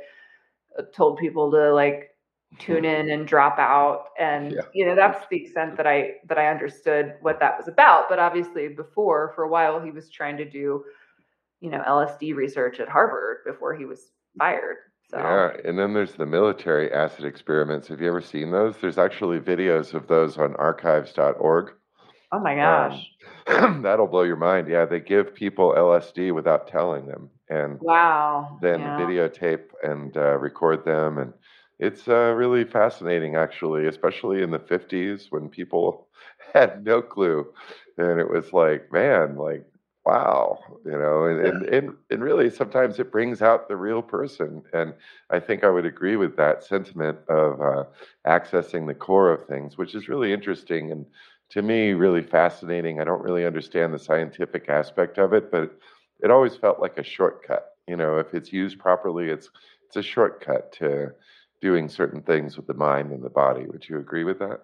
uh, 0.79 0.83
told 0.95 1.19
people 1.19 1.51
to 1.51 1.73
like 1.73 2.11
tune 2.59 2.85
in 2.85 3.11
and 3.11 3.27
drop 3.27 3.59
out 3.59 4.07
and 4.19 4.53
yeah. 4.53 4.61
you 4.73 4.87
know 4.87 4.95
that's 4.95 5.27
the 5.29 5.37
extent 5.37 5.77
that 5.77 5.89
I 5.89 6.13
that 6.29 6.39
I 6.39 6.47
understood 6.47 7.15
what 7.21 7.41
that 7.41 7.57
was 7.59 7.67
about 7.67 8.09
but 8.09 8.21
obviously 8.21 8.69
before 8.69 9.33
for 9.35 9.43
a 9.43 9.49
while 9.49 9.81
he 9.81 9.91
was 9.91 10.09
trying 10.09 10.37
to 10.37 10.49
do 10.49 10.85
you 11.61 11.71
know 11.71 11.83
LSD 11.87 12.33
research 12.35 12.79
at 12.79 12.89
Harvard 12.89 13.39
before 13.45 13.75
he 13.75 13.85
was 13.85 14.13
fired 14.39 14.77
so 15.15 15.21
yeah 15.21 15.51
and 15.65 15.79
then 15.79 15.95
there's 15.95 16.15
the 16.15 16.27
military 16.27 16.93
acid 16.93 17.25
experiments 17.25 17.89
have 17.89 18.01
you 18.01 18.09
ever 18.09 18.21
seen 18.21 18.51
those 18.51 18.77
there's 18.81 18.99
actually 18.99 19.39
videos 19.39 19.95
of 19.95 20.07
those 20.09 20.37
on 20.39 20.55
archives.org 20.57 21.73
Oh 22.35 22.41
my 22.41 22.57
gosh. 22.57 23.07
Um, 23.47 23.83
that'll 23.83 24.09
blow 24.09 24.23
your 24.23 24.37
mind. 24.37 24.67
Yeah, 24.67 24.87
they 24.87 24.99
give 24.99 25.35
people 25.35 25.73
LSD 25.77 26.35
without 26.35 26.67
telling 26.67 27.07
them, 27.07 27.31
and 27.49 27.79
wow, 27.81 28.59
then 28.61 28.81
yeah. 28.81 28.99
videotape 28.99 29.67
and 29.85 30.17
uh, 30.17 30.37
record 30.39 30.85
them, 30.85 31.19
and 31.19 31.33
it's 31.79 32.09
uh, 32.09 32.33
really 32.35 32.65
fascinating, 32.65 33.37
actually, 33.37 33.87
especially 33.87 34.43
in 34.43 34.51
the 34.51 34.59
'50s 34.59 35.27
when 35.31 35.49
people 35.49 36.09
had 36.55 36.85
no 36.85 37.01
clue, 37.01 37.47
and 37.99 38.19
it 38.19 38.29
was 38.29 38.53
like, 38.53 38.93
man, 38.93 39.37
like 39.37 39.65
wow 40.05 40.59
you 40.85 40.93
know 40.93 41.25
and, 41.27 41.47
and, 41.47 41.63
and, 41.67 41.95
and 42.11 42.23
really 42.23 42.51
sometimes 42.51 42.99
it 42.99 43.11
brings 43.11 43.41
out 43.41 43.69
the 43.69 43.77
real 43.77 44.03
person 44.03 44.63
and 44.75 44.93
i 45.31 45.41
think 45.41 45.65
i 45.65 45.71
would 45.71 45.87
agree 45.87 46.17
with 46.17 46.37
that 46.37 46.63
sentiment 46.63 47.19
of 47.29 47.61
uh, 47.61 47.85
accessing 48.27 48.87
the 48.87 48.95
core 48.95 49.33
of 49.33 49.47
things 49.47 49.79
which 49.79 49.95
is 49.95 50.09
really 50.09 50.33
interesting 50.33 50.93
and 50.93 51.07
to 51.51 51.63
me 51.63 51.93
really 51.93 52.23
fascinating. 52.23 53.01
I 53.01 53.05
don't 53.05 53.23
really 53.23 53.47
understand 53.47 53.95
the 53.95 53.99
scientific 53.99 54.69
aspect 54.69 55.19
of 55.19 55.33
it, 55.33 55.51
but 55.51 55.79
it 56.21 56.31
always 56.31 56.57
felt 56.57 56.81
like 56.81 56.99
a 56.99 57.05
shortcut. 57.05 57.77
You 57.87 57.97
know, 57.97 58.19
if 58.19 58.35
it's 58.35 58.53
used 58.53 58.79
properly, 58.79 59.29
it's 59.29 59.51
it's 59.87 59.97
a 59.97 60.03
shortcut 60.03 60.73
to 60.75 61.13
doing 61.61 61.89
certain 61.89 62.23
things 62.23 62.57
with 62.57 62.67
the 62.67 62.75
mind 62.75 63.13
and 63.13 63.23
the 63.23 63.31
body. 63.31 63.67
Would 63.67 63.89
you 63.89 63.99
agree 63.99 64.25
with 64.25 64.39
that? 64.41 64.63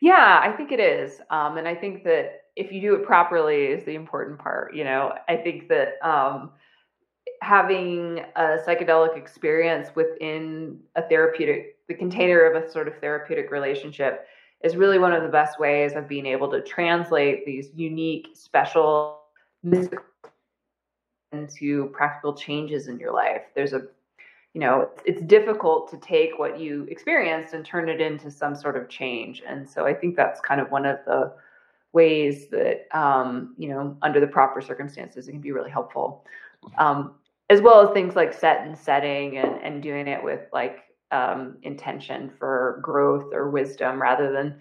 Yeah, 0.00 0.40
I 0.42 0.52
think 0.52 0.72
it 0.72 0.80
is, 0.80 1.20
um, 1.30 1.56
and 1.56 1.66
I 1.66 1.74
think 1.74 2.04
that 2.04 2.42
if 2.54 2.72
you 2.72 2.80
do 2.80 2.94
it 2.94 3.04
properly 3.04 3.64
is 3.64 3.84
the 3.84 3.94
important 3.94 4.38
part. 4.38 4.74
You 4.74 4.84
know, 4.84 5.12
I 5.28 5.36
think 5.36 5.68
that 5.68 5.94
um, 6.06 6.50
having 7.42 8.20
a 8.36 8.58
psychedelic 8.66 9.16
experience 9.16 9.88
within 9.94 10.78
a 10.96 11.02
therapeutic, 11.02 11.76
the 11.88 11.94
container 11.94 12.44
of 12.44 12.62
a 12.62 12.70
sort 12.70 12.88
of 12.88 12.98
therapeutic 12.98 13.50
relationship 13.50 14.26
is 14.62 14.76
really 14.76 14.98
one 14.98 15.12
of 15.12 15.22
the 15.22 15.28
best 15.28 15.60
ways 15.60 15.92
of 15.94 16.08
being 16.08 16.26
able 16.26 16.50
to 16.50 16.62
translate 16.62 17.44
these 17.44 17.70
unique, 17.74 18.28
special 18.34 19.20
mystical 19.62 20.04
into 21.32 21.90
practical 21.92 22.32
changes 22.32 22.88
in 22.88 22.98
your 22.98 23.12
life. 23.12 23.42
There's 23.54 23.72
a, 23.72 23.82
you 24.56 24.60
know, 24.60 24.88
it's 25.04 25.20
difficult 25.20 25.90
to 25.90 25.98
take 25.98 26.38
what 26.38 26.58
you 26.58 26.86
experienced 26.90 27.52
and 27.52 27.62
turn 27.62 27.90
it 27.90 28.00
into 28.00 28.30
some 28.30 28.56
sort 28.56 28.74
of 28.74 28.88
change. 28.88 29.42
And 29.46 29.68
so 29.68 29.84
I 29.84 29.92
think 29.92 30.16
that's 30.16 30.40
kind 30.40 30.62
of 30.62 30.70
one 30.70 30.86
of 30.86 30.96
the 31.04 31.34
ways 31.92 32.48
that, 32.48 32.86
um, 32.98 33.54
you 33.58 33.68
know, 33.68 33.98
under 34.00 34.18
the 34.18 34.26
proper 34.26 34.62
circumstances, 34.62 35.28
it 35.28 35.32
can 35.32 35.42
be 35.42 35.52
really 35.52 35.70
helpful. 35.70 36.24
Um, 36.78 37.16
as 37.50 37.60
well 37.60 37.86
as 37.86 37.92
things 37.92 38.16
like 38.16 38.32
set 38.32 38.66
and 38.66 38.78
setting 38.78 39.36
and, 39.36 39.60
and 39.62 39.82
doing 39.82 40.08
it 40.08 40.24
with 40.24 40.48
like 40.54 40.84
um, 41.10 41.58
intention 41.62 42.32
for 42.38 42.80
growth 42.82 43.34
or 43.34 43.50
wisdom 43.50 44.00
rather 44.00 44.32
than 44.32 44.58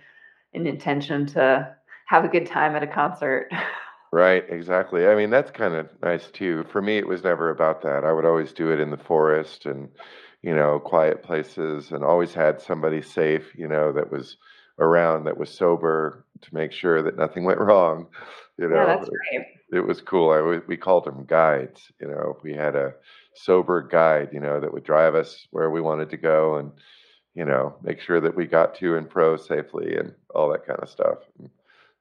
an 0.53 0.67
intention 0.67 1.25
to 1.27 1.73
have 2.07 2.25
a 2.25 2.27
good 2.27 2.45
time 2.45 2.75
at 2.75 2.83
a 2.83 2.87
concert. 2.87 3.49
Right, 4.11 4.43
exactly. 4.49 5.07
I 5.07 5.15
mean, 5.15 5.29
that's 5.29 5.51
kind 5.51 5.73
of 5.75 5.89
nice 6.01 6.31
too. 6.31 6.63
For 6.65 6.81
me, 6.81 6.97
it 6.97 7.07
was 7.07 7.23
never 7.23 7.49
about 7.49 7.81
that. 7.81 8.05
I 8.05 8.13
would 8.13 8.25
always 8.25 8.53
do 8.53 8.71
it 8.71 8.79
in 8.79 8.89
the 8.91 8.97
forest 8.97 9.65
and, 9.65 9.89
you 10.41 10.55
know, 10.55 10.79
quiet 10.79 11.21
places 11.21 11.91
and 11.91 12.03
always 12.03 12.33
had 12.33 12.61
somebody 12.61 13.01
safe, 13.01 13.53
you 13.55 13.67
know, 13.67 13.91
that 13.91 14.11
was 14.11 14.37
around 14.79 15.25
that 15.25 15.37
was 15.37 15.49
sober 15.49 16.25
to 16.41 16.53
make 16.53 16.71
sure 16.71 17.01
that 17.01 17.17
nothing 17.17 17.43
went 17.43 17.59
wrong. 17.61 18.07
You 18.57 18.69
know, 18.69 18.85
yeah, 18.85 18.85
that's 18.85 19.09
great. 19.09 19.41
It, 19.71 19.77
it 19.77 19.87
was 19.87 19.99
cool. 20.01 20.31
I 20.31 20.59
we 20.65 20.77
called 20.77 21.05
them 21.05 21.25
guides. 21.25 21.91
You 21.99 22.07
know, 22.07 22.37
we 22.41 22.53
had 22.53 22.75
a 22.75 22.93
sober 23.33 23.81
guide, 23.81 24.29
you 24.31 24.39
know, 24.39 24.61
that 24.61 24.71
would 24.71 24.83
drive 24.85 25.15
us 25.15 25.45
where 25.51 25.69
we 25.69 25.81
wanted 25.81 26.09
to 26.11 26.17
go 26.17 26.55
and, 26.55 26.71
you 27.33 27.45
know, 27.45 27.75
make 27.83 27.99
sure 27.99 28.21
that 28.21 28.35
we 28.35 28.45
got 28.45 28.75
to 28.75 28.95
and 28.95 29.09
pro 29.09 29.35
safely 29.37 29.97
and 29.97 30.13
all 30.33 30.49
that 30.51 30.65
kind 30.65 30.79
of 30.81 30.89
stuff. 30.89 31.19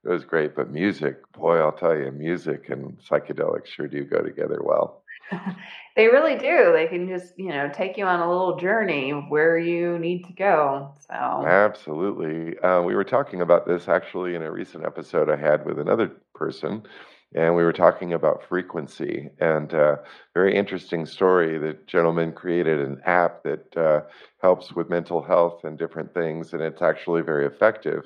It 0.05 0.09
was 0.09 0.25
great. 0.25 0.55
But 0.55 0.71
music, 0.71 1.17
boy, 1.33 1.59
I'll 1.59 1.73
tell 1.73 1.97
you, 1.97 2.11
music 2.13 2.69
and 2.69 2.99
psychedelics 2.99 3.67
sure 3.67 3.89
do 3.89 4.05
go 4.05 4.21
together 4.23 4.61
well. 4.63 5.03
they 5.97 6.07
really 6.07 6.37
do. 6.37 6.73
They 6.73 6.87
can 6.87 7.09
just, 7.09 7.39
you 7.39 7.49
know, 7.49 7.71
take 7.73 7.97
you 7.97 8.05
on 8.05 8.21
a 8.21 8.29
little 8.29 8.57
journey 8.57 9.11
where 9.11 9.57
you 9.57 9.99
need 9.99 10.25
to 10.25 10.33
go. 10.33 10.95
So 11.09 11.15
absolutely. 11.15 12.59
Uh, 12.59 12.83
we 12.83 12.95
were 12.95 13.05
talking 13.05 13.41
about 13.41 13.67
this 13.67 13.89
actually 13.89 14.35
in 14.35 14.43
a 14.43 14.51
recent 14.51 14.85
episode 14.85 15.31
I 15.31 15.37
had 15.37 15.65
with 15.65 15.79
another 15.79 16.11
person, 16.35 16.83
and 17.35 17.57
we 17.57 17.65
were 17.65 17.73
talking 17.73 18.13
about 18.13 18.45
frequency 18.49 19.31
and 19.41 19.73
uh, 19.75 19.97
very 20.35 20.55
interesting 20.55 21.07
story. 21.07 21.59
The 21.59 21.77
gentleman 21.87 22.33
created 22.33 22.81
an 22.81 23.01
app 23.05 23.43
that 23.45 23.77
uh, 23.77 24.01
helps 24.43 24.73
with 24.73 24.91
mental 24.91 25.23
health 25.23 25.65
and 25.65 25.79
different 25.79 26.13
things, 26.13 26.53
and 26.53 26.63
it's 26.63 26.83
actually 26.83 27.23
very 27.23 27.47
effective. 27.47 28.05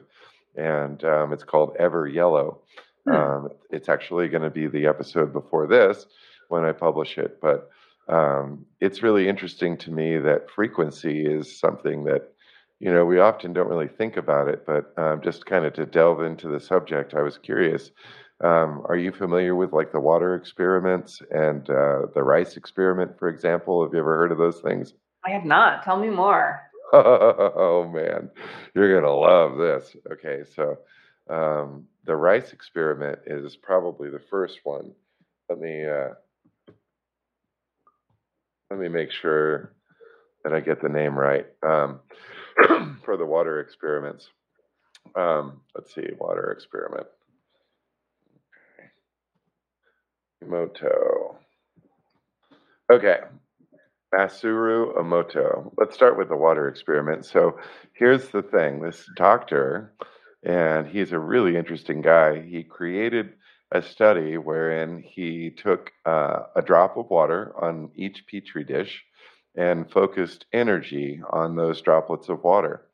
And 0.58 1.02
um, 1.04 1.32
it's 1.32 1.44
called 1.44 1.76
Everyellow. 1.78 2.58
Hmm. 3.06 3.14
Um, 3.14 3.48
it's 3.70 3.88
actually 3.88 4.28
going 4.28 4.42
to 4.42 4.50
be 4.50 4.66
the 4.66 4.86
episode 4.86 5.32
before 5.32 5.66
this 5.66 6.06
when 6.48 6.64
I 6.64 6.72
publish 6.72 7.16
it. 7.16 7.40
But 7.40 7.70
um, 8.08 8.66
it's 8.80 9.02
really 9.02 9.28
interesting 9.28 9.76
to 9.78 9.90
me 9.90 10.18
that 10.18 10.50
frequency 10.50 11.24
is 11.24 11.58
something 11.58 12.04
that, 12.04 12.32
you 12.80 12.92
know, 12.92 13.04
we 13.04 13.20
often 13.20 13.52
don't 13.52 13.68
really 13.68 13.88
think 13.88 14.16
about 14.16 14.48
it. 14.48 14.66
But 14.66 14.92
um, 14.98 15.20
just 15.22 15.46
kind 15.46 15.64
of 15.64 15.74
to 15.74 15.86
delve 15.86 16.22
into 16.22 16.48
the 16.48 16.60
subject, 16.60 17.14
I 17.14 17.22
was 17.22 17.38
curious. 17.38 17.90
Um, 18.42 18.82
are 18.88 18.96
you 18.96 19.10
familiar 19.10 19.56
with 19.56 19.72
like 19.72 19.92
the 19.92 20.00
water 20.00 20.34
experiments 20.34 21.20
and 21.30 21.68
uh, 21.68 22.06
the 22.14 22.22
rice 22.22 22.56
experiment, 22.56 23.18
for 23.18 23.28
example? 23.28 23.82
Have 23.82 23.92
you 23.92 23.98
ever 23.98 24.16
heard 24.16 24.32
of 24.32 24.38
those 24.38 24.60
things? 24.60 24.94
I 25.26 25.30
have 25.30 25.44
not. 25.44 25.82
Tell 25.82 25.98
me 25.98 26.08
more. 26.08 26.67
Oh 26.92 27.88
man, 27.92 28.30
you're 28.74 29.00
gonna 29.00 29.14
love 29.14 29.58
this. 29.58 29.94
Okay, 30.12 30.42
so 30.54 30.78
um, 31.28 31.86
the 32.04 32.16
rice 32.16 32.52
experiment 32.52 33.20
is 33.26 33.56
probably 33.56 34.10
the 34.10 34.22
first 34.30 34.60
one. 34.64 34.92
Let 35.48 35.60
me 35.60 35.84
uh, 35.84 36.14
let 38.70 38.80
me 38.80 38.88
make 38.88 39.10
sure 39.10 39.74
that 40.44 40.52
I 40.52 40.60
get 40.60 40.80
the 40.80 40.88
name 40.88 41.18
right 41.18 41.46
um, 41.62 42.00
for 43.04 43.16
the 43.16 43.26
water 43.26 43.60
experiments. 43.60 44.28
Um, 45.14 45.60
let's 45.74 45.94
see, 45.94 46.06
water 46.18 46.52
experiment. 46.52 47.06
Okay. 48.78 48.88
Emoto. 50.44 51.36
Okay, 52.90 53.18
Masaru 54.14 54.96
Emoto. 54.96 55.72
Let's 55.76 55.94
start 55.94 56.16
with 56.16 56.28
the 56.28 56.36
water 56.36 56.68
experiment. 56.68 57.26
So 57.26 57.58
here's 57.92 58.28
the 58.28 58.42
thing 58.42 58.80
this 58.80 59.08
doctor, 59.16 59.92
and 60.42 60.86
he's 60.86 61.12
a 61.12 61.18
really 61.18 61.56
interesting 61.56 62.00
guy, 62.00 62.40
he 62.40 62.62
created 62.62 63.34
a 63.70 63.82
study 63.82 64.38
wherein 64.38 65.02
he 65.02 65.50
took 65.50 65.92
uh, 66.06 66.44
a 66.56 66.62
drop 66.62 66.96
of 66.96 67.10
water 67.10 67.52
on 67.60 67.90
each 67.94 68.26
petri 68.26 68.64
dish 68.64 69.04
and 69.56 69.90
focused 69.90 70.46
energy 70.52 71.20
on 71.30 71.54
those 71.56 71.82
droplets 71.82 72.28
of 72.30 72.42
water. 72.42 72.86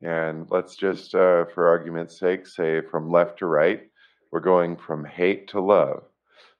And 0.00 0.46
let's 0.50 0.74
just, 0.74 1.14
uh, 1.14 1.44
for 1.54 1.68
argument's 1.68 2.18
sake, 2.18 2.46
say 2.46 2.80
from 2.80 3.10
left 3.10 3.40
to 3.40 3.46
right, 3.46 3.82
we're 4.30 4.40
going 4.40 4.76
from 4.76 5.04
hate 5.04 5.48
to 5.48 5.60
love. 5.60 6.04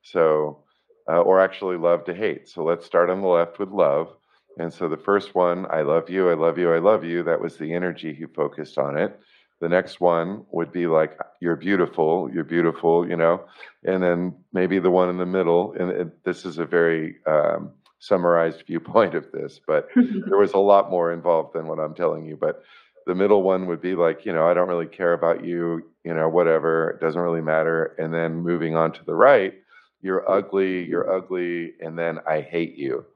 So, 0.03 0.62
uh, 1.09 1.21
or 1.21 1.41
actually 1.41 1.77
love 1.77 2.05
to 2.05 2.15
hate. 2.15 2.49
So 2.49 2.65
let's 2.65 2.87
start 2.87 3.11
on 3.11 3.21
the 3.21 3.29
left 3.29 3.59
with 3.59 3.71
love. 3.71 4.17
And 4.59 4.73
so 4.73 4.89
the 4.89 4.97
first 4.97 5.35
one, 5.35 5.67
I 5.71 5.83
love 5.83 6.11
you, 6.11 6.31
I 6.31 6.35
love 6.35 6.59
you, 6.59 6.73
I 6.73 6.79
love 6.79 7.05
you, 7.05 7.23
that 7.23 7.41
was 7.41 7.57
the 7.57 7.73
energy 7.73 8.13
he 8.13 8.27
focused 8.27 8.79
on 8.79 8.99
it. 8.99 9.19
The 9.61 9.69
next 9.69 10.01
one 10.01 10.45
would 10.51 10.73
be 10.73 10.87
like, 10.89 11.17
you're 11.41 11.57
beautiful, 11.57 12.29
you're 12.35 12.45
beautiful, 12.45 13.09
you 13.09 13.17
know. 13.17 13.45
And 13.85 14.03
then 14.03 14.35
maybe 14.53 14.79
the 14.81 14.91
one 14.91 15.09
in 15.09 15.19
the 15.19 15.27
middle, 15.27 15.75
and 15.79 15.91
it, 15.91 16.25
this 16.25 16.45
is 16.45 16.59
a 16.59 16.67
very 16.67 17.17
um, 17.27 17.71
summarized 18.01 18.63
viewpoint 18.67 19.15
of 19.15 19.31
this, 19.33 19.61
but 19.67 19.89
there 20.27 20.37
was 20.37 20.53
a 20.53 20.59
lot 20.59 20.91
more 20.91 21.13
involved 21.13 21.55
than 21.55 21.69
what 21.69 21.79
I'm 21.79 21.95
telling 21.95 22.27
you. 22.27 22.37
But 22.37 22.63
the 23.07 23.15
middle 23.15 23.43
one 23.43 23.67
would 23.67 23.81
be 23.81 23.95
like, 23.95 24.27
you 24.27 24.33
know, 24.33 24.47
I 24.47 24.55
don't 24.55 24.69
really 24.69 24.87
care 24.87 25.13
about 25.13 25.45
you, 25.45 25.83
you 26.05 26.13
know, 26.13 26.29
whatever, 26.29 26.91
it 26.91 27.01
doesn't 27.01 27.21
really 27.21 27.41
matter. 27.41 27.95
And 27.99 28.13
then 28.13 28.35
moving 28.35 28.75
on 28.75 28.93
to 28.93 29.05
the 29.05 29.15
right, 29.15 29.55
you're 30.03 30.31
ugly, 30.31 30.85
you're 30.85 31.13
ugly, 31.13 31.75
and 31.81 31.99
then 31.99 32.19
I 32.29 32.41
hate 32.41 32.77
you. 32.77 33.07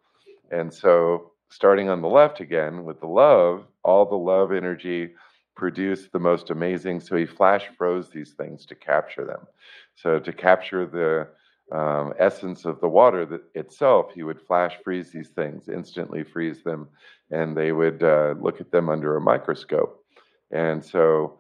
And 0.51 0.73
so 0.73 1.33
starting 1.51 1.89
on 1.89 2.01
the 2.01 2.09
left 2.09 2.41
again 2.41 2.85
with 2.85 3.01
the 3.01 3.07
love, 3.07 3.67
all 3.83 4.07
the 4.07 4.15
love 4.15 4.53
energy 4.53 5.11
produced 5.57 6.13
the 6.13 6.19
most 6.19 6.51
amazing. 6.51 7.01
So 7.01 7.17
he 7.17 7.27
flash 7.27 7.67
froze 7.77 8.11
these 8.11 8.33
things 8.33 8.67
to 8.67 8.75
capture 8.75 9.25
them. 9.25 9.47
So 9.95 10.19
to 10.19 10.33
capture 10.33 10.87
the 10.87 11.77
um, 11.77 12.13
essence 12.19 12.65
of 12.65 12.81
the 12.81 12.89
water 12.89 13.27
that 13.27 13.43
itself, 13.55 14.13
he 14.15 14.23
would 14.23 14.41
flash 14.41 14.77
freeze 14.85 15.11
these 15.11 15.31
things, 15.31 15.69
instantly 15.69 16.23
freeze 16.23 16.63
them, 16.63 16.89
and 17.31 17.57
they 17.57 17.73
would 17.73 18.03
uh, 18.03 18.35
look 18.41 18.61
at 18.61 18.71
them 18.71 18.89
under 18.89 19.17
a 19.17 19.21
microscope. 19.21 20.05
And 20.53 20.85
so 20.85 21.39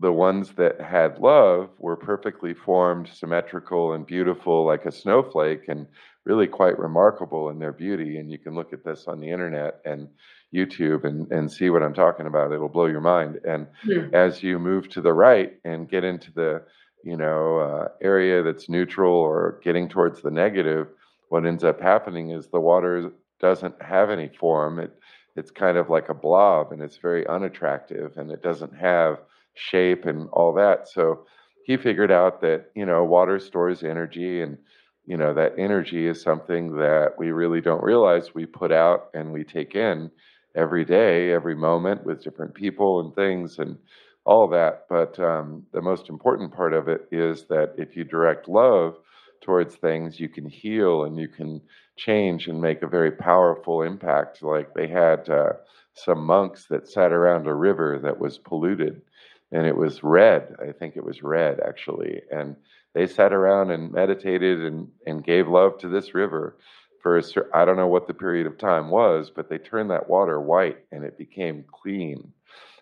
the 0.00 0.12
ones 0.12 0.52
that 0.52 0.80
had 0.80 1.18
love 1.18 1.70
were 1.78 1.96
perfectly 1.96 2.54
formed, 2.54 3.08
symmetrical, 3.08 3.94
and 3.94 4.06
beautiful, 4.06 4.64
like 4.64 4.86
a 4.86 4.92
snowflake, 4.92 5.68
and 5.68 5.86
really 6.24 6.46
quite 6.46 6.78
remarkable 6.78 7.48
in 7.50 7.58
their 7.58 7.72
beauty. 7.72 8.18
And 8.18 8.30
you 8.30 8.38
can 8.38 8.54
look 8.54 8.72
at 8.72 8.84
this 8.84 9.06
on 9.08 9.18
the 9.18 9.30
internet 9.30 9.80
and 9.84 10.08
YouTube 10.54 11.04
and, 11.04 11.30
and 11.32 11.50
see 11.50 11.70
what 11.70 11.82
I'm 11.82 11.94
talking 11.94 12.26
about. 12.26 12.52
It'll 12.52 12.68
blow 12.68 12.86
your 12.86 13.00
mind. 13.00 13.40
And 13.44 13.66
yeah. 13.84 14.08
as 14.12 14.42
you 14.42 14.58
move 14.58 14.88
to 14.90 15.00
the 15.00 15.12
right 15.12 15.58
and 15.64 15.90
get 15.90 16.04
into 16.04 16.32
the 16.32 16.62
you 17.04 17.16
know 17.16 17.58
uh, 17.58 17.88
area 18.02 18.42
that's 18.42 18.68
neutral 18.68 19.14
or 19.14 19.60
getting 19.64 19.88
towards 19.88 20.22
the 20.22 20.30
negative, 20.30 20.88
what 21.28 21.46
ends 21.46 21.64
up 21.64 21.80
happening 21.80 22.30
is 22.30 22.46
the 22.46 22.60
water 22.60 23.10
doesn't 23.40 23.80
have 23.82 24.10
any 24.10 24.28
form. 24.28 24.78
It 24.78 24.92
it's 25.36 25.50
kind 25.50 25.76
of 25.76 25.88
like 25.88 26.08
a 26.08 26.14
blob 26.14 26.72
and 26.72 26.82
it's 26.82 26.96
very 26.96 27.26
unattractive 27.26 28.16
and 28.16 28.30
it 28.30 28.42
doesn't 28.42 28.74
have 28.74 29.18
shape 29.58 30.06
and 30.06 30.28
all 30.32 30.52
that. 30.54 30.88
So 30.88 31.26
he 31.64 31.76
figured 31.76 32.10
out 32.10 32.40
that 32.42 32.70
you 32.74 32.86
know 32.86 33.04
water 33.04 33.38
stores 33.38 33.82
energy 33.82 34.40
and 34.42 34.58
you 35.06 35.16
know 35.16 35.34
that 35.34 35.54
energy 35.58 36.06
is 36.06 36.22
something 36.22 36.76
that 36.76 37.12
we 37.18 37.30
really 37.30 37.60
don't 37.60 37.82
realize 37.82 38.34
we 38.34 38.46
put 38.46 38.72
out 38.72 39.10
and 39.14 39.32
we 39.32 39.44
take 39.44 39.74
in 39.74 40.10
every 40.56 40.84
day, 40.84 41.32
every 41.32 41.54
moment 41.54 42.04
with 42.04 42.22
different 42.22 42.54
people 42.54 43.00
and 43.00 43.14
things 43.14 43.58
and 43.58 43.76
all 44.24 44.48
that. 44.48 44.84
But 44.88 45.18
um, 45.20 45.64
the 45.72 45.82
most 45.82 46.08
important 46.08 46.52
part 46.54 46.74
of 46.74 46.88
it 46.88 47.02
is 47.12 47.44
that 47.48 47.74
if 47.78 47.96
you 47.96 48.04
direct 48.04 48.48
love 48.48 48.96
towards 49.42 49.76
things, 49.76 50.18
you 50.20 50.28
can 50.28 50.48
heal 50.48 51.04
and 51.04 51.18
you 51.18 51.28
can 51.28 51.60
change 51.96 52.48
and 52.48 52.60
make 52.60 52.82
a 52.82 52.88
very 52.88 53.12
powerful 53.12 53.82
impact. 53.82 54.42
Like 54.42 54.74
they 54.74 54.88
had 54.88 55.28
uh, 55.28 55.52
some 55.94 56.24
monks 56.24 56.66
that 56.66 56.88
sat 56.88 57.12
around 57.12 57.46
a 57.46 57.54
river 57.54 57.98
that 58.02 58.18
was 58.18 58.38
polluted 58.38 59.02
and 59.52 59.66
it 59.66 59.76
was 59.76 60.02
red. 60.02 60.54
I 60.60 60.72
think 60.72 60.96
it 60.96 61.04
was 61.04 61.22
red 61.22 61.60
actually. 61.66 62.22
And 62.30 62.56
they 62.94 63.06
sat 63.06 63.32
around 63.32 63.70
and 63.70 63.92
meditated 63.92 64.60
and, 64.60 64.88
and 65.06 65.24
gave 65.24 65.48
love 65.48 65.78
to 65.78 65.88
this 65.88 66.14
river 66.14 66.56
for 67.02 67.18
a, 67.18 67.22
I 67.54 67.64
don't 67.64 67.76
know 67.76 67.86
what 67.86 68.06
the 68.06 68.14
period 68.14 68.46
of 68.46 68.58
time 68.58 68.90
was, 68.90 69.30
but 69.34 69.48
they 69.48 69.58
turned 69.58 69.90
that 69.90 70.08
water 70.08 70.40
white 70.40 70.78
and 70.90 71.04
it 71.04 71.18
became 71.18 71.64
clean. 71.70 72.32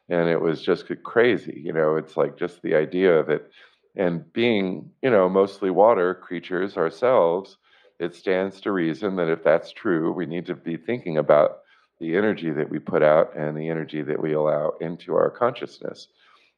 And 0.09 0.29
it 0.29 0.41
was 0.41 0.63
just 0.63 0.85
crazy. 1.03 1.61
You 1.65 1.73
know, 1.73 1.97
it's 1.97 2.17
like 2.17 2.39
just 2.39 2.63
the 2.63 2.75
idea 2.75 3.13
of 3.19 3.29
it. 3.29 3.51
And 3.97 4.31
being, 4.33 4.91
you 5.03 5.11
know, 5.11 5.29
mostly 5.29 5.71
water 5.71 6.15
creatures 6.15 6.77
ourselves, 6.77 7.57
it 7.99 8.15
stands 8.15 8.61
to 8.61 8.73
reason 8.73 9.17
that 9.17 9.29
if 9.29 9.43
that's 9.43 9.73
true, 9.73 10.13
we 10.13 10.27
need 10.27 10.47
to 10.47 10.55
be 10.55 10.77
thinking 10.77 11.19
about 11.19 11.59
the 11.99 12.15
energy 12.15 12.51
that 12.51 12.69
we 12.71 12.79
put 12.79 13.03
out 13.03 13.35
and 13.37 13.57
the 13.57 13.69
energy 13.69 14.03
that 14.03 14.21
we 14.21 14.35
allow 14.35 14.75
into 14.81 15.15
our 15.15 15.31
consciousness. 15.31 16.09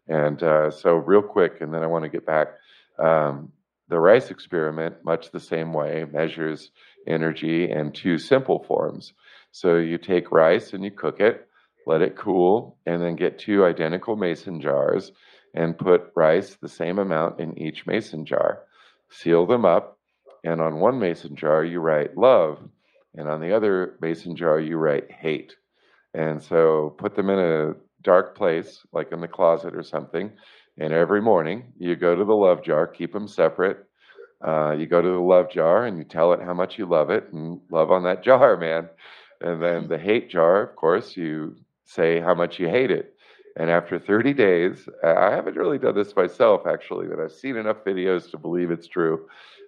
And 0.09 0.43
uh, 0.43 0.71
so, 0.71 0.95
real 0.95 1.23
quick, 1.23 1.61
and 1.61 1.73
then 1.73 1.83
I 1.83 1.87
want 1.87 2.05
to 2.05 2.11
get 2.11 2.27
back. 2.27 2.49
Um, 2.99 3.53
the 3.89 3.99
rice 3.99 4.31
experiment, 4.31 4.97
much 5.03 5.31
the 5.31 5.41
same 5.41 5.73
way, 5.73 6.05
measures 6.11 6.71
energy 7.07 7.71
in 7.71 7.93
two 7.93 8.19
simple 8.19 8.63
forms. 8.65 9.15
So 9.51 9.77
you 9.77 9.97
take 9.99 10.31
rice 10.31 10.73
and 10.75 10.85
you 10.85 10.91
cook 10.91 11.21
it, 11.21 11.49
let 11.87 12.03
it 12.03 12.17
cool, 12.17 12.77
and 12.85 13.01
then 13.01 13.17
get 13.17 13.39
two 13.39 13.65
identical 13.65 14.15
mason 14.15 14.61
jars 14.61 15.11
and 15.55 15.79
put 15.79 16.13
rice 16.15 16.57
the 16.57 16.69
same 16.69 16.99
amount 16.99 17.41
in 17.41 17.59
each 17.59 17.87
mason 17.87 18.27
jar. 18.27 18.61
Seal 19.11 19.47
them 19.47 19.65
up, 19.65 19.99
and 20.45 20.61
on 20.61 20.81
one 20.81 20.99
mason 20.99 21.35
jar 21.35 21.65
you 21.65 21.81
write 21.81 22.17
love, 22.17 22.59
and 23.15 23.27
on 23.27 23.41
the 23.41 23.57
other 23.57 23.97
mason 24.03 24.37
jar 24.37 24.61
you 24.61 24.77
write 24.77 25.11
hate. 25.11 25.57
And 26.13 26.43
so 26.43 26.95
put 26.99 27.17
them 27.17 27.31
in 27.31 27.39
a 27.39 27.75
dark 28.03 28.37
place, 28.37 28.85
like 28.93 29.13
in 29.13 29.21
the 29.21 29.29
closet 29.29 29.75
or 29.75 29.83
something, 29.83 30.33
and 30.79 30.93
every 30.93 31.21
morning 31.21 31.73
you 31.79 31.97
go 31.97 32.15
to 32.15 32.25
the 32.25 32.35
love 32.35 32.63
jar, 32.63 32.87
keep 32.87 33.13
them 33.13 33.29
separate, 33.29 33.85
uh, 34.47 34.73
you 34.73 34.87
go 34.87 35.03
to 35.03 35.09
the 35.09 35.21
love 35.21 35.51
jar 35.51 35.87
and 35.87 35.99
you 35.99 36.05
tell 36.05 36.33
it 36.33 36.41
how 36.41 36.55
much 36.55 36.79
you 36.79 36.87
love 36.87 37.11
it 37.11 37.33
and 37.33 37.61
love 37.71 37.91
on 37.91 38.05
that 38.05 38.23
jar, 38.29 38.57
man. 38.57 38.89
And 39.41 39.63
then 39.63 39.89
the 39.89 39.99
hate 39.99 40.31
jar, 40.31 40.63
of 40.63 40.77
course, 40.77 41.17
you 41.17 41.57
say 41.85 42.21
how 42.21 42.35
much 42.35 42.59
you 42.59 42.69
hate 42.69 42.91
it. 42.91 43.15
And 43.57 43.71
after 43.71 43.99
30 43.99 44.35
days, 44.35 44.89
I 45.03 45.31
haven't 45.31 45.57
really 45.57 45.79
done 45.79 45.97
this 45.97 46.15
myself 46.15 46.67
actually, 46.67 47.09
but 47.09 47.19
I've 47.19 47.33
seen 47.33 47.57
enough 47.57 47.85
videos 47.85 48.31
to 48.31 48.39
believe 48.39 48.71
it's 48.71 48.87
true. 48.87 49.27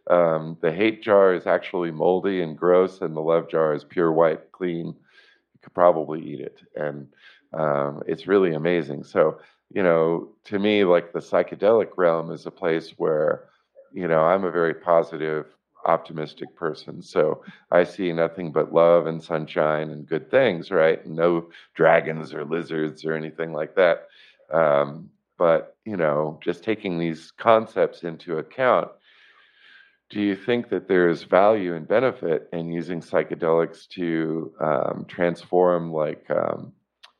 Um, 0.08 0.56
the 0.60 0.72
hate 0.72 1.02
jar 1.02 1.34
is 1.34 1.46
actually 1.46 1.90
moldy 1.90 2.40
and 2.40 2.56
gross, 2.56 3.00
and 3.00 3.14
the 3.14 3.20
love 3.20 3.48
jar 3.48 3.74
is 3.74 3.84
pure 3.84 4.12
white, 4.12 4.52
clean. 4.52 4.86
You 4.86 5.60
could 5.62 5.74
probably 5.74 6.20
eat 6.22 6.40
it. 6.40 6.58
And 6.76 7.08
um, 7.53 8.03
it's 8.07 8.26
really 8.26 8.55
amazing. 8.55 9.05
So, 9.05 9.40
you 9.72 9.82
know, 9.82 10.28
to 10.44 10.59
me, 10.59 10.84
like 10.84 11.12
the 11.12 11.20
psychedelic 11.20 11.90
realm 11.96 12.30
is 12.32 12.46
a 12.46 12.51
place 12.51 12.90
where, 12.96 13.44
you 13.92 14.09
know, 14.09 14.20
I'm 14.20 14.44
a 14.44 14.51
very 14.51 14.74
positive, 14.74 15.46
optimistic 15.84 16.55
person. 16.57 17.03
So 17.03 17.42
I 17.70 17.84
see 17.84 18.12
nothing 18.12 18.53
but 18.53 18.72
love 18.72 19.07
and 19.07 19.22
sunshine 19.22 19.90
and 19.90 20.07
good 20.07 20.30
things, 20.30 20.70
right? 20.70 21.05
No 21.07 21.51
dragons 21.74 22.34
or 22.34 22.44
lizards 22.44 23.05
or 23.05 23.14
anything 23.14 23.53
like 23.53 23.74
that. 23.76 24.09
Um, 24.53 25.11
but, 25.38 25.76
you 25.84 25.96
know, 25.96 26.38
just 26.42 26.62
taking 26.62 26.98
these 26.98 27.30
concepts 27.30 28.03
into 28.03 28.38
account, 28.38 28.90
do 30.11 30.20
you 30.20 30.36
think 30.36 30.68
that 30.68 30.88
there's 30.88 31.22
value 31.22 31.74
and 31.74 31.86
benefit 31.86 32.48
in 32.53 32.70
using 32.72 33.01
psychedelics 33.01 33.88
to 33.90 34.53
um, 34.61 35.07
transform, 35.09 35.92
like, 35.92 36.28
um, 36.30 36.72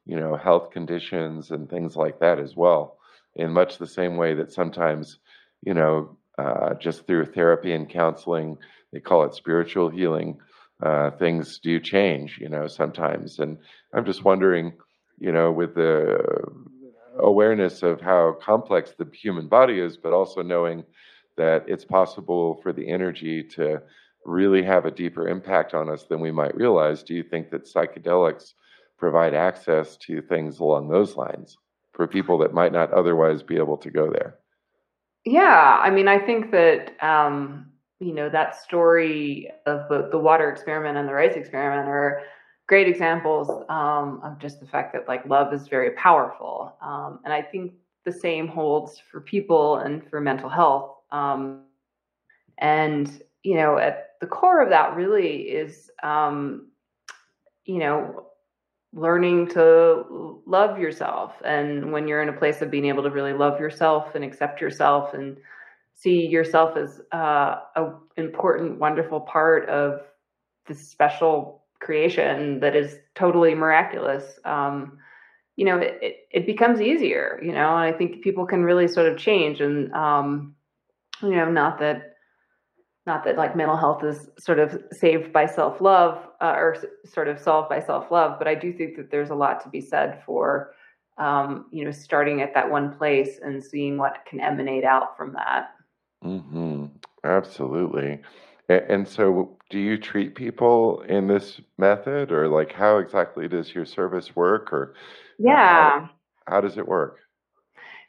you 0.07 0.19
know, 0.19 0.37
health 0.37 0.71
conditions 0.71 1.51
and 1.51 1.69
things 1.69 1.97
like 1.97 2.19
that 2.21 2.39
as 2.39 2.57
well, 2.57 2.99
in 3.37 3.53
much 3.53 3.79
the 3.79 3.87
same 3.87 4.17
way 4.17 4.35
that 4.35 4.53
sometimes, 4.53 5.19
you 5.63 5.75
know, 5.75 6.17
uh, 6.39 6.75
just 6.75 7.07
through 7.07 7.27
therapy 7.27 7.73
and 7.73 7.89
counseling, 7.89 8.57
they 8.93 9.01
call 9.01 9.25
it 9.25 9.35
spiritual 9.35 9.89
healing. 9.89 10.39
Uh, 10.83 11.11
things 11.11 11.59
do 11.59 11.79
change, 11.79 12.39
you 12.41 12.49
know, 12.49 12.67
sometimes. 12.67 13.39
And 13.39 13.59
I'm 13.93 14.05
just 14.07 14.25
wondering, 14.25 14.73
you 15.19 15.31
know, 15.31 15.53
with 15.53 15.75
the 15.75 16.19
awareness 17.19 17.83
of 17.83 18.01
how 18.01 18.37
complex 18.41 18.93
the 18.97 19.07
human 19.13 19.49
body 19.49 19.79
is, 19.81 19.99
but 19.99 20.15
also 20.15 20.43
knowing 20.43 20.85
that 21.37 21.65
it's 21.69 21.85
possible 21.85 22.59
for 22.63 22.73
the 22.73 22.89
energy 22.89 23.43
to 23.43 23.83
really 24.25 24.63
have 24.63 24.87
a 24.87 24.91
deeper 24.91 25.29
impact 25.29 25.75
on 25.75 25.89
us 25.91 26.05
than 26.05 26.21
we 26.21 26.31
might 26.31 26.55
realize. 26.57 27.03
Do 27.03 27.15
you 27.15 27.23
think 27.23 27.51
that 27.51 27.65
psychedelics 27.65 28.55
provide 29.01 29.35
access 29.35 29.97
to 29.97 30.21
things 30.21 30.61
along 30.61 30.89
those 30.89 31.17
lines 31.17 31.57
for 31.93 32.07
people 32.07 32.39
that 32.39 32.55
might 32.55 32.73
not 32.73 32.93
otherwise 32.93 33.43
be 33.43 33.57
able 33.57 33.79
to 33.79 33.91
go 33.91 34.11
there. 34.11 34.37
Yeah, 35.25 35.79
I 35.83 35.91
mean, 35.91 36.07
I 36.07 36.19
think 36.19 36.51
that 36.53 36.93
um, 37.03 37.67
you 37.99 38.15
know 38.15 38.29
that 38.31 38.55
story 38.63 39.51
of 39.67 39.89
both 39.89 40.11
the 40.11 40.19
water 40.19 40.51
experiment 40.51 40.97
and 40.97 41.09
the 41.09 41.13
rice 41.13 41.37
experiment 41.37 41.89
are 41.89 42.23
great 42.67 42.89
examples 42.89 43.51
um, 43.69 44.21
of 44.23 44.39
just 44.39 44.61
the 44.61 44.67
fact 44.67 44.93
that 44.93 45.09
like 45.09 45.27
love 45.27 45.53
is 45.53 45.67
very 45.67 45.91
powerful, 45.93 46.77
um, 46.81 47.21
and 47.25 47.35
I 47.35 47.43
think 47.43 47.73
the 48.05 48.13
same 48.13 48.49
holds 48.49 49.03
for 49.11 49.21
people 49.21 49.77
and 49.79 50.09
for 50.09 50.21
mental 50.21 50.49
health. 50.49 50.97
Um, 51.11 51.63
and 52.59 53.23
you 53.43 53.57
know, 53.57 53.79
at 53.79 54.11
the 54.21 54.27
core 54.27 54.63
of 54.63 54.71
that 54.71 54.95
really 54.95 55.43
is 55.43 55.91
um, 56.03 56.69
you 57.65 57.79
know 57.79 58.30
learning 58.93 59.49
to 59.49 60.41
love 60.47 60.79
yourself. 60.79 61.35
And 61.45 61.93
when 61.93 62.09
you're 62.09 62.23
in 62.23 62.29
a 62.29 62.39
place 62.39 62.61
of 62.61 62.71
being 62.71 62.87
able 62.87 63.03
to 63.05 63.11
really 63.11 63.33
love 63.33 63.61
yourself 63.61 64.15
and 64.15 64.25
accept 64.25 64.61
yourself 64.61 65.15
and 65.15 65.37
see 65.95 66.27
yourself 66.27 66.77
as 66.77 67.01
uh, 67.13 67.61
a 67.77 67.93
important 68.17 68.79
wonderful 68.79 69.21
part 69.21 69.69
of 69.69 70.01
this 70.67 70.89
special 70.89 71.63
creation 71.81 72.61
that 72.61 72.77
is 72.77 72.97
totally 73.15 73.55
miraculous 73.55 74.39
um, 74.45 74.99
you 75.57 75.65
know 75.65 75.79
it, 75.79 75.99
it, 76.03 76.17
it, 76.31 76.47
becomes 76.47 76.81
easier 76.81 77.41
you 77.43 77.53
know 77.53 77.77
and 77.77 77.85
i 77.85 77.93
think 77.93 78.23
people 78.23 78.47
can 78.47 78.63
really 78.63 78.89
sort 78.89 79.11
of 79.11 79.19
change. 79.19 79.61
And 79.61 79.93
um, 79.93 80.55
you 81.23 81.37
know 81.37 81.51
not 81.51 81.79
that 81.81 82.10
not 83.07 83.25
that 83.25 83.37
like 83.37 83.57
mental 83.57 83.77
health 83.77 84.05
is 84.05 84.29
sort 84.39 84.59
of 84.59 84.83
saved 84.93 85.33
by 85.33 85.47
self 85.47 85.81
love 85.81 86.19
uh, 86.41 86.55
or 86.57 86.75
s- 86.75 86.85
sort 87.05 87.29
of 87.29 87.39
solved 87.39 87.69
by 87.69 87.81
self 87.81 88.11
love, 88.11 88.39
but 88.39 88.47
I 88.47 88.55
do 88.55 88.73
think 88.73 88.97
that 88.97 89.11
there's 89.11 89.31
a 89.31 89.35
lot 89.35 89.63
to 89.65 89.69
be 89.69 89.81
said 89.81 90.23
for 90.27 90.75
um, 91.19 91.67
you 91.71 91.85
know 91.85 91.91
starting 91.91 92.43
at 92.43 92.55
that 92.55 92.71
one 92.71 92.97
place 92.97 93.41
and 93.43 93.63
seeing 93.63 93.97
what 93.97 94.25
can 94.27 94.41
emanate 94.41 94.85
out 94.85 95.17
from 95.17 95.33
that. 95.33 95.71
Mm-hmm. 96.25 96.87
Absolutely. 97.25 98.21
And, 98.69 98.83
and 98.89 99.09
so, 99.09 99.57
do 99.71 99.79
you 99.79 99.97
treat 99.99 100.35
people 100.35 101.01
in 101.03 101.27
this 101.27 101.61
method, 101.79 102.31
or 102.31 102.49
like 102.49 102.73
how 102.73 102.99
exactly 102.99 103.49
does 103.49 103.75
your 103.75 103.87
service 103.87 104.37
work, 104.37 104.73
or 104.73 104.95
yeah, 105.39 106.01
how, 106.01 106.11
how 106.47 106.61
does 106.61 106.77
it 106.77 106.87
work? 106.87 107.19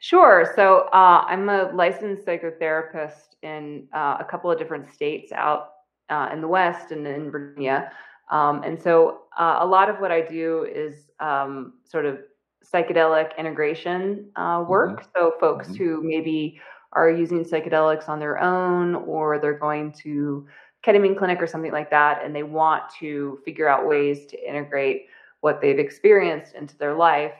Sure. 0.02 0.52
So 0.56 0.88
uh, 0.92 1.24
I'm 1.28 1.48
a 1.48 1.70
licensed 1.72 2.26
psychotherapist 2.26 3.36
in 3.44 3.86
uh, 3.94 4.16
a 4.18 4.26
couple 4.28 4.50
of 4.50 4.58
different 4.58 4.92
states 4.92 5.30
out 5.30 5.74
uh, 6.10 6.28
in 6.32 6.40
the 6.40 6.48
West 6.48 6.90
and 6.90 7.06
in 7.06 7.30
Virginia. 7.30 7.92
Um, 8.28 8.64
and 8.64 8.82
so 8.82 9.20
uh, 9.38 9.58
a 9.60 9.66
lot 9.66 9.88
of 9.88 10.00
what 10.00 10.10
I 10.10 10.20
do 10.20 10.64
is 10.64 11.12
um, 11.20 11.74
sort 11.84 12.04
of 12.04 12.18
psychedelic 12.64 13.38
integration 13.38 14.28
uh, 14.34 14.64
work. 14.68 15.02
Mm-hmm. 15.02 15.10
So 15.14 15.34
folks 15.38 15.68
mm-hmm. 15.68 15.84
who 15.84 16.02
maybe 16.02 16.60
are 16.94 17.08
using 17.08 17.44
psychedelics 17.44 18.08
on 18.08 18.18
their 18.18 18.40
own 18.40 18.96
or 18.96 19.38
they're 19.38 19.56
going 19.56 19.92
to 20.02 20.48
ketamine 20.84 21.16
clinic 21.16 21.40
or 21.40 21.46
something 21.46 21.70
like 21.70 21.90
that 21.90 22.24
and 22.24 22.34
they 22.34 22.42
want 22.42 22.82
to 22.98 23.38
figure 23.44 23.68
out 23.68 23.86
ways 23.86 24.26
to 24.26 24.48
integrate 24.48 25.06
what 25.42 25.60
they've 25.60 25.78
experienced 25.78 26.54
into 26.54 26.76
their 26.76 26.96
life 26.96 27.34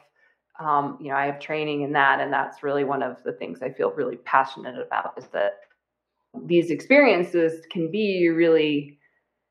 um, 0.61 0.99
you 1.01 1.09
know, 1.09 1.17
I 1.17 1.27
have 1.27 1.41
training 1.41 1.83
in 1.83 1.93
that, 1.93 2.21
and 2.21 2.33
that's 2.33 2.63
really 2.63 2.85
one 2.85 3.03
of 3.03 3.23
the 3.25 3.33
things 3.33 3.63
I 3.63 3.71
feel 3.71 3.91
really 3.93 4.17
passionate 4.17 4.79
about 4.79 5.15
is 5.17 5.27
that 5.33 5.61
these 6.45 6.71
experiences 6.71 7.65
can 7.71 7.91
be 7.91 8.29
really, 8.29 8.99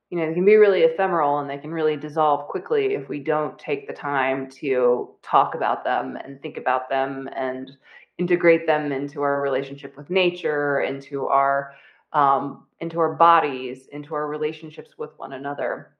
you 0.10 0.18
know, 0.18 0.28
they 0.28 0.34
can 0.34 0.46
be 0.46 0.56
really 0.56 0.82
ephemeral 0.82 1.40
and 1.40 1.50
they 1.50 1.58
can 1.58 1.72
really 1.72 1.96
dissolve 1.96 2.48
quickly 2.48 2.94
if 2.94 3.08
we 3.08 3.20
don't 3.20 3.58
take 3.58 3.88
the 3.88 3.94
time 3.94 4.50
to 4.50 5.10
talk 5.22 5.56
about 5.56 5.84
them 5.84 6.18
and 6.24 6.42
think 6.42 6.58
about 6.58 6.90
them 6.90 7.30
and 7.36 7.72
integrate 8.18 8.68
them 8.68 8.92
into 8.92 9.22
our 9.22 9.42
relationship 9.42 9.96
with 9.98 10.10
nature, 10.10 10.82
into 10.82 11.28
our 11.28 11.74
um, 12.14 12.66
into 12.82 13.00
our 13.00 13.14
bodies, 13.14 13.88
into 13.92 14.14
our 14.16 14.28
relationships 14.28 14.98
with 14.98 15.12
one 15.18 15.34
another. 15.34 15.96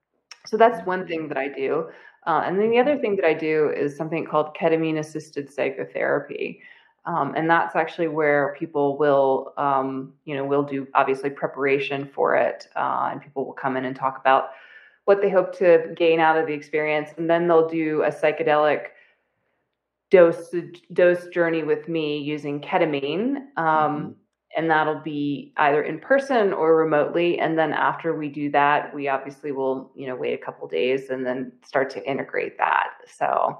So 0.46 0.58
that's 0.58 0.86
one 0.86 1.08
thing 1.08 1.28
that 1.30 1.38
I 1.38 1.48
do. 1.48 1.90
Uh, 2.28 2.44
and 2.46 2.60
then 2.60 2.70
the 2.70 2.80
other 2.80 2.98
thing 2.98 3.16
that 3.16 3.26
I 3.26 3.34
do 3.34 3.72
is 3.76 3.96
something 3.96 4.26
called 4.26 4.56
ketamine 4.56 5.00
assisted 5.00 5.52
psychotherapy. 5.52 6.62
Um, 7.06 7.34
and 7.36 7.50
that's 7.50 7.76
actually 7.76 8.10
where 8.10 8.56
people 8.60 8.98
will, 8.98 9.54
um, 9.58 10.14
you 10.26 10.36
know, 10.36 10.46
will 10.46 10.62
do 10.62 10.88
obviously 10.94 11.32
preparation 11.32 12.08
for 12.14 12.36
it. 12.36 12.68
Uh, 12.76 13.10
and 13.12 13.22
people 13.22 13.46
will 13.46 13.54
come 13.54 13.76
in 13.76 13.86
and 13.86 13.96
talk 13.96 14.20
about 14.20 14.52
what 15.06 15.20
they 15.20 15.30
hope 15.30 15.58
to 15.58 15.94
gain 15.96 16.20
out 16.20 16.38
of 16.38 16.46
the 16.46 16.54
experience. 16.54 17.10
And 17.18 17.28
then 17.28 17.48
they'll 17.48 17.68
do 17.68 18.04
a 18.04 18.12
psychedelic 18.12 18.90
dose 20.12 20.54
dose 20.94 21.28
journey 21.30 21.64
with 21.64 21.88
me 21.88 22.20
using 22.20 22.62
ketamine. 22.62 23.38
Um, 23.58 23.66
mm-hmm 23.66 24.12
and 24.56 24.70
that'll 24.70 25.00
be 25.00 25.54
either 25.58 25.84
in 25.84 26.00
person 26.00 26.54
or 26.54 26.76
remotely 26.76 27.40
and 27.40 27.58
then 27.58 27.72
after 27.72 28.16
we 28.16 28.28
do 28.28 28.50
that 28.52 28.94
we 28.94 29.08
obviously 29.08 29.52
will 29.52 29.92
you 29.96 30.08
know 30.08 30.16
wait 30.16 30.34
a 30.34 30.38
couple 30.38 30.68
days 30.68 31.10
and 31.10 31.26
then 31.26 31.52
start 31.66 31.90
to 31.90 32.10
integrate 32.10 32.58
that 32.58 32.90
so 33.06 33.60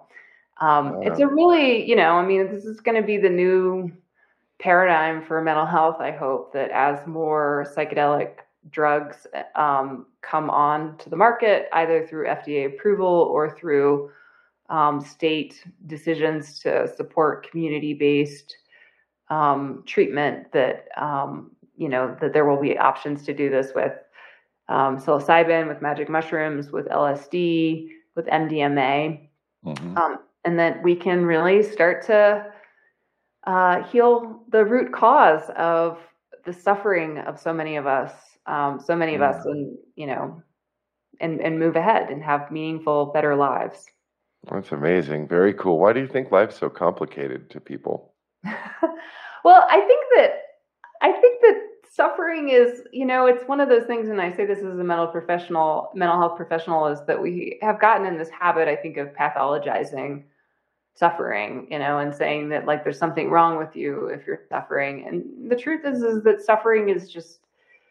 um, 0.60 0.94
wow. 0.94 1.02
it's 1.02 1.20
a 1.20 1.28
really 1.28 1.88
you 1.88 1.96
know 1.96 2.14
i 2.14 2.26
mean 2.26 2.52
this 2.52 2.66
is 2.66 2.80
going 2.80 3.00
to 3.00 3.06
be 3.06 3.18
the 3.18 3.30
new 3.30 3.92
paradigm 4.60 5.24
for 5.24 5.42
mental 5.42 5.66
health 5.66 5.98
i 6.00 6.12
hope 6.12 6.54
that 6.54 6.70
as 6.72 7.06
more 7.08 7.66
psychedelic 7.76 8.40
drugs 8.70 9.26
um, 9.56 10.06
come 10.22 10.50
on 10.50 10.96
to 10.98 11.10
the 11.10 11.16
market 11.16 11.68
either 11.74 12.06
through 12.06 12.28
fda 12.28 12.68
approval 12.68 13.30
or 13.32 13.56
through 13.56 14.12
um, 14.70 15.02
state 15.02 15.64
decisions 15.88 16.60
to 16.60 16.88
support 16.96 17.50
community 17.50 17.94
based 17.94 18.56
um, 19.32 19.84
treatment 19.88 20.52
that 20.52 20.90
um, 20.98 21.52
you 21.78 21.90
know 21.90 22.16
that 22.22 22.34
there 22.34 22.46
will 22.46 22.62
be 22.62 22.78
options 22.78 23.24
to 23.24 23.34
do 23.34 23.50
this 23.50 23.72
with 23.74 23.94
um, 24.68 24.98
psilocybin, 24.98 25.68
with 25.68 25.82
magic 25.82 26.10
mushrooms, 26.10 26.72
with 26.72 26.86
LSD, 26.88 27.90
with 28.16 28.26
MDMA, 28.28 29.28
mm-hmm. 29.66 29.98
Um, 29.98 30.20
and 30.46 30.60
that 30.60 30.84
we 30.84 30.96
can 30.96 31.26
really 31.26 31.64
start 31.64 32.06
to 32.08 32.46
uh, 33.46 33.84
heal 33.84 34.44
the 34.50 34.64
root 34.66 34.92
cause 34.92 35.50
of 35.56 35.98
the 36.46 36.54
suffering 36.54 37.18
of 37.20 37.40
so 37.40 37.54
many 37.54 37.78
of 37.78 37.88
us, 37.88 38.14
um, 38.46 38.80
so 38.80 38.96
many 38.96 39.16
of 39.16 39.22
us, 39.22 39.46
and 39.46 39.78
you 39.96 40.08
know, 40.08 40.44
and 41.22 41.40
and 41.40 41.58
move 41.58 41.78
ahead 41.78 42.10
and 42.10 42.22
have 42.22 42.52
meaningful, 42.52 43.06
better 43.08 43.36
lives. 43.36 43.86
That's 44.52 44.74
amazing. 44.74 45.28
Very 45.28 45.54
cool. 45.54 45.80
Why 45.80 45.94
do 45.94 46.02
you 46.02 46.08
think 46.08 46.32
life's 46.32 46.58
so 46.58 46.70
complicated 46.70 47.50
to 47.52 47.62
people? 47.62 48.11
well, 49.44 49.68
I 49.70 49.82
think 49.82 50.06
that 50.16 50.34
I 51.02 51.12
think 51.12 51.42
that 51.42 51.68
suffering 51.92 52.50
is, 52.50 52.84
you 52.92 53.06
know, 53.06 53.26
it's 53.26 53.48
one 53.48 53.60
of 53.60 53.70
those 53.70 53.86
things, 53.86 54.10
and 54.10 54.22
I 54.22 54.32
say 54.32 54.46
this 54.46 54.60
as 54.60 54.80
a 54.80 54.84
mental 54.84 55.08
professional, 55.08 55.92
mental 55.94 56.18
health 56.18 56.38
professional, 56.38 56.88
is 56.88 57.00
that 57.06 57.22
we 57.22 57.58
have 57.62 57.82
gotten 57.82 58.06
in 58.06 58.18
this 58.18 58.30
habit, 58.30 58.68
I 58.68 58.76
think, 58.76 58.98
of 58.98 59.10
pathologizing 59.10 60.24
suffering, 60.94 61.68
you 61.70 61.80
know, 61.80 62.00
and 62.00 62.14
saying 62.14 62.50
that 62.50 62.66
like 62.66 62.84
there's 62.84 62.98
something 62.98 63.30
wrong 63.30 63.58
with 63.58 63.76
you 63.76 64.08
if 64.08 64.26
you're 64.28 64.42
suffering. 64.50 65.08
And 65.08 65.50
the 65.50 65.56
truth 65.56 65.86
is, 65.86 66.04
is 66.04 66.24
that 66.24 66.42
suffering 66.42 66.90
is 66.90 67.10
just 67.10 67.40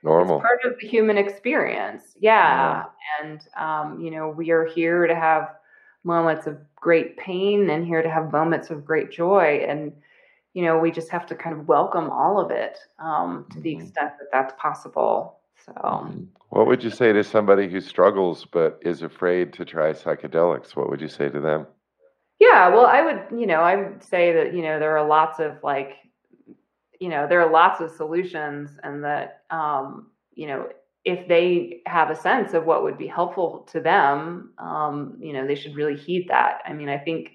normal 0.03 0.41
part 0.41 0.61
of 0.65 0.75
the 0.81 0.87
human 0.87 1.19
experience. 1.19 2.15
Yeah. 2.21 2.85
yeah. 3.21 3.23
And, 3.23 3.41
um, 3.57 4.01
you 4.01 4.11
know, 4.11 4.29
we 4.29 4.51
are 4.51 4.65
here 4.65 5.07
to 5.07 5.15
have 5.15 5.57
moments 6.05 6.47
of 6.47 6.59
great 6.77 7.17
pain 7.17 7.71
and 7.71 7.87
here 7.87 8.03
to 8.03 8.11
have 8.11 8.33
moments 8.33 8.71
of 8.71 8.85
great 8.85 9.11
joy. 9.11 9.65
And, 9.69 9.93
you 10.55 10.65
know, 10.65 10.79
we 10.79 10.91
just 10.91 11.11
have 11.11 11.27
to 11.27 11.35
kind 11.35 11.57
of 11.57 11.69
welcome 11.69 12.11
all 12.11 12.41
of 12.41 12.51
it 12.51 12.79
um, 12.99 13.47
to 13.53 13.61
the 13.61 13.75
mm-hmm. 13.75 13.83
extent 13.83 14.13
that 14.19 14.29
that's 14.33 14.55
possible. 14.59 15.39
So, 15.65 15.73
mm-hmm. 15.73 16.25
what 16.49 16.67
would 16.67 16.83
you 16.83 16.91
say 16.91 17.13
to 17.13 17.23
somebody 17.23 17.69
who 17.69 17.81
struggles 17.81 18.47
but 18.51 18.79
is 18.83 19.03
afraid 19.03 19.53
to 19.55 19.65
try 19.65 19.93
psychedelics? 19.93 20.75
What 20.75 20.91
would 20.91 21.01
you 21.01 21.09
say 21.09 21.29
to 21.29 21.41
them? 21.41 21.67
Yeah, 22.41 22.69
well, 22.69 22.87
I 22.87 23.03
would, 23.03 23.39
you 23.39 23.47
know, 23.47 23.61
I 23.61 23.77
would 23.77 24.03
say 24.03 24.33
that, 24.33 24.55
you 24.55 24.63
know, 24.63 24.79
there 24.79 24.97
are 24.97 25.07
lots 25.07 25.41
of 25.41 25.59
like, 25.63 25.97
you 26.99 27.11
know, 27.11 27.27
there 27.29 27.43
are 27.43 27.53
lots 27.53 27.83
of 27.83 27.91
solutions 27.91 28.71
and 28.83 29.05
that, 29.05 29.43
um, 29.51 30.11
you 30.33 30.47
know, 30.47 30.69
if 31.05 31.29
they 31.29 31.81
have 31.87 32.11
a 32.11 32.17
sense 32.17 32.55
of 32.55 32.65
what 32.65 32.83
would 32.83 32.97
be 32.97 33.07
helpful 33.07 33.69
to 33.73 33.81
them, 33.81 34.53
um, 34.59 35.17
you 35.21 35.35
know, 35.35 35.47
they 35.47 35.55
should 35.55 35.77
really 35.77 35.97
heed 35.97 36.29
that. 36.29 36.61
I 36.65 36.73
mean, 36.73 36.89
I 36.89 36.99
think 36.99 37.33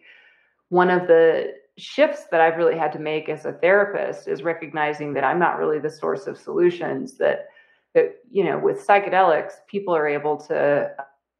one 0.69 0.89
of 0.89 1.07
the 1.07 1.53
shifts 1.77 2.25
that 2.31 2.41
I've 2.41 2.57
really 2.57 2.77
had 2.77 2.91
to 2.93 2.99
make 2.99 3.27
as 3.29 3.45
a 3.45 3.53
therapist 3.53 4.27
is 4.27 4.43
recognizing 4.43 5.13
that 5.13 5.23
I'm 5.23 5.39
not 5.39 5.57
really 5.57 5.79
the 5.79 5.89
source 5.89 6.27
of 6.27 6.37
solutions. 6.37 7.17
That 7.17 7.47
that 7.93 8.17
you 8.29 8.43
know, 8.43 8.57
with 8.57 8.85
psychedelics, 8.85 9.53
people 9.67 9.95
are 9.95 10.07
able 10.07 10.37
to 10.37 10.91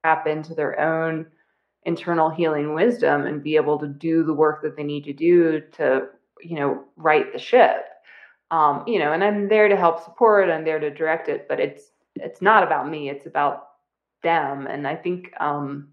tap 0.04 0.28
into 0.28 0.54
their 0.54 0.80
own 0.80 1.28
internal 1.84 2.30
healing 2.30 2.74
wisdom 2.74 3.26
and 3.26 3.44
be 3.44 3.56
able 3.56 3.78
to 3.80 3.88
do 3.88 4.24
the 4.24 4.34
work 4.34 4.62
that 4.64 4.76
they 4.76 4.84
need 4.84 5.04
to 5.06 5.14
do 5.14 5.62
to 5.74 6.08
you 6.42 6.58
know 6.58 6.84
right 6.98 7.32
the 7.32 7.40
ship. 7.40 7.86
Um, 8.52 8.84
you 8.86 9.00
know, 9.00 9.12
and 9.12 9.24
I'm 9.24 9.48
there 9.48 9.68
to 9.68 9.76
help 9.76 10.04
support. 10.04 10.50
I'm 10.50 10.66
there 10.66 10.80
to 10.80 10.90
direct 10.90 11.30
it, 11.30 11.48
but 11.48 11.60
it's 11.60 11.92
it's 12.16 12.42
not 12.42 12.64
about 12.64 12.90
me. 12.90 13.10
It's 13.10 13.26
about 13.26 13.68
them. 14.24 14.68
And 14.68 14.88
I 14.88 14.96
think 14.96 15.32
um, 15.40 15.90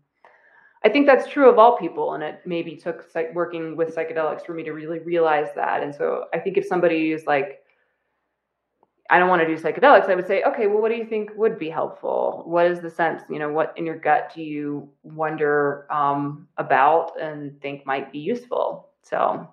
I 0.85 0.89
think 0.89 1.07
that's 1.07 1.29
true 1.29 1.49
of 1.49 1.59
all 1.59 1.77
people, 1.77 2.15
and 2.15 2.23
it 2.23 2.41
maybe 2.45 2.77
took 2.77 3.09
psych- 3.11 3.35
working 3.35 3.77
with 3.77 3.95
psychedelics 3.95 4.45
for 4.45 4.53
me 4.53 4.65
to 4.65 4.73
really 4.73 4.99
realize 4.99 5.49
that. 5.55 5.83
And 5.83 5.95
so 5.95 6.25
I 6.35 6.39
think 6.39 6.57
if 6.57 6.67
somebody 6.67 7.13
is 7.13 7.25
like, 7.27 7.63
I 9.09 9.19
don't 9.19 9.29
want 9.29 9.43
to 9.43 9.47
do 9.47 9.63
psychedelics, 9.63 10.09
I 10.09 10.15
would 10.15 10.27
say, 10.27 10.43
okay, 10.43 10.67
well, 10.67 10.81
what 10.81 10.91
do 10.91 10.97
you 10.97 11.05
think 11.05 11.31
would 11.37 11.59
be 11.59 11.69
helpful? 11.69 12.43
What 12.47 12.67
is 12.67 12.81
the 12.81 12.91
sense? 12.91 13.23
You 13.29 13.39
know, 13.39 13.51
what 13.53 13.75
in 13.77 13.85
your 13.85 13.99
gut 13.99 14.33
do 14.35 14.43
you 14.43 14.89
wonder 15.03 15.87
um, 15.93 16.49
about 16.57 17.21
and 17.21 17.61
think 17.61 17.87
might 17.87 18.11
be 18.11 18.19
useful? 18.19 18.89
So 19.03 19.49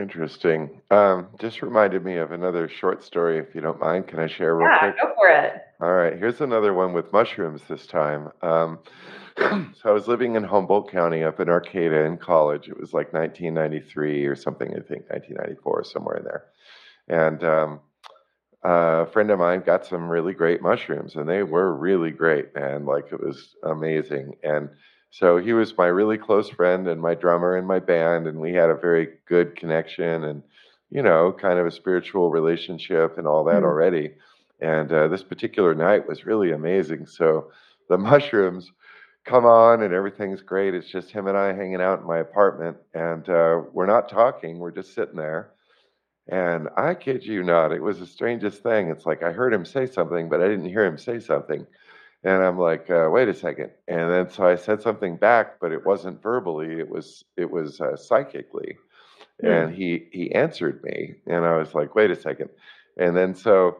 interesting. 0.00 0.80
Um, 0.90 1.28
just 1.38 1.62
reminded 1.62 2.04
me 2.04 2.16
of 2.16 2.32
another 2.32 2.68
short 2.68 3.04
story, 3.04 3.38
if 3.38 3.54
you 3.54 3.60
don't 3.60 3.78
mind. 3.78 4.08
Can 4.08 4.18
I 4.18 4.26
share 4.26 4.56
real 4.56 4.68
yeah, 4.68 4.78
quick? 4.78 4.96
go 5.00 5.14
for 5.14 5.28
it. 5.28 5.62
All 5.82 5.92
right, 5.92 6.16
here's 6.16 6.40
another 6.40 6.72
one 6.72 6.92
with 6.92 7.12
mushrooms 7.12 7.60
this 7.68 7.88
time. 7.88 8.30
Um, 8.40 8.78
so 9.36 9.90
I 9.90 9.90
was 9.90 10.06
living 10.06 10.36
in 10.36 10.44
Humboldt 10.44 10.92
County 10.92 11.24
up 11.24 11.40
in 11.40 11.48
Arcata 11.48 12.04
in 12.04 12.18
college. 12.18 12.68
It 12.68 12.78
was 12.78 12.92
like 12.92 13.12
1993 13.12 14.26
or 14.26 14.36
something, 14.36 14.68
I 14.68 14.74
think 14.74 15.10
1994, 15.10 15.82
somewhere 15.82 16.16
in 16.18 16.22
there. 16.22 16.44
And 17.08 17.42
um, 17.42 17.80
a 18.62 19.06
friend 19.06 19.32
of 19.32 19.40
mine 19.40 19.64
got 19.66 19.84
some 19.84 20.08
really 20.08 20.34
great 20.34 20.62
mushrooms, 20.62 21.16
and 21.16 21.28
they 21.28 21.42
were 21.42 21.74
really 21.74 22.12
great, 22.12 22.54
man. 22.54 22.86
Like 22.86 23.06
it 23.10 23.20
was 23.20 23.56
amazing. 23.64 24.36
And 24.44 24.68
so 25.10 25.38
he 25.38 25.52
was 25.52 25.76
my 25.76 25.86
really 25.86 26.16
close 26.16 26.48
friend 26.48 26.86
and 26.86 27.00
my 27.02 27.16
drummer 27.16 27.56
in 27.56 27.64
my 27.64 27.80
band, 27.80 28.28
and 28.28 28.38
we 28.38 28.52
had 28.52 28.70
a 28.70 28.76
very 28.76 29.08
good 29.26 29.56
connection 29.56 30.22
and, 30.22 30.44
you 30.90 31.02
know, 31.02 31.32
kind 31.32 31.58
of 31.58 31.66
a 31.66 31.72
spiritual 31.72 32.30
relationship 32.30 33.18
and 33.18 33.26
all 33.26 33.42
that 33.46 33.56
mm-hmm. 33.56 33.64
already. 33.64 34.12
And 34.62 34.92
uh, 34.92 35.08
this 35.08 35.24
particular 35.24 35.74
night 35.74 36.08
was 36.08 36.24
really 36.24 36.52
amazing. 36.52 37.06
So 37.06 37.50
the 37.88 37.98
mushrooms 37.98 38.70
come 39.24 39.44
on 39.44 39.82
and 39.82 39.92
everything's 39.92 40.40
great. 40.40 40.74
It's 40.74 40.88
just 40.88 41.10
him 41.10 41.26
and 41.26 41.36
I 41.36 41.52
hanging 41.52 41.82
out 41.82 42.00
in 42.00 42.06
my 42.06 42.18
apartment, 42.18 42.76
and 42.94 43.28
uh, 43.28 43.62
we're 43.72 43.86
not 43.86 44.08
talking. 44.08 44.58
We're 44.58 44.70
just 44.70 44.94
sitting 44.94 45.16
there. 45.16 45.50
And 46.28 46.68
I 46.76 46.94
kid 46.94 47.24
you 47.24 47.42
not, 47.42 47.72
it 47.72 47.82
was 47.82 47.98
the 47.98 48.06
strangest 48.06 48.62
thing. 48.62 48.88
It's 48.88 49.04
like 49.06 49.24
I 49.24 49.32
heard 49.32 49.52
him 49.52 49.64
say 49.64 49.86
something, 49.86 50.28
but 50.28 50.40
I 50.40 50.46
didn't 50.46 50.68
hear 50.68 50.84
him 50.84 50.96
say 50.96 51.18
something. 51.18 51.66
And 52.24 52.42
I'm 52.44 52.58
like, 52.58 52.88
uh, 52.88 53.08
wait 53.10 53.28
a 53.28 53.34
second. 53.34 53.70
And 53.88 54.08
then 54.08 54.30
so 54.30 54.46
I 54.46 54.54
said 54.54 54.80
something 54.80 55.16
back, 55.16 55.58
but 55.60 55.72
it 55.72 55.84
wasn't 55.84 56.22
verbally. 56.22 56.78
It 56.78 56.88
was 56.88 57.24
it 57.36 57.50
was 57.50 57.80
uh, 57.80 57.96
psychically. 57.96 58.76
Mm. 59.42 59.64
And 59.64 59.74
he 59.74 60.06
he 60.12 60.32
answered 60.32 60.84
me, 60.84 61.14
and 61.26 61.44
I 61.44 61.56
was 61.56 61.74
like, 61.74 61.96
wait 61.96 62.12
a 62.12 62.16
second. 62.16 62.50
And 62.96 63.16
then 63.16 63.34
so 63.34 63.78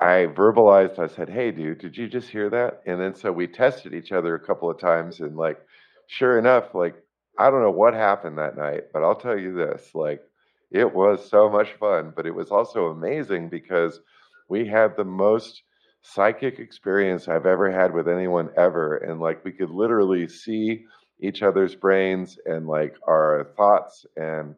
I 0.00 0.26
verbalized, 0.26 0.98
I 0.98 1.06
said, 1.08 1.28
Hey, 1.28 1.50
dude, 1.50 1.78
did 1.78 1.96
you 1.96 2.08
just 2.08 2.30
hear 2.30 2.48
that? 2.50 2.82
And 2.86 3.00
then 3.00 3.14
so 3.14 3.30
we 3.32 3.46
tested 3.46 3.94
each 3.94 4.12
other 4.12 4.34
a 4.34 4.40
couple 4.40 4.70
of 4.70 4.78
times, 4.78 5.20
and 5.20 5.36
like, 5.36 5.60
sure 6.06 6.38
enough, 6.38 6.74
like, 6.74 6.94
I 7.38 7.50
don't 7.50 7.62
know 7.62 7.70
what 7.70 7.94
happened 7.94 8.38
that 8.38 8.56
night, 8.56 8.84
but 8.92 9.02
I'll 9.02 9.14
tell 9.14 9.38
you 9.38 9.54
this 9.54 9.94
like, 9.94 10.22
it 10.70 10.94
was 10.94 11.28
so 11.28 11.48
much 11.50 11.72
fun, 11.74 12.12
but 12.16 12.26
it 12.26 12.34
was 12.34 12.50
also 12.50 12.86
amazing 12.86 13.48
because 13.48 14.00
we 14.48 14.66
had 14.66 14.96
the 14.96 15.04
most 15.04 15.62
psychic 16.02 16.58
experience 16.58 17.28
I've 17.28 17.46
ever 17.46 17.70
had 17.70 17.92
with 17.92 18.08
anyone 18.08 18.50
ever. 18.56 18.96
And 18.98 19.20
like, 19.20 19.44
we 19.44 19.52
could 19.52 19.70
literally 19.70 20.28
see 20.28 20.84
each 21.20 21.42
other's 21.42 21.74
brains 21.74 22.38
and 22.46 22.66
like 22.66 22.96
our 23.06 23.48
thoughts 23.56 24.06
and 24.16 24.54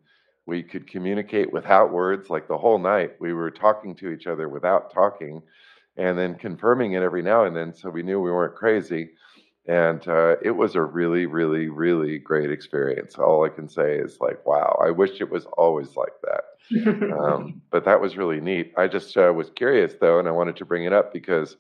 we 0.47 0.63
could 0.63 0.89
communicate 0.89 1.53
without 1.53 1.93
words 1.93 2.31
like 2.31 2.49
the 2.49 2.59
whole 2.59 2.79
night. 2.79 3.15
We 3.21 3.33
were 3.33 3.51
talking 3.51 3.95
to 3.97 4.11
each 4.11 4.27
other 4.27 4.49
without 4.49 4.93
talking 4.93 5.43
and 5.97 6.19
then 6.19 6.35
confirming 6.35 6.95
it 6.95 7.03
every 7.03 7.23
now 7.23 7.45
and 7.45 7.55
then 7.55 7.75
so 7.75 7.91
we 7.91 8.03
knew 8.03 8.21
we 8.21 8.33
weren't 8.33 8.57
crazy. 8.57 9.11
And 9.67 10.07
uh, 10.09 10.37
it 10.43 10.51
was 10.51 10.75
a 10.75 10.83
really 10.83 11.27
really 11.27 11.69
really 11.69 12.19
great 12.19 12.51
experience. 12.51 13.17
All 13.17 13.45
i 13.45 13.49
can 13.49 13.69
say 13.69 13.97
is 13.97 14.19
like 14.21 14.45
wow 14.45 14.81
i 14.85 14.91
wish 14.91 15.21
it 15.21 15.31
was 15.31 15.47
always 15.57 15.97
like 15.97 16.15
that. 16.23 17.13
Um, 17.17 17.63
but 17.71 17.85
that 17.85 18.01
was 18.01 18.17
really 18.17 18.41
neat. 18.41 18.73
I 18.77 18.89
just 18.89 19.17
uh, 19.17 19.33
was 19.35 19.51
curious 19.51 19.95
though 20.01 20.19
and 20.19 20.27
i 20.27 20.33
wanted 20.33 20.57
to 20.57 20.65
bring 20.65 20.85
it 20.85 20.93
up 20.93 21.13
because 21.13 21.57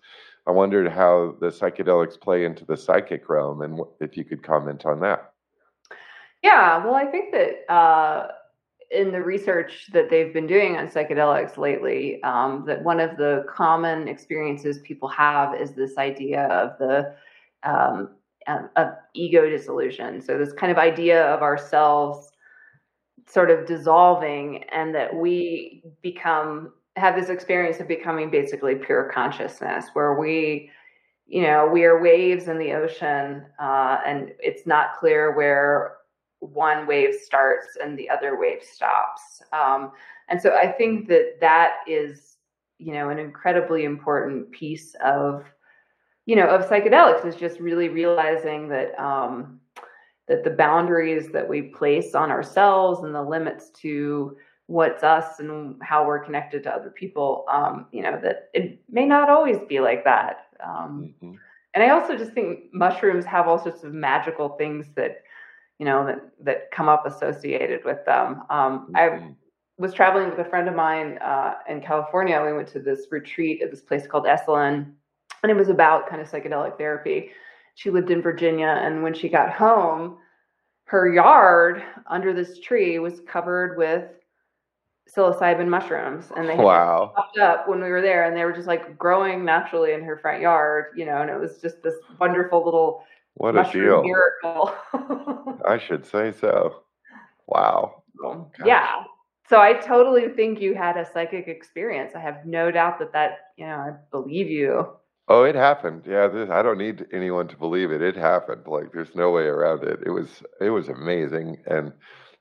i 0.48 0.50
wondered 0.50 0.90
how 0.90 1.36
the 1.40 1.48
psychedelics 1.48 2.20
play 2.20 2.44
into 2.44 2.64
the 2.64 2.76
psychic 2.76 3.28
realm 3.28 3.62
and 3.62 3.80
if 4.00 4.16
you 4.16 4.24
could 4.24 4.42
comment 4.42 4.84
on 4.84 4.98
that. 5.00 5.32
Yeah 6.42 6.84
well 6.84 6.96
i 6.96 7.06
think 7.06 7.32
that 7.32 7.72
uh 7.72 8.32
in 8.92 9.10
the 9.10 9.20
research 9.20 9.88
that 9.92 10.10
they've 10.10 10.32
been 10.32 10.46
doing 10.46 10.76
on 10.76 10.88
psychedelics 10.88 11.56
lately, 11.56 12.22
um, 12.22 12.64
that 12.66 12.82
one 12.82 13.00
of 13.00 13.16
the 13.16 13.44
common 13.48 14.06
experiences 14.06 14.78
people 14.80 15.08
have 15.08 15.58
is 15.60 15.72
this 15.72 15.96
idea 15.98 16.44
of 16.44 16.78
the 16.78 17.14
um, 17.64 18.10
of 18.76 18.88
ego 19.14 19.48
dissolution. 19.48 20.20
So 20.20 20.36
this 20.36 20.52
kind 20.52 20.70
of 20.70 20.78
idea 20.78 21.24
of 21.26 21.42
ourselves 21.42 22.30
sort 23.28 23.50
of 23.50 23.66
dissolving, 23.66 24.64
and 24.72 24.94
that 24.94 25.14
we 25.14 25.82
become 26.02 26.72
have 26.96 27.16
this 27.16 27.30
experience 27.30 27.80
of 27.80 27.88
becoming 27.88 28.30
basically 28.30 28.74
pure 28.74 29.10
consciousness, 29.14 29.86
where 29.94 30.18
we 30.18 30.70
you 31.26 31.42
know 31.42 31.66
we 31.66 31.84
are 31.84 32.02
waves 32.02 32.48
in 32.48 32.58
the 32.58 32.72
ocean 32.72 33.46
uh, 33.60 33.98
and 34.04 34.32
it's 34.38 34.66
not 34.66 34.96
clear 34.98 35.34
where 35.34 35.96
one 36.42 36.86
wave 36.86 37.14
starts 37.14 37.68
and 37.82 37.96
the 37.96 38.10
other 38.10 38.38
wave 38.38 38.62
stops. 38.62 39.42
Um, 39.52 39.92
and 40.28 40.40
so 40.40 40.54
I 40.54 40.72
think 40.72 41.08
that 41.08 41.38
that 41.40 41.76
is, 41.86 42.36
you 42.78 42.92
know, 42.92 43.10
an 43.10 43.18
incredibly 43.18 43.84
important 43.84 44.50
piece 44.50 44.96
of, 45.04 45.44
you 46.26 46.34
know, 46.34 46.48
of 46.48 46.68
psychedelics 46.68 47.24
is 47.24 47.36
just 47.36 47.60
really 47.60 47.88
realizing 47.88 48.68
that 48.68 48.98
um, 49.00 49.60
that 50.26 50.42
the 50.42 50.50
boundaries 50.50 51.28
that 51.28 51.48
we 51.48 51.62
place 51.62 52.14
on 52.14 52.30
ourselves 52.30 53.04
and 53.04 53.14
the 53.14 53.22
limits 53.22 53.70
to 53.70 54.36
what's 54.66 55.02
us 55.02 55.38
and 55.38 55.76
how 55.82 56.06
we're 56.06 56.24
connected 56.24 56.62
to 56.64 56.74
other 56.74 56.90
people, 56.90 57.44
um, 57.52 57.86
you 57.92 58.02
know, 58.02 58.18
that 58.22 58.48
it 58.54 58.80
may 58.88 59.04
not 59.04 59.28
always 59.28 59.58
be 59.68 59.80
like 59.80 60.04
that. 60.04 60.46
Um, 60.64 61.14
mm-hmm. 61.22 61.34
And 61.74 61.84
I 61.84 61.90
also 61.90 62.16
just 62.16 62.32
think 62.32 62.72
mushrooms 62.72 63.24
have 63.26 63.48
all 63.48 63.62
sorts 63.62 63.84
of 63.84 63.92
magical 63.92 64.50
things 64.50 64.86
that 64.96 65.22
you 65.82 65.86
know, 65.86 66.06
that, 66.06 66.20
that 66.38 66.70
come 66.70 66.88
up 66.88 67.06
associated 67.06 67.84
with 67.84 68.04
them. 68.06 68.44
Um, 68.50 68.86
mm-hmm. 68.86 68.96
I 68.96 69.34
was 69.78 69.92
traveling 69.92 70.30
with 70.30 70.38
a 70.38 70.44
friend 70.44 70.68
of 70.68 70.76
mine 70.76 71.18
uh, 71.18 71.54
in 71.68 71.80
California. 71.80 72.40
We 72.40 72.52
went 72.52 72.68
to 72.68 72.78
this 72.78 73.08
retreat 73.10 73.62
at 73.62 73.72
this 73.72 73.80
place 73.80 74.06
called 74.06 74.24
Esalen, 74.24 74.92
and 75.42 75.50
it 75.50 75.56
was 75.56 75.70
about 75.70 76.08
kind 76.08 76.22
of 76.22 76.30
psychedelic 76.30 76.78
therapy. 76.78 77.30
She 77.74 77.90
lived 77.90 78.12
in 78.12 78.22
Virginia, 78.22 78.78
and 78.80 79.02
when 79.02 79.12
she 79.12 79.28
got 79.28 79.50
home, 79.50 80.18
her 80.84 81.12
yard 81.12 81.82
under 82.06 82.32
this 82.32 82.60
tree 82.60 83.00
was 83.00 83.18
covered 83.26 83.76
with 83.76 84.04
psilocybin 85.12 85.66
mushrooms, 85.66 86.26
and 86.36 86.48
they 86.48 86.54
wow. 86.54 87.12
popped 87.16 87.38
up 87.38 87.66
when 87.66 87.82
we 87.82 87.88
were 87.88 88.02
there, 88.02 88.28
and 88.28 88.36
they 88.36 88.44
were 88.44 88.52
just 88.52 88.68
like 88.68 88.96
growing 88.96 89.44
naturally 89.44 89.94
in 89.94 90.04
her 90.04 90.16
front 90.16 90.42
yard, 90.42 90.92
you 90.96 91.06
know. 91.06 91.22
And 91.22 91.28
it 91.28 91.40
was 91.40 91.58
just 91.58 91.82
this 91.82 91.96
wonderful 92.20 92.64
little 92.64 93.02
what 93.34 93.56
a 93.56 93.70
deal. 93.72 94.02
Miracle. 94.02 94.74
I 95.66 95.78
should 95.78 96.06
say 96.06 96.32
so. 96.32 96.82
Wow. 97.46 98.02
Oh, 98.22 98.30
um, 98.30 98.46
so, 98.58 98.66
yeah. 98.66 99.04
So 99.48 99.60
I 99.60 99.74
totally 99.74 100.28
think 100.28 100.60
you 100.60 100.74
had 100.74 100.96
a 100.96 101.04
psychic 101.12 101.48
experience. 101.48 102.12
I 102.14 102.20
have 102.20 102.46
no 102.46 102.70
doubt 102.70 102.98
that 103.00 103.12
that, 103.12 103.38
you 103.56 103.66
know, 103.66 103.74
I 103.74 103.92
believe 104.10 104.48
you. 104.48 104.86
Oh, 105.28 105.44
it 105.44 105.54
happened. 105.54 106.02
Yeah, 106.06 106.28
this, 106.28 106.50
I 106.50 106.62
don't 106.62 106.78
need 106.78 107.06
anyone 107.12 107.48
to 107.48 107.56
believe 107.56 107.92
it. 107.92 108.02
It 108.02 108.16
happened. 108.16 108.66
Like 108.66 108.92
there's 108.92 109.14
no 109.14 109.30
way 109.30 109.44
around 109.44 109.84
it. 109.84 110.00
It 110.04 110.10
was 110.10 110.42
it 110.60 110.70
was 110.70 110.88
amazing 110.88 111.58
and 111.66 111.92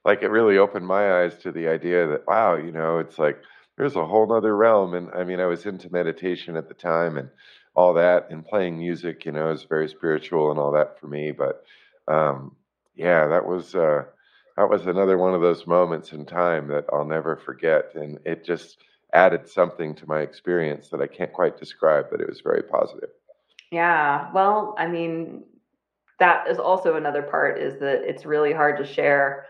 like 0.03 0.23
it 0.23 0.29
really 0.29 0.57
opened 0.57 0.87
my 0.87 1.21
eyes 1.21 1.37
to 1.39 1.51
the 1.51 1.67
idea 1.67 2.07
that 2.07 2.27
wow, 2.27 2.55
you 2.55 2.71
know, 2.71 2.99
it's 2.99 3.19
like 3.19 3.41
there's 3.77 3.95
a 3.95 4.05
whole 4.05 4.31
other 4.33 4.55
realm 4.55 4.93
and 4.93 5.09
I 5.11 5.23
mean, 5.23 5.39
I 5.39 5.45
was 5.45 5.65
into 5.65 5.91
meditation 5.91 6.55
at 6.55 6.67
the 6.67 6.73
time 6.73 7.17
and 7.17 7.29
all 7.74 7.93
that 7.93 8.28
and 8.30 8.45
playing 8.45 8.78
music, 8.78 9.26
you 9.26 9.32
know, 9.32 9.51
is 9.51 9.63
very 9.63 9.88
spiritual 9.89 10.51
and 10.51 10.59
all 10.59 10.72
that 10.72 10.99
for 10.99 11.07
me, 11.07 11.32
but 11.32 11.63
um 12.07 12.55
yeah, 12.95 13.28
that 13.28 13.45
was 13.45 13.76
uh 13.76 14.03
that 14.57 14.69
was 14.69 14.86
another 14.86 15.17
one 15.17 15.34
of 15.34 15.41
those 15.41 15.65
moments 15.65 16.11
in 16.11 16.26
time 16.26 16.67
that 16.67 16.86
I'll 16.91 17.05
never 17.05 17.38
forget 17.38 17.95
and 17.95 18.19
it 18.26 18.43
just 18.45 18.78
added 19.13 19.47
something 19.47 19.93
to 19.95 20.07
my 20.07 20.22
experience 20.22 20.89
that 20.89 21.01
I 21.01 21.07
can't 21.07 21.34
quite 21.34 21.57
describe, 21.57 22.05
but 22.09 22.22
it 22.22 22.30
was 22.30 22.41
very 22.41 22.63
positive. 22.63 23.09
Yeah. 23.72 24.32
Well, 24.34 24.76
I 24.78 24.88
mean, 24.88 25.43
that 26.19 26.47
is 26.47 26.59
also 26.59 26.95
another 26.95 27.24
part 27.24 27.57
is 27.59 27.80
that 27.80 28.03
it's 28.03 28.26
really 28.26 28.53
hard 28.53 28.78
to 28.78 28.86
share 28.86 29.47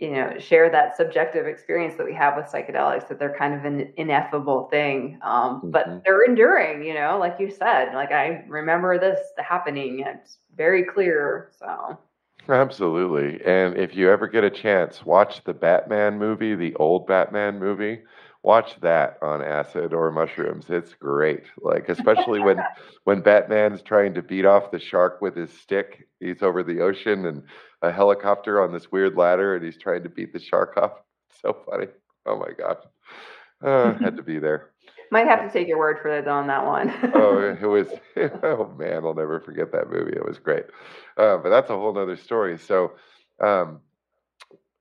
you 0.00 0.10
know 0.10 0.38
share 0.38 0.70
that 0.70 0.96
subjective 0.96 1.46
experience 1.46 1.94
that 1.96 2.06
we 2.06 2.14
have 2.14 2.36
with 2.36 2.46
psychedelics 2.46 3.06
that 3.08 3.18
they're 3.18 3.36
kind 3.36 3.54
of 3.54 3.64
an 3.64 3.92
ineffable 3.96 4.68
thing 4.70 5.18
um, 5.22 5.56
mm-hmm. 5.56 5.70
but 5.70 6.02
they're 6.04 6.24
enduring 6.24 6.82
you 6.82 6.94
know 6.94 7.18
like 7.18 7.36
you 7.38 7.50
said 7.50 7.92
like 7.94 8.10
i 8.10 8.42
remember 8.48 8.98
this 8.98 9.18
happening 9.38 10.04
it's 10.06 10.38
very 10.56 10.84
clear 10.84 11.50
so 11.58 11.98
absolutely 12.48 13.40
and 13.44 13.76
if 13.76 13.94
you 13.94 14.10
ever 14.10 14.26
get 14.26 14.42
a 14.42 14.50
chance 14.50 15.04
watch 15.04 15.44
the 15.44 15.54
batman 15.54 16.18
movie 16.18 16.54
the 16.54 16.74
old 16.76 17.06
batman 17.06 17.58
movie 17.58 18.00
watch 18.42 18.74
that 18.80 19.18
on 19.22 19.42
acid 19.42 19.92
or 19.92 20.10
mushrooms. 20.10 20.66
It's 20.68 20.94
great. 20.94 21.44
Like 21.58 21.88
especially 21.88 22.40
when 22.40 22.58
when 23.04 23.20
Batman's 23.20 23.82
trying 23.82 24.14
to 24.14 24.22
beat 24.22 24.46
off 24.46 24.70
the 24.70 24.78
shark 24.78 25.20
with 25.20 25.36
his 25.36 25.52
stick. 25.52 26.08
He's 26.20 26.42
over 26.42 26.62
the 26.62 26.80
ocean 26.80 27.26
and 27.26 27.42
a 27.82 27.90
helicopter 27.90 28.62
on 28.62 28.72
this 28.72 28.90
weird 28.92 29.16
ladder 29.16 29.56
and 29.56 29.64
he's 29.64 29.78
trying 29.78 30.02
to 30.02 30.08
beat 30.08 30.32
the 30.32 30.40
shark 30.40 30.76
off. 30.76 30.92
so 31.42 31.56
funny. 31.68 31.86
Oh 32.26 32.38
my 32.38 32.50
gosh. 32.56 32.82
Uh, 33.62 33.94
had 33.98 34.16
to 34.16 34.22
be 34.22 34.38
there. 34.38 34.70
Might 35.12 35.26
have 35.26 35.44
to 35.44 35.50
take 35.52 35.66
your 35.66 35.78
word 35.78 35.98
for 36.00 36.08
it 36.08 36.28
on 36.28 36.46
that 36.46 36.64
one. 36.64 36.94
oh, 37.14 37.56
it 37.60 37.66
was. 37.66 37.88
Oh 38.42 38.72
man, 38.78 39.04
I'll 39.04 39.14
never 39.14 39.40
forget 39.40 39.72
that 39.72 39.90
movie. 39.90 40.12
It 40.12 40.24
was 40.24 40.38
great. 40.38 40.66
Uh, 41.16 41.36
but 41.38 41.50
that's 41.50 41.68
a 41.68 41.76
whole 41.76 41.98
other 41.98 42.16
story. 42.16 42.56
So, 42.58 42.92
um, 43.42 43.80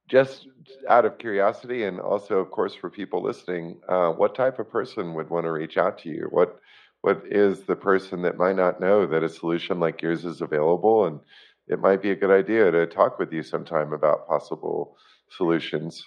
just 0.10 0.48
out 0.90 1.06
of 1.06 1.18
curiosity, 1.18 1.84
and 1.84 2.00
also, 2.00 2.40
of 2.40 2.52
course, 2.52 2.76
for 2.76 2.90
people 2.90 3.24
listening, 3.24 3.80
uh, 3.88 4.10
what 4.10 4.36
type 4.36 4.60
of 4.60 4.70
person 4.70 5.14
would 5.14 5.30
want 5.30 5.46
to 5.46 5.52
reach 5.52 5.78
out 5.78 5.98
to 6.00 6.10
you? 6.10 6.28
What 6.32 6.60
what 7.02 7.24
is 7.32 7.62
the 7.62 7.78
person 7.78 8.22
that 8.24 8.38
might 8.38 8.58
not 8.58 8.82
know 8.82 9.08
that 9.08 9.24
a 9.24 9.30
solution 9.30 9.80
like 9.80 10.02
yours 10.02 10.26
is 10.26 10.42
available, 10.42 11.06
and 11.06 11.20
it 11.68 11.80
might 11.80 12.02
be 12.02 12.12
a 12.12 12.16
good 12.16 12.32
idea 12.32 12.70
to 12.72 12.86
talk 12.88 13.20
with 13.20 13.32
you 13.32 13.42
sometime 13.42 13.94
about 13.94 14.28
possible 14.28 14.98
solutions. 15.30 16.04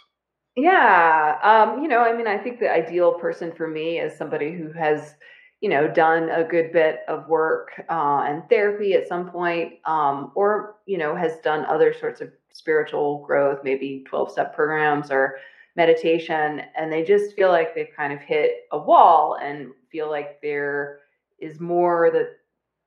Yeah, 0.55 1.39
um, 1.43 1.83
you 1.83 1.89
know, 1.89 2.01
I 2.01 2.15
mean, 2.15 2.27
I 2.27 2.37
think 2.37 2.61
the 2.61 2.71
ideal 2.71 3.15
person 3.15 3.53
for 3.53 3.67
me 3.67 3.99
is 4.01 4.19
somebody 4.19 4.53
who 4.53 4.71
has 4.73 5.15
you 5.63 5.69
know, 5.69 5.87
done 5.87 6.29
a 6.29 6.43
good 6.43 6.73
bit 6.73 7.01
of 7.07 7.29
work 7.29 7.71
uh, 7.89 8.25
and 8.27 8.43
therapy 8.51 8.95
at 8.95 9.07
some 9.07 9.31
point, 9.31 9.75
um, 9.85 10.33
or 10.35 10.75
you 10.87 10.99
know, 10.99 11.15
has 11.15 11.39
done 11.39 11.65
other 11.67 11.95
sorts 11.95 12.21
of 12.21 12.33
spiritual 12.53 13.25
growth, 13.27 13.61
maybe 13.65 14.05
twelve 14.09 14.31
step 14.31 14.55
programs 14.55 15.11
or 15.11 15.37
meditation, 15.77 16.63
and 16.77 16.93
they 16.93 17.03
just 17.03 17.35
feel 17.35 17.49
like 17.49 17.75
they've 17.75 17.97
kind 17.97 18.13
of 18.13 18.21
hit 18.21 18.67
a 18.73 18.79
wall 18.79 19.39
and 19.43 19.71
feel 19.91 20.11
like 20.11 20.41
there 20.43 21.01
is 21.39 21.61
more 21.61 22.11
that 22.13 22.37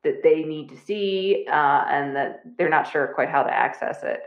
that 0.04 0.22
they 0.22 0.44
need 0.44 0.70
to 0.70 0.78
see, 0.78 1.46
uh, 1.52 1.84
and 1.90 2.16
that 2.16 2.42
they're 2.58 2.70
not 2.70 2.88
sure 2.88 3.08
quite 3.16 3.30
how 3.30 3.42
to 3.42 3.52
access 3.52 4.04
it. 4.04 4.22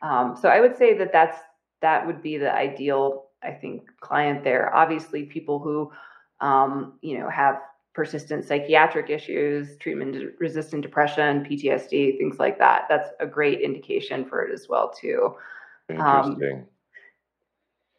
Um, 0.00 0.36
so 0.40 0.48
I 0.48 0.60
would 0.60 0.76
say 0.76 0.96
that 0.96 1.12
that's 1.12 1.38
that 1.80 2.06
would 2.06 2.22
be 2.22 2.38
the 2.38 2.52
ideal, 2.52 3.26
I 3.42 3.52
think, 3.52 3.82
client 4.00 4.42
there. 4.42 4.74
Obviously, 4.74 5.24
people 5.24 5.58
who 5.58 5.92
um, 6.40 6.94
you 7.02 7.18
know 7.18 7.28
have 7.28 7.60
persistent 7.98 8.44
psychiatric 8.44 9.10
issues, 9.10 9.76
treatment 9.78 10.32
resistant 10.38 10.82
depression, 10.82 11.44
PTSD, 11.44 12.16
things 12.16 12.38
like 12.38 12.56
that. 12.56 12.84
That's 12.88 13.10
a 13.18 13.26
great 13.26 13.60
indication 13.60 14.24
for 14.24 14.40
it 14.44 14.52
as 14.52 14.68
well 14.68 14.88
too. 14.88 15.34
Um, 15.90 15.96
Interesting. 15.98 16.58
Um, 16.58 16.66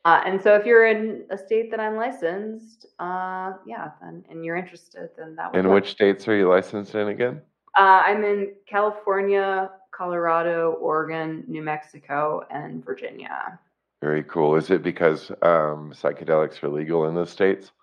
uh, 0.06 0.22
and 0.26 0.42
so 0.42 0.56
if 0.56 0.66
you're 0.66 0.88
in 0.88 1.26
a 1.32 1.38
state 1.38 1.70
that 1.72 1.82
I'm 1.82 1.98
licensed, 1.98 2.86
uh, 3.00 3.52
yeah, 3.68 3.90
then, 4.02 4.24
and 4.30 4.46
you're 4.46 4.56
interested, 4.56 5.10
then 5.18 5.36
that 5.36 5.52
would 5.52 5.60
In 5.60 5.68
work. 5.68 5.84
which 5.84 5.92
states 5.92 6.26
are 6.30 6.36
you 6.38 6.48
licensed 6.48 6.96
in 6.96 7.10
again? 7.10 7.42
Uh, 7.78 8.02
I'm 8.06 8.24
in 8.24 8.54
California, 8.68 9.70
Colorado, 9.92 10.78
Oregon, 10.80 11.44
New 11.50 11.62
Mexico, 11.62 12.48
and 12.50 12.86
Virginia. 12.86 13.60
Very 14.02 14.24
cool. 14.24 14.56
Is 14.56 14.70
it 14.70 14.82
because 14.82 15.30
um, 15.42 15.92
psychedelics 15.94 16.64
are 16.64 16.70
legal 16.70 17.06
in 17.10 17.16
those 17.16 17.32
states? 17.32 17.74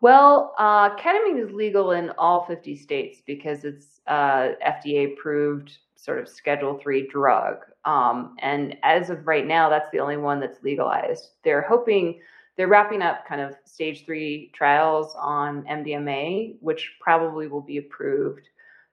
Well, 0.00 0.54
uh, 0.58 0.94
ketamine 0.96 1.44
is 1.44 1.52
legal 1.52 1.92
in 1.92 2.10
all 2.18 2.44
50 2.46 2.76
states 2.76 3.20
because 3.26 3.64
it's 3.64 4.00
uh, 4.06 4.50
FDA 4.64 5.12
approved 5.12 5.78
sort 5.96 6.20
of 6.20 6.28
Schedule 6.28 6.78
Three 6.78 7.08
drug. 7.08 7.56
Um, 7.84 8.36
and 8.38 8.76
as 8.84 9.10
of 9.10 9.26
right 9.26 9.46
now, 9.46 9.68
that's 9.68 9.90
the 9.90 9.98
only 9.98 10.16
one 10.16 10.38
that's 10.38 10.62
legalized. 10.62 11.30
They're 11.42 11.62
hoping 11.62 12.20
they're 12.56 12.68
wrapping 12.68 13.02
up 13.02 13.26
kind 13.26 13.40
of 13.40 13.54
stage 13.64 14.04
three 14.04 14.50
trials 14.54 15.14
on 15.16 15.62
MDMA, 15.64 16.56
which 16.60 16.92
probably 17.00 17.48
will 17.48 17.60
be 17.60 17.78
approved 17.78 18.48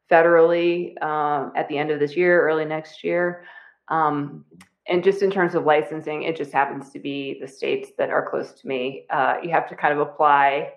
federally 0.09 1.01
um, 1.03 1.51
at 1.55 1.67
the 1.67 1.77
end 1.77 1.89
of 1.91 1.99
this 1.99 2.15
year, 2.15 2.47
early 2.47 2.65
next 2.65 3.03
year. 3.03 3.43
Um, 3.89 4.45
and 4.87 5.03
just 5.03 5.23
in 5.23 5.31
terms 5.31 5.55
of 5.55 5.65
licensing, 5.65 6.23
it 6.23 6.35
just 6.35 6.51
happens 6.51 6.91
to 6.91 6.99
be 6.99 7.39
the 7.41 7.47
states 7.47 7.89
that 7.97 8.11
are 8.11 8.27
close 8.27 8.53
to 8.53 8.67
me. 8.67 9.05
Uh, 9.09 9.37
you 9.41 9.49
have 9.49 9.67
to 9.69 9.75
kind 9.75 9.93
of 9.93 9.99
apply 9.99 10.73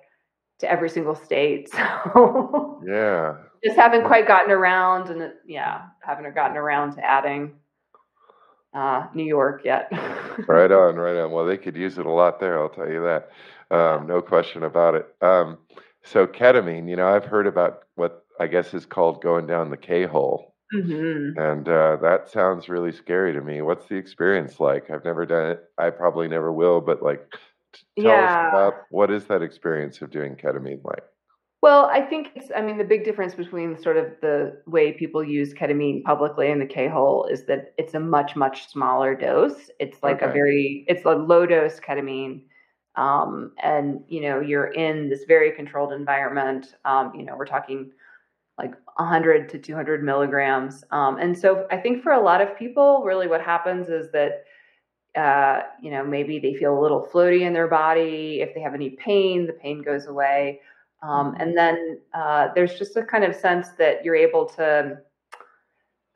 to 0.58 0.70
every 0.70 0.90
single 0.90 1.14
state. 1.14 1.70
So 2.14 2.80
yeah, 2.86 3.36
just 3.64 3.76
haven't 3.76 4.04
quite 4.04 4.26
gotten 4.26 4.50
around, 4.50 5.10
and 5.10 5.32
yeah, 5.46 5.82
haven't 6.00 6.32
gotten 6.34 6.56
around 6.56 6.94
to 6.94 7.04
adding 7.04 7.54
uh, 8.72 9.06
New 9.14 9.24
York 9.24 9.62
yet. 9.64 9.88
right 10.48 10.70
on, 10.70 10.96
right 10.96 11.16
on. 11.16 11.32
Well, 11.32 11.44
they 11.44 11.56
could 11.56 11.76
use 11.76 11.98
it 11.98 12.06
a 12.06 12.10
lot 12.10 12.40
there. 12.40 12.58
I'll 12.58 12.68
tell 12.68 12.88
you 12.88 13.02
that. 13.02 13.30
Um, 13.74 14.06
no 14.06 14.22
question 14.22 14.62
about 14.62 14.94
it. 14.94 15.06
Um, 15.20 15.58
so 16.04 16.26
ketamine, 16.26 16.88
you 16.88 16.96
know, 16.96 17.08
I've 17.08 17.24
heard 17.24 17.46
about 17.46 17.80
what 17.96 18.24
I 18.40 18.46
guess 18.46 18.72
is 18.72 18.86
called 18.86 19.22
going 19.22 19.46
down 19.46 19.70
the 19.70 19.76
K 19.76 20.06
hole. 20.06 20.54
Mm-hmm. 20.74 21.38
And 21.38 21.68
uh, 21.68 21.96
that 22.02 22.30
sounds 22.30 22.68
really 22.68 22.92
scary 22.92 23.32
to 23.32 23.40
me. 23.40 23.62
What's 23.62 23.86
the 23.88 23.96
experience 23.96 24.60
like? 24.60 24.90
I've 24.90 25.04
never 25.04 25.24
done 25.24 25.50
it. 25.50 25.64
I 25.78 25.90
probably 25.90 26.28
never 26.28 26.52
will, 26.52 26.80
but 26.80 27.02
like, 27.02 27.20
tell 27.72 28.06
yeah. 28.06 28.46
us 28.46 28.48
about 28.50 28.74
what 28.90 29.10
is 29.10 29.24
that 29.26 29.42
experience 29.42 30.00
of 30.02 30.10
doing 30.10 30.36
ketamine 30.36 30.84
like? 30.84 31.02
Well, 31.60 31.86
I 31.86 32.02
think 32.02 32.30
it's, 32.36 32.50
I 32.56 32.60
mean, 32.60 32.78
the 32.78 32.84
big 32.84 33.04
difference 33.04 33.34
between 33.34 33.80
sort 33.82 33.96
of 33.96 34.12
the 34.22 34.62
way 34.66 34.92
people 34.92 35.24
use 35.24 35.52
ketamine 35.52 36.04
publicly 36.04 36.52
and 36.52 36.60
the 36.60 36.66
K 36.66 36.86
hole 36.86 37.26
is 37.26 37.46
that 37.46 37.74
it's 37.76 37.94
a 37.94 38.00
much, 38.00 38.36
much 38.36 38.68
smaller 38.68 39.16
dose. 39.16 39.68
It's 39.80 40.00
like 40.02 40.22
okay. 40.22 40.30
a 40.30 40.32
very, 40.32 40.84
it's 40.86 41.04
a 41.04 41.10
low 41.10 41.46
dose 41.46 41.80
ketamine. 41.80 42.42
Um, 42.94 43.52
and, 43.62 44.02
you 44.06 44.20
know, 44.20 44.40
you're 44.40 44.68
in 44.68 45.08
this 45.08 45.24
very 45.26 45.50
controlled 45.50 45.92
environment. 45.92 46.74
Um, 46.84 47.12
you 47.14 47.24
know, 47.24 47.34
we're 47.36 47.46
talking 47.46 47.90
like 48.56 48.74
100 48.96 49.48
to 49.48 49.58
200 49.58 50.04
milligrams. 50.04 50.84
Um, 50.92 51.18
and 51.18 51.36
so 51.36 51.66
I 51.72 51.76
think 51.76 52.02
for 52.02 52.12
a 52.12 52.20
lot 52.20 52.40
of 52.40 52.56
people, 52.56 53.02
really 53.04 53.26
what 53.26 53.40
happens 53.40 53.88
is 53.88 54.10
that 54.12 54.44
uh, 55.16 55.62
you 55.82 55.90
know, 55.90 56.04
maybe 56.04 56.38
they 56.38 56.54
feel 56.54 56.78
a 56.78 56.80
little 56.80 57.08
floaty 57.12 57.42
in 57.42 57.52
their 57.52 57.68
body. 57.68 58.40
If 58.40 58.54
they 58.54 58.60
have 58.60 58.74
any 58.74 58.90
pain, 58.90 59.46
the 59.46 59.52
pain 59.52 59.82
goes 59.82 60.06
away. 60.06 60.60
Um, 61.02 61.32
mm-hmm. 61.32 61.40
and 61.40 61.56
then 61.56 62.00
uh, 62.12 62.48
there's 62.54 62.78
just 62.78 62.96
a 62.96 63.04
kind 63.04 63.24
of 63.24 63.34
sense 63.34 63.68
that 63.78 64.04
you're 64.04 64.16
able 64.16 64.46
to 64.56 64.98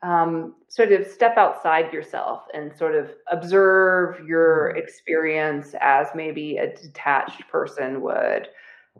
um, 0.01 0.55
sort 0.67 0.91
of 0.91 1.07
step 1.07 1.37
outside 1.37 1.93
yourself 1.93 2.43
and 2.53 2.75
sort 2.75 2.95
of 2.95 3.11
observe 3.31 4.27
your 4.27 4.69
mm-hmm. 4.69 4.79
experience 4.79 5.73
as 5.79 6.07
maybe 6.13 6.57
a 6.57 6.75
detached 6.75 7.47
person 7.49 8.01
would. 8.01 8.49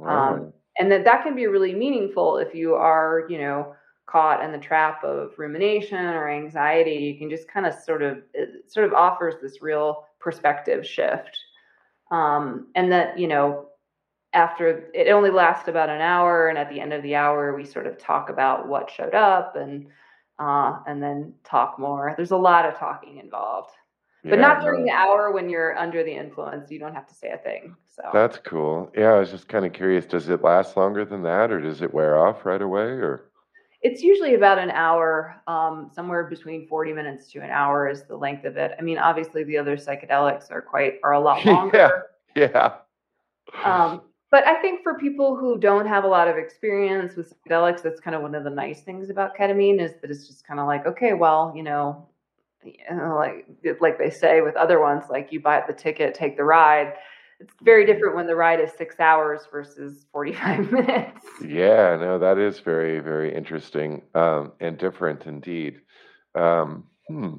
Um, 0.04 0.54
and 0.80 0.92
that 0.92 1.04
that 1.04 1.24
can 1.24 1.36
be 1.36 1.46
really 1.46 1.76
meaningful 1.76 2.38
if 2.38 2.56
you 2.56 2.74
are, 2.74 3.26
you 3.30 3.38
know, 3.38 3.76
caught 4.06 4.44
in 4.44 4.52
the 4.52 4.58
trap 4.58 5.04
of 5.04 5.32
rumination 5.38 5.98
or 5.98 6.30
anxiety, 6.30 6.96
you 6.96 7.18
can 7.18 7.30
just 7.30 7.48
kind 7.48 7.66
of 7.66 7.74
sort 7.74 8.02
of 8.02 8.20
it 8.34 8.72
sort 8.72 8.86
of 8.86 8.94
offers 8.94 9.36
this 9.42 9.62
real 9.62 10.06
perspective 10.20 10.86
shift. 10.86 11.38
Um, 12.12 12.68
and 12.76 12.92
that 12.92 13.18
you 13.18 13.28
know 13.28 13.68
after 14.34 14.90
it 14.94 15.10
only 15.12 15.30
lasts 15.30 15.68
about 15.68 15.90
an 15.90 16.02
hour, 16.02 16.48
and 16.50 16.58
at 16.58 16.70
the 16.70 16.80
end 16.80 16.94
of 16.94 17.04
the 17.04 17.16
hour, 17.16 17.56
we 17.56 17.66
sort 17.66 17.88
of 17.88 17.98
talk 17.98 18.30
about 18.30 18.68
what 18.68 18.90
showed 18.90 19.14
up 19.14 19.56
and 19.56 19.88
uh, 20.40 20.80
and 20.88 21.02
then 21.02 21.34
talk 21.44 21.80
more. 21.80 22.14
There's 22.18 22.32
a 22.32 22.38
lot 22.38 22.66
of 22.66 22.76
talking 22.76 23.18
involved. 23.18 23.72
but 24.24 24.40
not 24.40 24.62
during 24.62 24.86
the 24.86 24.92
hour 24.92 25.32
when 25.32 25.50
you're 25.50 25.78
under 25.78 26.04
the 26.04 26.14
influence. 26.14 26.72
You 26.72 26.80
don't 26.80 26.94
have 26.94 27.08
to 27.08 27.14
say 27.14 27.30
a 27.30 27.38
thing. 27.38 27.76
So 27.86 28.04
that's 28.14 28.38
cool. 28.40 28.92
Yeah, 28.98 29.14
I 29.14 29.20
was 29.20 29.32
just 29.32 29.48
kind 29.48 29.66
of 29.66 29.74
curious. 29.74 30.06
Does 30.06 30.30
it 30.30 30.42
last 30.42 30.76
longer 30.76 31.06
than 31.06 31.24
that, 31.24 31.52
or 31.52 31.62
does 31.62 31.82
it 31.82 31.94
wear 31.94 32.18
off 32.18 32.46
right 32.46 32.62
away, 32.62 32.82
or? 32.82 33.30
It's 33.84 34.02
usually 34.02 34.36
about 34.36 34.60
an 34.60 34.72
hour, 34.72 35.36
um, 35.46 35.92
somewhere 35.94 36.24
between 36.24 36.68
40 36.68 36.94
minutes 36.94 37.30
to 37.34 37.40
an 37.40 37.50
hour 37.50 37.90
is 37.90 38.04
the 38.04 38.16
length 38.16 38.46
of 38.46 38.56
it. 38.58 38.72
I 38.80 38.82
mean, 38.82 38.98
obviously 38.98 39.44
the 39.44 39.58
other 39.58 39.76
psychedelics 39.76 40.52
are 40.52 40.62
quite 40.62 40.96
are 41.04 41.14
a 41.14 41.20
lot 41.20 41.46
longer. 41.46 41.76
yeah. 41.76 41.90
Yeah. 42.36 42.76
Um, 43.64 44.02
but 44.32 44.48
I 44.48 44.60
think 44.62 44.82
for 44.82 44.98
people 44.98 45.36
who 45.36 45.60
don't 45.60 45.86
have 45.86 46.06
a 46.06 46.08
lot 46.08 46.28
of 46.28 46.38
experience 46.38 47.16
with 47.16 47.32
psychedelics, 47.46 47.84
that's 47.84 48.00
kind 48.00 48.16
of 48.16 48.24
one 48.24 48.34
of 48.34 48.44
the 48.44 48.50
nice 48.50 48.82
things 48.82 49.12
about 49.12 49.38
ketamine 49.38 49.80
is 49.80 49.92
that 50.02 50.10
it's 50.10 50.28
just 50.28 50.48
kind 50.48 50.60
of 50.60 50.66
like, 50.66 50.88
okay, 50.88 51.14
well, 51.14 51.54
you 51.56 51.62
know, 51.62 52.08
you 52.66 52.74
know, 52.90 53.16
like 53.16 53.46
like 53.80 54.00
they 54.00 54.10
say 54.10 54.42
with 54.42 54.56
other 54.56 54.80
ones, 54.80 55.04
like 55.10 55.32
you 55.32 55.40
buy 55.40 55.62
the 55.68 55.74
ticket, 55.74 56.16
take 56.16 56.38
the 56.38 56.44
ride. 56.44 56.94
It's 57.40 57.54
very 57.62 57.86
different 57.86 58.16
when 58.16 58.28
the 58.28 58.36
ride 58.36 58.60
is 58.60 58.72
six 58.78 59.00
hours 59.00 59.42
versus 59.52 60.06
forty-five 60.12 60.72
minutes. 60.72 61.26
Yeah, 61.42 61.98
no, 62.00 62.20
that 62.20 62.38
is 62.38 62.60
very 62.60 63.00
very 63.00 63.34
interesting 63.36 64.04
um, 64.16 64.54
and 64.60 64.78
different 64.78 65.26
indeed. 65.26 65.82
Um, 66.36 66.86
hmm, 67.08 67.36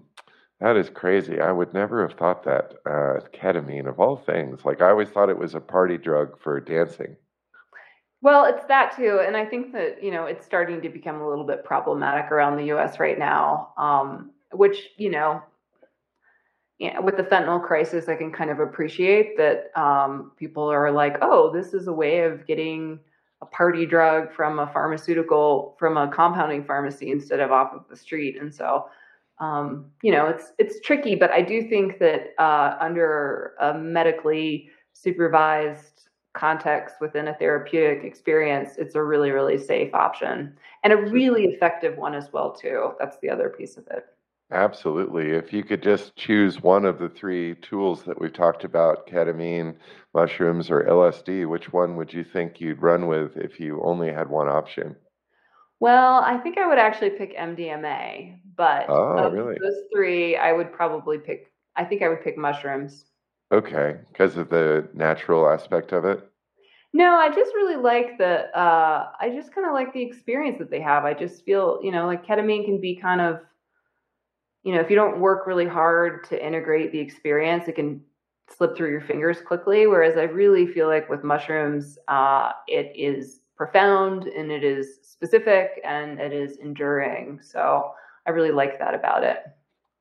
that 0.60 0.76
is 0.76 0.90
crazy. 0.90 1.40
I 1.40 1.52
would 1.52 1.74
never 1.74 2.06
have 2.06 2.16
thought 2.18 2.44
that 2.44 2.74
uh, 2.86 3.20
ketamine, 3.32 3.88
of 3.88 4.00
all 4.00 4.16
things. 4.16 4.64
Like 4.64 4.82
I 4.82 4.90
always 4.90 5.08
thought 5.08 5.30
it 5.30 5.38
was 5.38 5.54
a 5.54 5.60
party 5.60 5.98
drug 5.98 6.38
for 6.40 6.60
dancing. 6.60 7.16
Well, 8.22 8.46
it's 8.46 8.64
that 8.68 8.96
too, 8.96 9.20
and 9.24 9.36
I 9.36 9.44
think 9.44 9.72
that 9.72 10.02
you 10.02 10.10
know 10.10 10.24
it's 10.24 10.46
starting 10.46 10.80
to 10.82 10.88
become 10.88 11.20
a 11.20 11.28
little 11.28 11.44
bit 11.44 11.64
problematic 11.64 12.32
around 12.32 12.56
the 12.56 12.64
U.S. 12.66 12.98
right 12.98 13.18
now. 13.18 13.74
Um, 13.76 14.30
which 14.52 14.90
you 14.96 15.10
know 15.10 15.42
with 16.80 17.16
the 17.16 17.22
fentanyl 17.22 17.64
crisis, 17.64 18.08
I 18.08 18.16
can 18.16 18.32
kind 18.32 18.50
of 18.50 18.60
appreciate 18.60 19.36
that 19.36 19.70
um, 19.80 20.32
people 20.36 20.64
are 20.64 20.90
like, 20.90 21.16
oh, 21.22 21.52
this 21.52 21.72
is 21.72 21.86
a 21.86 21.92
way 21.92 22.20
of 22.20 22.46
getting 22.46 22.98
a 23.42 23.46
party 23.46 23.86
drug 23.86 24.32
from 24.32 24.58
a 24.58 24.66
pharmaceutical, 24.66 25.76
from 25.78 25.96
a 25.96 26.08
compounding 26.08 26.64
pharmacy 26.64 27.10
instead 27.10 27.40
of 27.40 27.52
off 27.52 27.72
of 27.72 27.84
the 27.88 27.96
street. 27.96 28.40
And 28.40 28.52
so, 28.52 28.88
um, 29.38 29.86
you 30.02 30.12
know, 30.12 30.26
it's 30.26 30.52
it's 30.58 30.80
tricky, 30.80 31.14
but 31.14 31.30
I 31.30 31.42
do 31.42 31.68
think 31.68 31.98
that 31.98 32.34
uh, 32.38 32.76
under 32.80 33.54
a 33.60 33.74
medically 33.74 34.70
supervised 34.92 36.08
context 36.32 36.96
within 37.00 37.28
a 37.28 37.34
therapeutic 37.34 38.04
experience, 38.04 38.76
it's 38.78 38.94
a 38.94 39.02
really, 39.02 39.30
really 39.30 39.58
safe 39.58 39.94
option 39.94 40.56
and 40.82 40.92
a 40.92 40.96
really 40.96 41.44
effective 41.44 41.96
one 41.96 42.14
as 42.14 42.32
well 42.32 42.52
too. 42.52 42.92
That's 42.98 43.18
the 43.18 43.30
other 43.30 43.48
piece 43.48 43.76
of 43.76 43.86
it. 43.88 44.06
Absolutely. 44.52 45.32
If 45.32 45.52
you 45.52 45.62
could 45.64 45.82
just 45.82 46.16
choose 46.16 46.62
one 46.62 46.84
of 46.84 46.98
the 46.98 47.08
three 47.08 47.56
tools 47.56 48.04
that 48.04 48.20
we've 48.20 48.32
talked 48.32 48.64
about, 48.64 49.06
ketamine, 49.06 49.76
mushrooms, 50.14 50.70
or 50.70 50.82
LSD, 50.84 51.46
which 51.46 51.72
one 51.72 51.96
would 51.96 52.12
you 52.12 52.24
think 52.24 52.60
you'd 52.60 52.80
run 52.82 53.06
with 53.06 53.36
if 53.36 53.58
you 53.60 53.82
only 53.82 54.12
had 54.12 54.28
one 54.30 54.48
option? 54.48 54.96
Well, 55.80 56.20
I 56.24 56.38
think 56.38 56.56
I 56.58 56.66
would 56.66 56.78
actually 56.78 57.10
pick 57.10 57.36
MDMA, 57.36 58.38
but 58.56 58.86
oh, 58.88 59.26
of 59.26 59.32
really? 59.32 59.56
those 59.60 59.82
three, 59.92 60.36
I 60.36 60.52
would 60.52 60.72
probably 60.72 61.18
pick, 61.18 61.52
I 61.76 61.84
think 61.84 62.02
I 62.02 62.08
would 62.08 62.22
pick 62.22 62.38
mushrooms. 62.38 63.06
Okay, 63.52 63.98
because 64.12 64.36
of 64.36 64.50
the 64.50 64.88
natural 64.94 65.48
aspect 65.48 65.92
of 65.92 66.04
it? 66.04 66.22
No, 66.92 67.16
I 67.16 67.28
just 67.28 67.54
really 67.54 67.76
like 67.76 68.18
the, 68.18 68.56
uh, 68.56 69.10
I 69.20 69.30
just 69.30 69.52
kind 69.54 69.66
of 69.66 69.72
like 69.72 69.92
the 69.92 70.02
experience 70.02 70.58
that 70.58 70.70
they 70.70 70.80
have. 70.80 71.04
I 71.04 71.12
just 71.14 71.44
feel, 71.44 71.80
you 71.82 71.90
know, 71.90 72.06
like 72.06 72.24
ketamine 72.24 72.64
can 72.64 72.80
be 72.80 72.96
kind 72.96 73.20
of, 73.20 73.40
you 74.64 74.74
know, 74.74 74.80
if 74.80 74.90
you 74.90 74.96
don't 74.96 75.20
work 75.20 75.46
really 75.46 75.66
hard 75.66 76.24
to 76.24 76.44
integrate 76.44 76.90
the 76.90 76.98
experience, 76.98 77.68
it 77.68 77.76
can 77.76 78.00
slip 78.48 78.76
through 78.76 78.90
your 78.90 79.00
fingers 79.00 79.40
quickly. 79.40 79.86
Whereas 79.86 80.16
I 80.16 80.22
really 80.22 80.66
feel 80.66 80.88
like 80.88 81.08
with 81.08 81.22
mushrooms, 81.22 81.98
uh, 82.08 82.52
it 82.66 82.92
is 82.96 83.40
profound 83.56 84.24
and 84.24 84.50
it 84.50 84.64
is 84.64 84.98
specific 85.02 85.80
and 85.84 86.18
it 86.18 86.32
is 86.32 86.56
enduring. 86.56 87.40
So 87.42 87.92
I 88.26 88.30
really 88.30 88.50
like 88.50 88.78
that 88.78 88.94
about 88.94 89.22
it. 89.22 89.44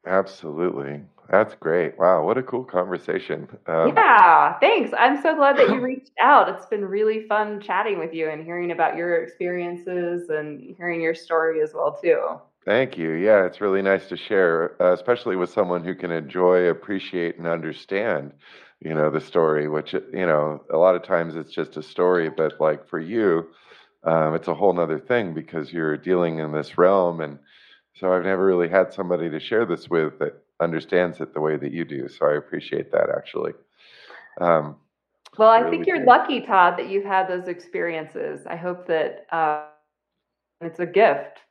Absolutely. 0.06 1.02
That's 1.30 1.56
great. 1.56 1.98
Wow, 1.98 2.26
what 2.26 2.38
a 2.38 2.44
cool 2.44 2.64
conversation. 2.64 3.48
Um, 3.68 3.94
yeah, 3.96 4.60
thanks. 4.60 4.92
I'm 4.98 5.22
so 5.22 5.36
glad 5.36 5.58
that 5.58 5.70
you 5.70 5.80
reached 5.82 6.12
out. 6.22 6.50
It's 6.50 6.66
been 6.66 6.86
really 6.86 7.26
fun 7.28 7.62
chatting 7.62 8.00
with 8.00 8.14
you 8.14 8.30
and 8.30 8.44
hearing 8.44 8.72
about 8.72 8.98
your 8.98 9.24
experiences 9.24 10.30
and 10.30 10.76
hearing 10.78 11.02
your 11.02 11.16
story 11.16 11.62
as 11.62 11.74
well 11.74 11.98
too. 12.02 12.40
Thank 12.66 12.98
you. 12.98 13.12
Yeah, 13.12 13.46
it's 13.46 13.60
really 13.60 13.82
nice 13.82 14.08
to 14.08 14.18
share, 14.18 14.82
uh, 14.82 14.94
especially 14.94 15.36
with 15.36 15.50
someone 15.50 15.84
who 15.84 15.96
can 15.96 16.12
enjoy, 16.12 16.70
appreciate, 16.70 17.38
and 17.38 17.46
understand, 17.46 18.32
you 18.80 18.94
know, 18.94 19.10
the 19.10 19.20
story. 19.20 19.68
Which 19.68 19.94
you 19.94 20.26
know, 20.26 20.64
a 20.72 20.78
lot 20.78 20.96
of 20.96 21.04
times 21.04 21.36
it's 21.36 21.52
just 21.52 21.76
a 21.76 21.84
story, 21.84 22.30
but 22.30 22.62
like 22.62 22.88
for 22.88 23.00
you, 23.00 23.50
um, 24.06 24.34
it's 24.34 24.48
a 24.48 24.54
whole 24.54 24.74
nother 24.74 25.00
thing 25.00 25.34
because 25.34 25.74
you're 25.74 25.98
dealing 25.98 26.40
in 26.40 26.54
this 26.54 26.78
realm, 26.78 27.20
and 27.20 27.38
so 27.96 28.14
I've 28.14 28.24
never 28.24 28.46
really 28.46 28.70
had 28.70 28.94
somebody 28.94 29.30
to 29.30 29.40
share 29.42 29.66
this 29.66 29.90
with 29.90 30.18
that 30.20 30.42
understands 30.62 31.20
it 31.20 31.34
the 31.34 31.42
way 31.42 31.58
that 31.58 31.74
you 31.74 31.84
do. 31.84 32.08
So 32.08 32.28
I 32.28 32.38
appreciate 32.38 32.92
that 32.94 33.10
actually. 33.10 33.54
Um, 34.40 34.78
well, 35.38 35.50
I 35.50 35.60
really 35.60 35.78
think 35.78 35.88
you're 35.88 36.06
lucky, 36.06 36.42
Todd, 36.42 36.78
that 36.78 36.88
you've 36.90 37.06
had 37.06 37.28
those 37.28 37.48
experiences. 37.48 38.46
I 38.48 38.56
hope 38.56 38.88
that 38.88 39.26
uh, 39.32 39.66
it's 40.62 40.80
a 40.80 40.86
gift 40.86 41.43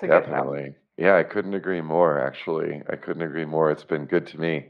Definitely. 0.00 0.74
Yeah, 0.96 1.16
I 1.16 1.22
couldn't 1.22 1.54
agree 1.54 1.80
more, 1.80 2.20
actually. 2.20 2.82
I 2.90 2.96
couldn't 2.96 3.22
agree 3.22 3.44
more. 3.44 3.70
It's 3.70 3.84
been 3.84 4.06
good 4.06 4.26
to 4.28 4.40
me, 4.40 4.68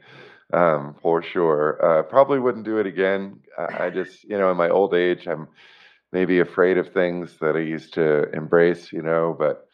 um, 0.52 0.94
for 1.00 1.22
sure. 1.22 1.78
Uh, 1.82 2.02
probably 2.02 2.38
wouldn't 2.38 2.64
do 2.64 2.78
it 2.78 2.86
again. 2.86 3.40
I, 3.58 3.86
I 3.86 3.90
just, 3.90 4.24
you 4.24 4.36
know, 4.38 4.50
in 4.50 4.56
my 4.56 4.68
old 4.68 4.94
age, 4.94 5.26
I'm 5.26 5.48
maybe 6.12 6.40
afraid 6.40 6.78
of 6.78 6.92
things 6.92 7.36
that 7.40 7.56
I 7.56 7.60
used 7.60 7.94
to 7.94 8.30
embrace, 8.32 8.92
you 8.92 9.02
know, 9.02 9.34
but 9.38 9.66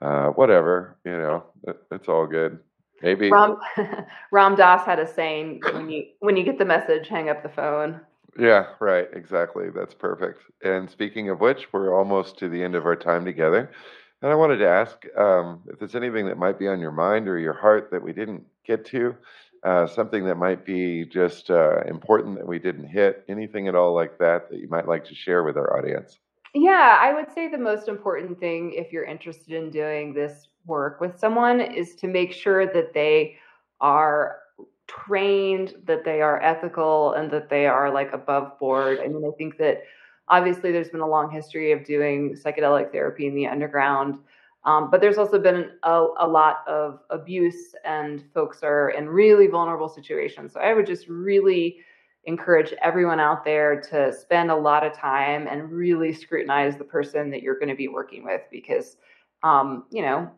uh, 0.00 0.28
whatever, 0.28 0.98
you 1.04 1.12
know, 1.12 1.44
it, 1.66 1.76
it's 1.90 2.08
all 2.08 2.26
good. 2.26 2.58
Maybe 3.02 3.30
Ram, 3.30 3.56
Ram 4.32 4.56
Dass 4.56 4.84
had 4.84 4.98
a 4.98 5.06
saying 5.06 5.60
when 5.72 5.88
you 5.88 6.04
when 6.20 6.36
you 6.36 6.44
get 6.44 6.58
the 6.58 6.64
message, 6.64 7.08
hang 7.08 7.28
up 7.28 7.42
the 7.42 7.48
phone. 7.48 8.00
Yeah, 8.38 8.66
right, 8.80 9.08
exactly. 9.12 9.70
That's 9.74 9.94
perfect. 9.94 10.40
And 10.62 10.90
speaking 10.90 11.28
of 11.28 11.40
which, 11.40 11.72
we're 11.72 11.96
almost 11.96 12.38
to 12.38 12.48
the 12.48 12.62
end 12.62 12.74
of 12.74 12.86
our 12.86 12.96
time 12.96 13.24
together. 13.24 13.70
And 14.22 14.32
I 14.32 14.34
wanted 14.34 14.56
to 14.58 14.68
ask 14.68 15.04
um, 15.16 15.62
if 15.68 15.78
there's 15.78 15.94
anything 15.94 16.26
that 16.26 16.38
might 16.38 16.58
be 16.58 16.66
on 16.66 16.80
your 16.80 16.90
mind 16.90 17.28
or 17.28 17.38
your 17.38 17.54
heart 17.54 17.90
that 17.92 18.02
we 18.02 18.12
didn't 18.12 18.44
get 18.66 18.84
to, 18.86 19.14
uh, 19.62 19.86
something 19.86 20.24
that 20.24 20.36
might 20.36 20.64
be 20.64 21.04
just 21.04 21.50
uh, 21.50 21.80
important 21.82 22.36
that 22.36 22.46
we 22.46 22.58
didn't 22.58 22.86
hit, 22.86 23.24
anything 23.28 23.68
at 23.68 23.74
all 23.74 23.94
like 23.94 24.18
that 24.18 24.50
that 24.50 24.58
you 24.58 24.68
might 24.68 24.88
like 24.88 25.04
to 25.04 25.14
share 25.14 25.44
with 25.44 25.56
our 25.56 25.76
audience. 25.78 26.18
Yeah, 26.54 26.98
I 27.00 27.12
would 27.12 27.30
say 27.32 27.48
the 27.48 27.58
most 27.58 27.88
important 27.88 28.40
thing 28.40 28.72
if 28.72 28.92
you're 28.92 29.04
interested 29.04 29.52
in 29.54 29.70
doing 29.70 30.14
this 30.14 30.48
work 30.66 31.00
with 31.00 31.18
someone 31.18 31.60
is 31.60 31.94
to 31.96 32.06
make 32.06 32.32
sure 32.32 32.66
that 32.66 32.94
they 32.94 33.36
are 33.80 34.38
trained, 34.86 35.74
that 35.84 36.04
they 36.04 36.22
are 36.22 36.40
ethical, 36.42 37.12
and 37.12 37.30
that 37.30 37.50
they 37.50 37.66
are 37.66 37.92
like 37.92 38.12
above 38.12 38.58
board. 38.58 38.98
I 39.00 39.08
mean, 39.08 39.24
I 39.24 39.30
think 39.36 39.58
that 39.58 39.82
Obviously, 40.30 40.72
there's 40.72 40.90
been 40.90 41.00
a 41.00 41.08
long 41.08 41.30
history 41.30 41.72
of 41.72 41.84
doing 41.84 42.34
psychedelic 42.34 42.92
therapy 42.92 43.26
in 43.26 43.34
the 43.34 43.46
underground, 43.46 44.18
um, 44.64 44.90
but 44.90 45.00
there's 45.00 45.18
also 45.18 45.38
been 45.38 45.70
a, 45.84 46.06
a, 46.18 46.28
lot 46.28 46.58
of 46.66 47.00
abuse, 47.10 47.74
and 47.84 48.24
folks 48.34 48.62
are 48.62 48.90
in 48.90 49.08
really 49.08 49.46
vulnerable 49.46 49.88
situations. 49.88 50.52
So 50.52 50.60
I 50.60 50.74
would 50.74 50.86
just 50.86 51.08
really 51.08 51.78
encourage 52.24 52.74
everyone 52.82 53.20
out 53.20 53.44
there 53.44 53.80
to 53.80 54.12
spend 54.12 54.50
a 54.50 54.56
lot 54.56 54.84
of 54.84 54.92
time 54.92 55.46
and 55.46 55.70
really 55.72 56.12
scrutinize 56.12 56.76
the 56.76 56.84
person 56.84 57.30
that 57.30 57.42
you're 57.42 57.58
going 57.58 57.70
to 57.70 57.74
be 57.74 57.88
working 57.88 58.24
with 58.24 58.42
because, 58.50 58.96
um, 59.42 59.84
you 59.90 60.02
know, 60.02 60.30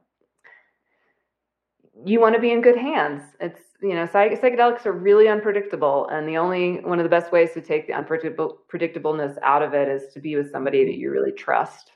you 2.05 2.21
want 2.21 2.35
to 2.35 2.41
be 2.41 2.53
in 2.53 2.61
good 2.61 2.77
hands. 2.77 3.23
It's 3.41 3.61
you 3.83 3.95
know, 3.95 4.07
psychedelics 4.07 4.87
are 4.87 4.93
really 4.93 5.29
unpredictable, 5.29 6.09
and 6.09 6.29
the 6.29 6.37
only 6.37 6.81
one 6.81 6.99
of 6.99 7.05
the 7.05 7.11
best 7.11 7.33
ways 7.33 7.53
to 7.55 7.61
take 7.61 7.87
the 7.87 7.93
unpredictable 7.93 8.59
predictableness 8.73 9.37
out 9.43 9.63
of 9.63 9.75
it 9.75 9.89
is 9.89 10.13
to 10.15 10.21
be 10.21 10.37
with 10.37 10.51
somebody 10.51 10.85
that 10.85 10.97
you 10.97 11.11
really 11.11 11.33
trust. 11.33 11.93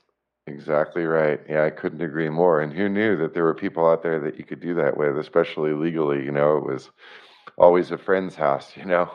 Exactly 0.47 1.05
right. 1.05 1.39
Yeah, 1.49 1.65
I 1.65 1.71
couldn't 1.71 2.01
agree 2.01 2.29
more. 2.29 2.61
And 2.61 2.71
who 2.71 2.87
knew 2.87 3.17
that 3.17 3.33
there 3.33 3.43
were 3.43 3.55
people 3.55 3.87
out 3.87 4.03
there 4.03 4.19
that 4.19 4.37
you 4.37 4.43
could 4.43 4.59
do 4.59 4.75
that 4.75 4.95
with, 4.95 5.17
especially 5.17 5.73
legally? 5.73 6.23
You 6.23 6.31
know, 6.31 6.57
it 6.57 6.63
was 6.65 6.91
always 7.57 7.91
a 7.91 7.97
friend's 7.97 8.35
house. 8.35 8.75
You 8.77 8.85
know. 8.85 9.11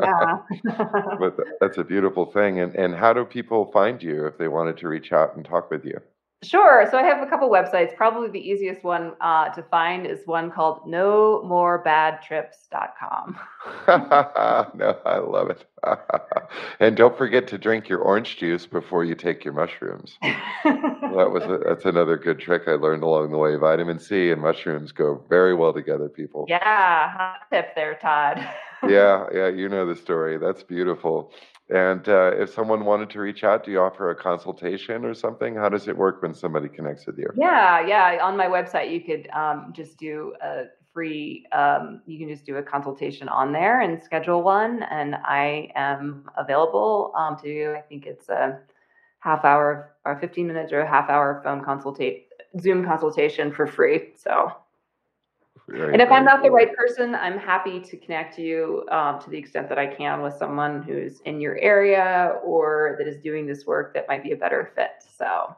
Yeah. 0.00 0.38
but 1.18 1.36
that's 1.60 1.78
a 1.78 1.84
beautiful 1.84 2.26
thing. 2.26 2.60
And 2.60 2.74
and 2.76 2.94
how 2.94 3.12
do 3.12 3.24
people 3.24 3.70
find 3.72 4.02
you 4.02 4.26
if 4.26 4.38
they 4.38 4.48
wanted 4.48 4.76
to 4.78 4.88
reach 4.88 5.12
out 5.12 5.36
and 5.36 5.44
talk 5.44 5.70
with 5.70 5.84
you? 5.84 6.00
Sure. 6.44 6.86
So 6.88 6.96
I 6.96 7.02
have 7.02 7.20
a 7.20 7.26
couple 7.28 7.50
websites. 7.50 7.96
Probably 7.96 8.28
the 8.30 8.38
easiest 8.38 8.84
one 8.84 9.14
uh, 9.20 9.48
to 9.50 9.62
find 9.64 10.06
is 10.06 10.20
one 10.24 10.52
called 10.52 10.86
no 10.86 11.42
more 11.42 11.78
bad 11.78 12.22
trips.com. 12.22 13.36
no, 13.88 14.98
I 15.04 15.18
love 15.18 15.50
it. 15.50 15.64
and 16.80 16.96
don't 16.96 17.18
forget 17.18 17.48
to 17.48 17.58
drink 17.58 17.88
your 17.88 17.98
orange 17.98 18.36
juice 18.36 18.66
before 18.66 19.04
you 19.04 19.16
take 19.16 19.44
your 19.44 19.52
mushrooms. 19.52 20.16
that 20.22 21.30
was 21.32 21.42
a, 21.42 21.58
that's 21.66 21.84
another 21.84 22.16
good 22.16 22.38
trick 22.38 22.62
I 22.68 22.72
learned 22.72 23.02
along 23.02 23.32
the 23.32 23.38
way. 23.38 23.56
Vitamin 23.56 23.98
C 23.98 24.30
and 24.30 24.40
mushrooms 24.40 24.92
go 24.92 25.24
very 25.28 25.54
well 25.54 25.72
together, 25.72 26.08
people. 26.08 26.44
Yeah, 26.48 27.10
hot 27.10 27.40
tip 27.52 27.74
there, 27.74 27.98
Todd. 28.00 28.38
yeah, 28.88 29.26
yeah, 29.34 29.48
you 29.48 29.68
know 29.68 29.86
the 29.86 29.96
story. 29.96 30.38
That's 30.38 30.62
beautiful. 30.62 31.32
And 31.70 32.08
uh, 32.08 32.32
if 32.34 32.52
someone 32.52 32.84
wanted 32.84 33.10
to 33.10 33.20
reach 33.20 33.44
out, 33.44 33.64
do 33.64 33.70
you 33.70 33.80
offer 33.80 34.10
a 34.10 34.14
consultation 34.14 35.04
or 35.04 35.12
something? 35.12 35.54
How 35.54 35.68
does 35.68 35.86
it 35.86 35.96
work 35.96 36.22
when 36.22 36.32
somebody 36.32 36.68
connects 36.68 37.06
with 37.06 37.18
you? 37.18 37.28
Yeah, 37.36 37.86
yeah. 37.86 38.18
On 38.22 38.36
my 38.36 38.46
website, 38.46 38.90
you 38.90 39.02
could 39.02 39.28
um, 39.32 39.72
just 39.76 39.98
do 39.98 40.32
a 40.42 40.64
free, 40.94 41.46
um, 41.52 42.00
you 42.06 42.18
can 42.18 42.28
just 42.28 42.46
do 42.46 42.56
a 42.56 42.62
consultation 42.62 43.28
on 43.28 43.52
there 43.52 43.82
and 43.82 44.02
schedule 44.02 44.42
one. 44.42 44.82
And 44.84 45.14
I 45.16 45.70
am 45.74 46.28
available 46.38 47.12
um, 47.14 47.36
to 47.36 47.42
do, 47.42 47.74
I 47.76 47.82
think 47.82 48.06
it's 48.06 48.30
a 48.30 48.60
half 49.20 49.44
hour 49.44 49.94
or 50.06 50.18
15 50.18 50.46
minutes 50.46 50.72
or 50.72 50.80
a 50.80 50.88
half 50.88 51.10
hour 51.10 51.42
phone 51.44 51.62
consultate, 51.62 52.24
Zoom 52.58 52.82
consultation 52.82 53.52
for 53.52 53.66
free. 53.66 54.12
So 54.16 54.52
and 55.68 56.00
if 56.00 56.10
I'm 56.10 56.24
not 56.24 56.42
the 56.42 56.50
right 56.50 56.74
person, 56.74 57.14
I'm 57.14 57.38
happy 57.38 57.80
to 57.80 57.96
connect 57.96 58.38
you 58.38 58.86
um, 58.90 59.20
to 59.20 59.30
the 59.30 59.36
extent 59.36 59.68
that 59.68 59.78
I 59.78 59.86
can 59.86 60.22
with 60.22 60.34
someone 60.34 60.82
who's 60.82 61.20
in 61.20 61.40
your 61.40 61.58
area 61.58 62.38
or 62.42 62.96
that 62.98 63.06
is 63.06 63.18
doing 63.18 63.46
this 63.46 63.66
work 63.66 63.94
that 63.94 64.08
might 64.08 64.22
be 64.22 64.32
a 64.32 64.36
better 64.36 64.72
fit. 64.74 64.90
So. 65.16 65.54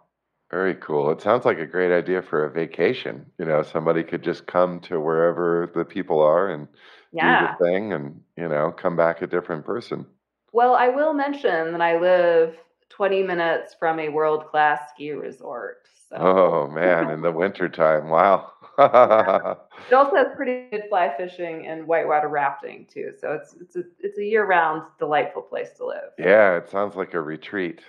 Very 0.51 0.75
cool. 0.77 1.13
It 1.13 1.21
sounds 1.21 1.45
like 1.45 1.59
a 1.59 1.67
great 1.67 1.97
idea 1.97 2.23
for 2.23 2.45
a 2.45 2.51
vacation. 2.51 3.25
You 3.39 3.45
know, 3.45 3.63
somebody 3.63 4.03
could 4.03 4.23
just 4.23 4.47
come 4.47 4.81
to 4.81 4.99
wherever 4.99 5.71
the 5.75 5.85
people 5.85 6.21
are 6.21 6.51
and 6.51 6.67
yeah. 7.13 7.41
do 7.41 7.65
the 7.65 7.71
thing 7.71 7.93
and, 7.93 8.21
you 8.37 8.49
know, 8.49 8.73
come 8.73 8.97
back 8.97 9.23
a 9.23 9.29
different 9.29 9.65
person. 9.65 10.05
Well, 10.53 10.75
I 10.75 10.89
will 10.89 11.15
mention 11.15 11.71
that 11.71 11.81
I 11.81 12.01
live 12.01 12.57
20 12.89 13.23
minutes 13.23 13.77
from 13.79 14.01
a 14.01 14.09
world 14.09 14.49
class 14.49 14.91
ski 14.93 15.13
resort. 15.13 15.87
So. 16.09 16.17
Oh, 16.17 16.69
man, 16.69 17.11
in 17.15 17.23
the 17.23 17.31
wintertime. 17.31 18.09
Wow. 18.09 18.51
it 19.91 19.95
also 19.95 20.17
has 20.17 20.29
pretty 20.37 20.71
good 20.71 20.85
fly 20.89 21.13
fishing 21.17 21.67
and 21.67 21.87
whitewater 21.87 22.29
rafting 22.29 22.87
too. 22.93 23.13
So 23.21 23.33
it's 23.33 23.55
it's 23.61 23.77
a 23.77 23.83
it's 23.99 24.19
a 24.19 24.25
year 24.25 24.47
round 24.47 24.83
delightful 24.99 25.43
place 25.43 25.71
to 25.77 25.87
live. 25.87 26.11
Yeah, 26.19 26.57
it 26.57 26.69
sounds 26.71 26.97
like 26.97 27.15
a 27.15 27.21
retreat. 27.21 27.81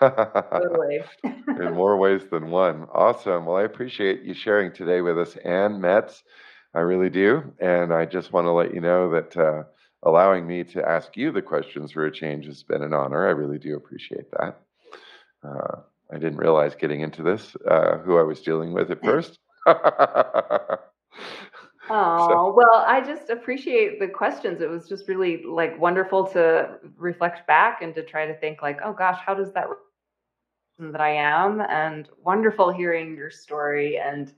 totally. 0.00 1.00
In 1.24 1.74
more 1.74 1.96
ways 1.96 2.22
than 2.30 2.50
one. 2.50 2.86
Awesome. 2.92 3.46
Well, 3.46 3.56
I 3.56 3.62
appreciate 3.62 4.22
you 4.22 4.34
sharing 4.34 4.72
today 4.72 5.00
with 5.00 5.18
us, 5.18 5.36
Anne 5.44 5.80
Metz. 5.80 6.22
I 6.74 6.80
really 6.80 7.10
do, 7.10 7.52
and 7.60 7.92
I 7.92 8.04
just 8.04 8.32
want 8.32 8.46
to 8.46 8.52
let 8.52 8.74
you 8.74 8.80
know 8.80 9.10
that. 9.10 9.36
Uh, 9.36 9.62
allowing 10.06 10.46
me 10.46 10.62
to 10.62 10.86
ask 10.86 11.16
you 11.16 11.32
the 11.32 11.40
questions 11.40 11.92
for 11.92 12.04
a 12.04 12.12
change 12.12 12.44
has 12.44 12.62
been 12.62 12.82
an 12.82 12.92
honor. 12.92 13.26
I 13.26 13.30
really 13.30 13.58
do 13.58 13.74
appreciate 13.74 14.30
that. 14.32 14.60
Uh, 15.42 15.80
I 16.12 16.18
didn't 16.18 16.36
realize 16.36 16.74
getting 16.74 17.00
into 17.00 17.22
this 17.22 17.56
uh, 17.68 17.98
who 17.98 18.18
I 18.18 18.22
was 18.22 18.42
dealing 18.42 18.72
with 18.72 18.90
at 18.90 19.02
first. 19.02 19.38
oh 21.90 22.28
so. 22.28 22.54
well 22.54 22.84
i 22.86 23.00
just 23.04 23.30
appreciate 23.30 23.98
the 23.98 24.08
questions 24.08 24.60
it 24.60 24.68
was 24.68 24.88
just 24.88 25.08
really 25.08 25.42
like 25.44 25.78
wonderful 25.78 26.26
to 26.26 26.76
reflect 26.96 27.46
back 27.46 27.82
and 27.82 27.94
to 27.94 28.02
try 28.02 28.26
to 28.26 28.34
think 28.40 28.62
like 28.62 28.78
oh 28.84 28.92
gosh 28.92 29.18
how 29.24 29.34
does 29.34 29.52
that 29.52 29.66
that 30.78 31.00
i 31.00 31.10
am 31.10 31.60
and 31.62 32.08
wonderful 32.22 32.72
hearing 32.72 33.16
your 33.16 33.30
story 33.30 33.98
and 33.98 34.32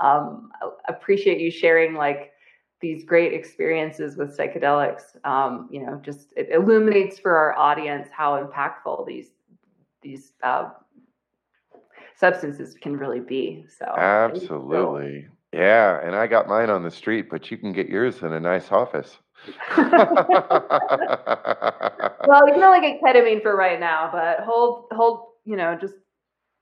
um, 0.00 0.50
appreciate 0.88 1.38
you 1.40 1.50
sharing 1.50 1.94
like 1.94 2.32
these 2.80 3.04
great 3.04 3.32
experiences 3.32 4.16
with 4.16 4.36
psychedelics 4.36 5.24
um, 5.24 5.68
you 5.70 5.84
know 5.84 6.00
just 6.02 6.28
it 6.36 6.48
illuminates 6.50 7.18
for 7.18 7.36
our 7.36 7.56
audience 7.56 8.08
how 8.10 8.42
impactful 8.42 9.06
these 9.06 9.30
these 10.02 10.32
uh, 10.42 10.70
substances 12.16 12.74
can 12.80 12.96
really 12.96 13.20
be. 13.20 13.64
So 13.78 13.86
absolutely, 13.86 15.26
yeah. 15.52 16.00
And 16.04 16.14
I 16.14 16.26
got 16.26 16.48
mine 16.48 16.70
on 16.70 16.82
the 16.82 16.90
street, 16.90 17.28
but 17.30 17.50
you 17.50 17.56
can 17.56 17.72
get 17.72 17.88
yours 17.88 18.22
in 18.22 18.32
a 18.32 18.40
nice 18.40 18.70
office. 18.70 19.18
well, 19.76 19.88
you 22.46 22.54
can 22.54 22.62
only 22.62 22.80
get 22.80 23.00
ketamine 23.02 23.42
for 23.42 23.56
right 23.56 23.80
now, 23.80 24.08
but 24.12 24.40
hold, 24.40 24.86
hold, 24.92 25.26
you 25.44 25.56
know, 25.56 25.76
just 25.80 25.94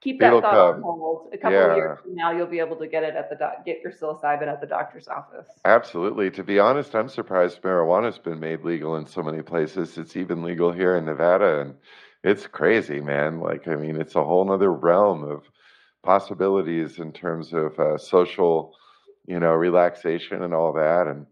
keep 0.01 0.19
that 0.21 0.29
It'll 0.29 0.41
thought 0.41 0.75
on 0.75 0.83
hold. 0.83 1.29
A 1.33 1.39
couple 1.39 1.53
yeah. 1.53 1.71
of 1.71 1.77
years 1.77 1.99
from 2.03 2.15
now, 2.15 2.33
you'll 2.33 2.47
be 2.47 2.59
able 2.59 2.77
to 2.77 2.87
get 2.87 3.03
it 3.03 3.15
at 3.15 3.29
the 3.29 3.37
doc- 3.37 3.65
get 3.65 3.81
your 3.83 3.93
psilocybin 3.93 4.49
at 4.49 4.61
the 4.61 4.67
doctor's 4.67 5.09
office. 5.09 5.47
Absolutely. 5.65 6.31
To 6.31 6.43
be 6.43 6.59
honest, 6.59 6.95
I'm 6.95 7.09
surprised 7.09 7.61
marijuana's 7.63 8.19
been 8.19 8.41
made 8.41 8.65
legal 8.65 8.97
in 8.97 9.07
so 9.07 9.23
many 9.23 9.43
places. 9.43 9.99
It's 9.99 10.17
even 10.17 10.43
legal 10.43 10.73
here 10.73 10.97
in 10.97 11.05
Nevada, 11.05 11.61
and 11.61 11.75
it's 12.23 12.47
crazy, 12.47 13.01
man. 13.01 13.41
Like, 13.41 13.67
I 13.69 13.77
mean, 13.77 13.97
it's 13.97 14.15
a 14.15 14.25
whole 14.25 14.45
nother 14.45 14.73
realm 14.73 15.25
of 15.25 15.43
possibilities 16.03 16.99
in 16.99 17.13
terms 17.13 17.53
of 17.53 17.79
uh, 17.79 17.99
social, 17.99 18.75
you 19.27 19.41
know, 19.41 19.53
relaxation 19.53 20.43
and 20.43 20.53
all 20.55 20.73
that. 20.75 21.07
And 21.07 21.27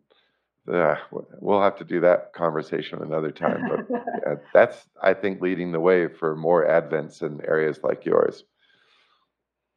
uh, 0.72 0.96
we'll 1.40 1.62
have 1.62 1.76
to 1.76 1.84
do 1.84 2.00
that 2.00 2.32
conversation 2.32 3.02
another 3.02 3.30
time. 3.32 3.68
But 3.68 3.86
yeah, 3.90 4.34
that's, 4.54 4.86
I 5.02 5.14
think, 5.14 5.40
leading 5.40 5.72
the 5.72 5.80
way 5.80 6.08
for 6.08 6.36
more 6.36 6.66
advents 6.66 7.22
in 7.22 7.44
areas 7.44 7.80
like 7.82 8.04
yours. 8.04 8.44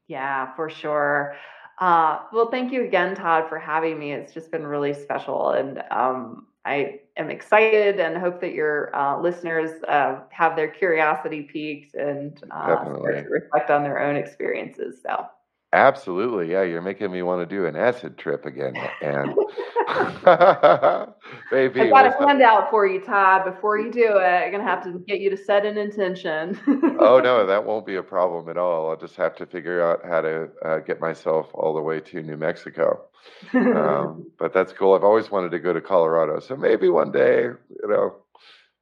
Yeah, 0.07 0.53
for 0.55 0.69
sure. 0.69 1.35
Uh, 1.79 2.19
well, 2.31 2.49
thank 2.51 2.71
you 2.71 2.83
again, 2.83 3.15
Todd, 3.15 3.49
for 3.49 3.57
having 3.57 3.97
me. 3.97 4.13
It's 4.13 4.33
just 4.33 4.51
been 4.51 4.67
really 4.67 4.93
special. 4.93 5.51
And 5.51 5.81
um, 5.89 6.47
I 6.63 7.00
am 7.17 7.29
excited 7.29 7.99
and 7.99 8.17
hope 8.17 8.41
that 8.41 8.53
your 8.53 8.95
uh, 8.95 9.19
listeners 9.19 9.83
uh, 9.87 10.21
have 10.29 10.55
their 10.55 10.69
curiosity 10.69 11.41
piqued 11.43 11.95
and 11.95 12.41
uh, 12.51 12.85
reflect 13.29 13.69
on 13.69 13.83
their 13.83 13.99
own 13.99 14.15
experiences. 14.15 15.01
So. 15.01 15.25
Absolutely, 15.73 16.51
yeah. 16.51 16.63
You're 16.63 16.81
making 16.81 17.11
me 17.11 17.21
want 17.21 17.41
to 17.41 17.45
do 17.45 17.65
an 17.65 17.77
acid 17.77 18.17
trip 18.17 18.45
again, 18.45 18.75
and 19.01 19.33
baby, 21.49 21.81
I 21.81 21.89
got 21.89 22.05
a 22.05 22.27
handout 22.27 22.69
for 22.69 22.85
you, 22.85 22.99
Todd. 22.99 23.45
Before 23.45 23.77
you 23.79 23.89
do 23.89 24.17
it, 24.17 24.21
I'm 24.21 24.51
gonna 24.51 24.63
have 24.63 24.83
to 24.83 24.99
get 25.07 25.21
you 25.21 25.29
to 25.29 25.37
set 25.37 25.65
an 25.65 25.77
intention. 25.77 26.59
oh 26.99 27.21
no, 27.23 27.45
that 27.47 27.65
won't 27.65 27.85
be 27.85 27.95
a 27.95 28.03
problem 28.03 28.49
at 28.49 28.57
all. 28.57 28.89
I'll 28.89 28.97
just 28.97 29.15
have 29.15 29.35
to 29.37 29.45
figure 29.45 29.81
out 29.81 30.01
how 30.05 30.21
to 30.21 30.49
uh, 30.65 30.79
get 30.79 30.99
myself 30.99 31.47
all 31.53 31.73
the 31.73 31.81
way 31.81 32.01
to 32.01 32.21
New 32.21 32.37
Mexico. 32.37 33.05
Um, 33.53 34.29
but 34.37 34.53
that's 34.53 34.73
cool. 34.73 34.93
I've 34.93 35.03
always 35.03 35.31
wanted 35.31 35.51
to 35.51 35.59
go 35.59 35.71
to 35.71 35.81
Colorado, 35.81 36.39
so 36.39 36.57
maybe 36.57 36.89
one 36.89 37.11
day, 37.11 37.43
you 37.43 37.87
know, 37.87 38.15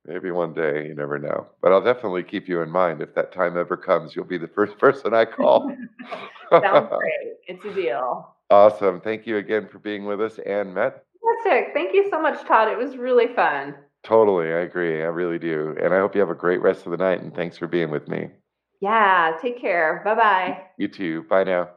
Maybe 0.10 0.32
one 0.32 0.53
day, 0.55 0.88
you 0.88 0.95
never 0.95 1.20
know. 1.20 1.45
But 1.62 1.72
I'll 1.72 1.84
definitely 1.84 2.24
keep 2.24 2.49
you 2.49 2.64
in 2.64 2.72
mind. 2.72 2.99
If 2.99 3.14
that 3.14 3.32
time 3.32 3.55
ever 3.60 3.78
comes, 3.78 4.16
you'll 4.16 4.26
be 4.26 4.39
the 4.39 4.47
first 4.47 4.76
person 4.80 5.14
I 5.14 5.26
call. 5.26 5.72
Sounds 6.49 6.89
great. 6.97 7.36
It's 7.47 7.64
a 7.64 7.74
deal. 7.76 8.36
Awesome. 8.49 9.01
Thank 9.01 9.28
you 9.28 9.38
again 9.38 9.70
for 9.72 9.78
being 9.78 10.05
with 10.05 10.20
us, 10.20 10.39
Anne 10.39 10.74
Met. 10.74 11.03
Fantastic. 11.43 11.76
Thank 11.76 11.93
you 11.93 12.10
so 12.10 12.20
much, 12.20 12.43
Todd. 12.47 12.70
It 12.70 12.78
was 12.78 12.97
really 12.97 13.28
fun. 13.36 13.76
Totally. 14.01 14.47
I 14.47 14.62
agree. 14.62 15.03
I 15.03 15.07
really 15.07 15.38
do. 15.38 15.76
And 15.80 15.93
I 15.93 15.99
hope 15.99 16.16
you 16.16 16.22
have 16.22 16.32
a 16.32 16.36
great 16.36 16.62
rest 16.64 16.86
of 16.88 16.91
the 16.91 16.97
night. 16.97 17.22
And 17.22 17.36
thanks 17.36 17.60
for 17.60 17.68
being 17.68 17.91
with 17.91 18.07
me. 18.07 18.30
Yeah. 18.82 19.38
Take 19.39 19.62
care. 19.62 20.01
Bye 20.03 20.16
bye. 20.16 20.64
You 20.80 20.88
too. 20.88 21.24
Bye 21.30 21.43
now. 21.43 21.70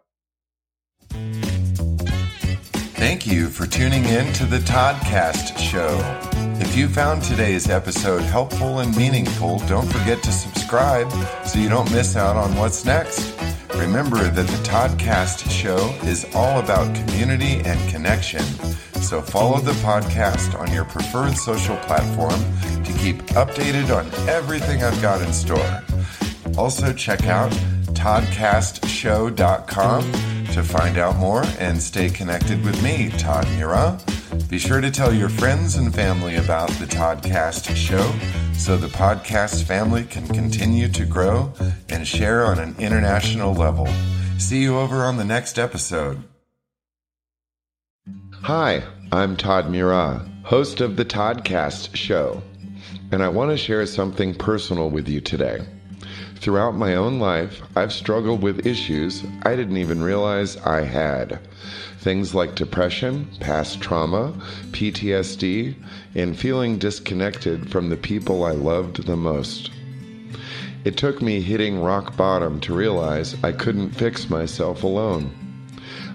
Thank 2.94 3.26
you 3.26 3.48
for 3.48 3.66
tuning 3.66 4.04
in 4.04 4.32
to 4.34 4.46
the 4.46 4.60
Toddcast 4.60 5.58
Show. 5.58 6.30
If 6.72 6.78
you 6.78 6.88
found 6.88 7.22
today's 7.22 7.68
episode 7.68 8.22
helpful 8.22 8.78
and 8.78 8.96
meaningful, 8.96 9.58
don't 9.68 9.92
forget 9.92 10.22
to 10.22 10.32
subscribe 10.32 11.12
so 11.46 11.58
you 11.58 11.68
don't 11.68 11.92
miss 11.92 12.16
out 12.16 12.34
on 12.34 12.56
what's 12.56 12.86
next. 12.86 13.38
Remember 13.74 14.30
that 14.30 14.46
the 14.46 14.56
Toddcast 14.66 15.50
Show 15.50 15.76
is 16.08 16.24
all 16.34 16.60
about 16.60 16.94
community 16.94 17.60
and 17.66 17.78
connection. 17.90 18.40
So 19.02 19.20
follow 19.20 19.60
the 19.60 19.74
podcast 19.82 20.58
on 20.58 20.72
your 20.72 20.86
preferred 20.86 21.36
social 21.36 21.76
platform 21.76 22.40
to 22.84 22.92
keep 22.94 23.18
updated 23.34 23.94
on 23.94 24.10
everything 24.26 24.82
I've 24.82 25.02
got 25.02 25.20
in 25.20 25.34
store. 25.34 25.82
Also, 26.56 26.94
check 26.94 27.26
out 27.26 27.52
toddcastshow.com 27.92 30.12
to 30.54 30.62
find 30.62 30.96
out 30.96 31.16
more 31.16 31.44
and 31.58 31.82
stay 31.82 32.08
connected 32.08 32.64
with 32.64 32.82
me, 32.82 33.10
Todd 33.18 33.46
Mira. 33.58 34.00
Be 34.48 34.58
sure 34.58 34.80
to 34.80 34.90
tell 34.90 35.12
your 35.12 35.28
friends 35.28 35.76
and 35.76 35.94
family 35.94 36.36
about 36.36 36.70
the 36.70 36.86
Toddcast 36.86 37.76
show 37.76 38.10
so 38.54 38.78
the 38.78 38.86
podcast 38.86 39.64
family 39.64 40.04
can 40.04 40.26
continue 40.26 40.88
to 40.88 41.04
grow 41.04 41.52
and 41.90 42.08
share 42.08 42.46
on 42.46 42.58
an 42.58 42.74
international 42.78 43.52
level. 43.52 43.86
See 44.38 44.62
you 44.62 44.78
over 44.78 45.04
on 45.04 45.18
the 45.18 45.24
next 45.24 45.58
episode. 45.58 46.24
Hi, 48.40 48.82
I'm 49.12 49.36
Todd 49.36 49.70
Mira, 49.70 50.26
host 50.44 50.80
of 50.80 50.96
the 50.96 51.04
Toddcast 51.04 51.94
show, 51.94 52.42
and 53.10 53.22
I 53.22 53.28
want 53.28 53.50
to 53.50 53.58
share 53.58 53.84
something 53.84 54.34
personal 54.34 54.88
with 54.88 55.10
you 55.10 55.20
today. 55.20 55.60
Throughout 56.36 56.74
my 56.74 56.94
own 56.94 57.20
life, 57.20 57.60
I've 57.76 57.92
struggled 57.92 58.42
with 58.42 58.66
issues 58.66 59.22
I 59.42 59.54
didn't 59.54 59.76
even 59.76 60.02
realize 60.02 60.56
I 60.56 60.80
had. 60.82 61.38
Things 62.02 62.34
like 62.34 62.56
depression, 62.56 63.28
past 63.38 63.80
trauma, 63.80 64.34
PTSD, 64.72 65.76
and 66.16 66.36
feeling 66.36 66.76
disconnected 66.76 67.70
from 67.70 67.90
the 67.90 67.96
people 67.96 68.42
I 68.42 68.50
loved 68.50 69.06
the 69.06 69.16
most. 69.16 69.70
It 70.84 70.96
took 70.96 71.22
me 71.22 71.40
hitting 71.40 71.80
rock 71.80 72.16
bottom 72.16 72.58
to 72.62 72.74
realize 72.74 73.36
I 73.44 73.52
couldn't 73.52 73.90
fix 73.90 74.28
myself 74.28 74.82
alone. 74.82 75.30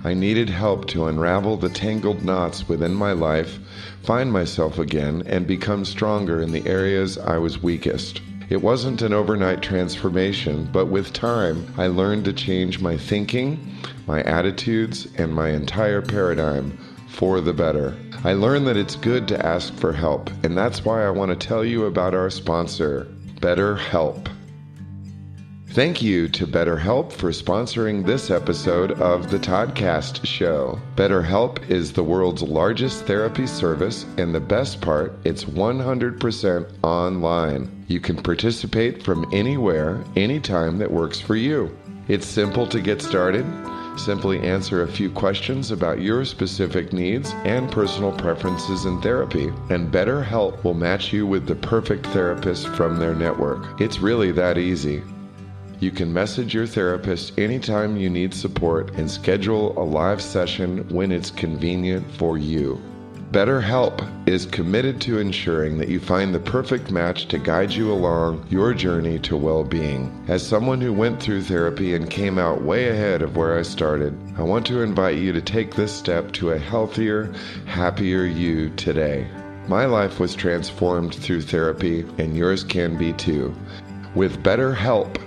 I 0.04 0.14
needed 0.14 0.50
help 0.50 0.88
to 0.88 1.06
unravel 1.06 1.56
the 1.56 1.70
tangled 1.70 2.22
knots 2.22 2.68
within 2.68 2.94
my 2.94 3.14
life, 3.14 3.58
find 4.04 4.30
myself 4.30 4.80
again, 4.80 5.24
and 5.26 5.48
become 5.48 5.86
stronger 5.86 6.42
in 6.42 6.52
the 6.52 6.68
areas 6.68 7.18
I 7.18 7.38
was 7.38 7.64
weakest. 7.64 8.20
It 8.50 8.62
wasn't 8.62 9.02
an 9.02 9.12
overnight 9.12 9.62
transformation, 9.62 10.70
but 10.72 10.86
with 10.86 11.12
time, 11.12 11.68
I 11.78 11.88
learned 11.88 12.24
to 12.26 12.34
change 12.34 12.80
my 12.80 12.96
thinking, 12.96 13.60
my 14.08 14.24
attitudes, 14.24 15.06
and 15.18 15.36
my 15.36 15.50
entire 15.50 16.02
paradigm 16.02 16.78
for 17.10 17.42
the 17.42 17.52
better. 17.52 17.98
I 18.24 18.34
learned 18.34 18.66
that 18.68 18.78
it's 18.78 18.96
good 18.96 19.28
to 19.28 19.46
ask 19.46 19.74
for 19.74 19.92
help, 19.92 20.30
and 20.46 20.58
that's 20.58 20.86
why 20.86 21.06
I 21.06 21.10
want 21.10 21.38
to 21.38 21.48
tell 21.48 21.66
you 21.66 21.86
about 21.86 22.14
our 22.14 22.30
sponsor, 22.30 23.08
BetterHelp. 23.42 24.30
Thank 25.78 26.02
you 26.02 26.28
to 26.30 26.48
BetterHelp 26.48 27.12
for 27.12 27.30
sponsoring 27.30 28.04
this 28.04 28.32
episode 28.32 28.94
of 28.94 29.30
the 29.30 29.38
Toddcast 29.38 30.26
Show. 30.26 30.80
BetterHelp 30.96 31.70
is 31.70 31.94
the 31.94 32.04
world's 32.04 32.42
largest 32.42 33.06
therapy 33.06 33.46
service, 33.46 34.08
and 34.18 34.34
the 34.34 34.40
best 34.40 34.82
part, 34.82 35.14
it's 35.24 35.44
100% 35.44 36.84
online. 36.84 37.86
You 37.88 38.00
can 38.00 38.16
participate 38.16 39.04
from 39.04 39.30
anywhere, 39.32 40.04
anytime 40.16 40.80
that 40.80 40.90
works 40.90 41.20
for 41.20 41.36
you. 41.36 41.78
It's 42.08 42.26
simple 42.26 42.66
to 42.66 42.82
get 42.82 43.00
started. 43.00 43.46
Simply 44.00 44.40
answer 44.40 44.82
a 44.82 44.92
few 44.92 45.12
questions 45.12 45.70
about 45.70 46.02
your 46.02 46.26
specific 46.26 46.92
needs 46.92 47.34
and 47.44 47.72
personal 47.72 48.14
preferences 48.14 48.86
in 48.86 49.00
therapy, 49.04 49.50
and 49.70 49.94
BetterHelp 49.94 50.64
will 50.64 50.74
match 50.74 51.14
you 51.14 51.28
with 51.28 51.46
the 51.46 51.54
perfect 51.54 52.08
therapist 52.08 52.68
from 52.70 52.98
their 52.98 53.14
network. 53.14 53.80
It's 53.80 54.00
really 54.00 54.32
that 54.32 54.58
easy. 54.58 55.04
You 55.80 55.92
can 55.92 56.12
message 56.12 56.56
your 56.56 56.66
therapist 56.66 57.38
anytime 57.38 57.98
you 57.98 58.10
need 58.10 58.34
support 58.34 58.96
and 58.96 59.10
schedule 59.10 59.80
a 59.80 59.86
live 59.86 60.24
session 60.24 60.90
when 60.90 61.12
it's 61.12 61.30
convenient 61.30 62.10
for 62.14 62.40
you. 62.40 62.82
BetterHelp 63.32 64.28
is 64.28 64.48
committed 64.48 65.00
to 65.02 65.20
ensuring 65.20 65.78
that 65.78 65.90
you 65.90 66.00
find 66.00 66.34
the 66.34 66.40
perfect 66.40 66.90
match 66.90 67.28
to 67.28 67.38
guide 67.38 67.72
you 67.72 67.92
along 67.92 68.44
your 68.50 68.74
journey 68.74 69.20
to 69.20 69.38
well 69.38 69.64
being. 69.64 70.26
As 70.28 70.48
someone 70.48 70.82
who 70.82 70.94
went 70.94 71.22
through 71.22 71.44
therapy 71.44 71.94
and 71.94 72.10
came 72.10 72.40
out 72.40 72.64
way 72.64 72.90
ahead 72.90 73.22
of 73.22 73.38
where 73.38 73.60
I 73.60 73.62
started, 73.62 74.18
I 74.36 74.42
want 74.42 74.66
to 74.68 74.82
invite 74.82 75.20
you 75.20 75.32
to 75.32 75.42
take 75.42 75.76
this 75.76 75.94
step 75.94 76.32
to 76.34 76.52
a 76.52 76.58
healthier, 76.58 77.32
happier 77.66 78.24
you 78.24 78.72
today. 78.72 79.28
My 79.68 79.86
life 79.86 80.20
was 80.20 80.34
transformed 80.34 81.14
through 81.14 81.42
therapy, 81.42 82.04
and 82.18 82.36
yours 82.36 82.64
can 82.64 82.98
be 82.98 83.14
too. 83.14 83.54
With 84.16 84.42
BetterHelp, 84.42 85.22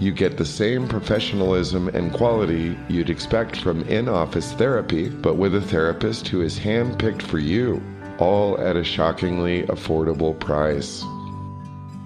you 0.00 0.12
get 0.12 0.36
the 0.36 0.44
same 0.44 0.88
professionalism 0.88 1.88
and 1.88 2.12
quality 2.12 2.76
you'd 2.88 3.10
expect 3.10 3.60
from 3.60 3.82
in 3.82 4.08
office 4.08 4.52
therapy, 4.52 5.08
but 5.08 5.36
with 5.36 5.54
a 5.54 5.60
therapist 5.60 6.26
who 6.28 6.42
is 6.42 6.58
handpicked 6.58 7.22
for 7.22 7.38
you, 7.38 7.82
all 8.18 8.60
at 8.60 8.76
a 8.76 8.84
shockingly 8.84 9.62
affordable 9.64 10.38
price. 10.38 11.02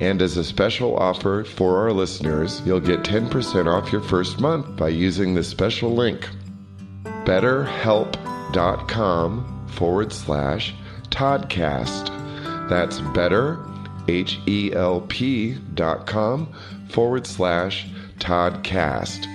And 0.01 0.23
as 0.23 0.37
a 0.37 0.45
special 0.45 0.97
offer 0.97 1.43
for 1.45 1.79
our 1.79 1.93
listeners, 1.93 2.63
you'll 2.65 2.79
get 2.81 3.01
10% 3.01 3.67
off 3.67 3.91
your 3.91 4.03
first 4.03 4.39
month 4.39 4.77
by 4.77 4.89
using 4.89 5.35
the 5.35 5.43
special 5.43 5.95
link 5.95 6.29
betterhelp.com 7.25 9.67
forward 9.69 10.13
slash 10.13 10.75
Toddcast. 11.11 12.69
That's 12.69 13.01
better, 13.13 13.59
H 14.09 14.39
E 14.47 14.73
L 14.73 15.01
P 15.03 15.55
dot 15.75 16.07
com 16.07 16.49
forward 16.91 17.27
slash 17.27 17.87
Toddcast. 18.19 19.27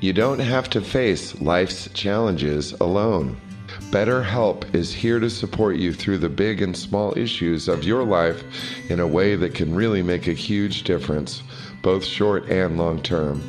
You 0.00 0.12
don't 0.12 0.38
have 0.38 0.70
to 0.70 0.80
face 0.80 1.40
life's 1.40 1.88
challenges 1.92 2.72
alone. 2.72 3.40
BetterHelp 3.90 4.74
is 4.74 4.94
here 4.94 5.20
to 5.20 5.28
support 5.28 5.76
you 5.76 5.92
through 5.92 6.18
the 6.18 6.28
big 6.28 6.62
and 6.62 6.76
small 6.76 7.16
issues 7.18 7.68
of 7.68 7.84
your 7.84 8.04
life 8.04 8.42
in 8.90 9.00
a 9.00 9.06
way 9.06 9.36
that 9.36 9.54
can 9.54 9.74
really 9.74 10.02
make 10.02 10.26
a 10.26 10.32
huge 10.32 10.84
difference, 10.84 11.42
both 11.82 12.04
short 12.04 12.48
and 12.48 12.78
long 12.78 13.02
term. 13.02 13.42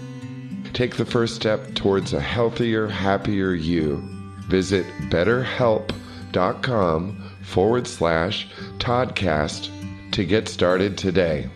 Take 0.73 0.95
the 0.95 1.05
first 1.05 1.35
step 1.35 1.75
towards 1.75 2.13
a 2.13 2.19
healthier, 2.19 2.87
happier 2.87 3.53
you. 3.53 4.03
Visit 4.47 4.85
betterhelp.com 5.09 7.31
forward 7.43 7.87
slash 7.87 8.47
Toddcast 8.77 9.69
to 10.11 10.25
get 10.25 10.47
started 10.47 10.97
today. 10.97 11.49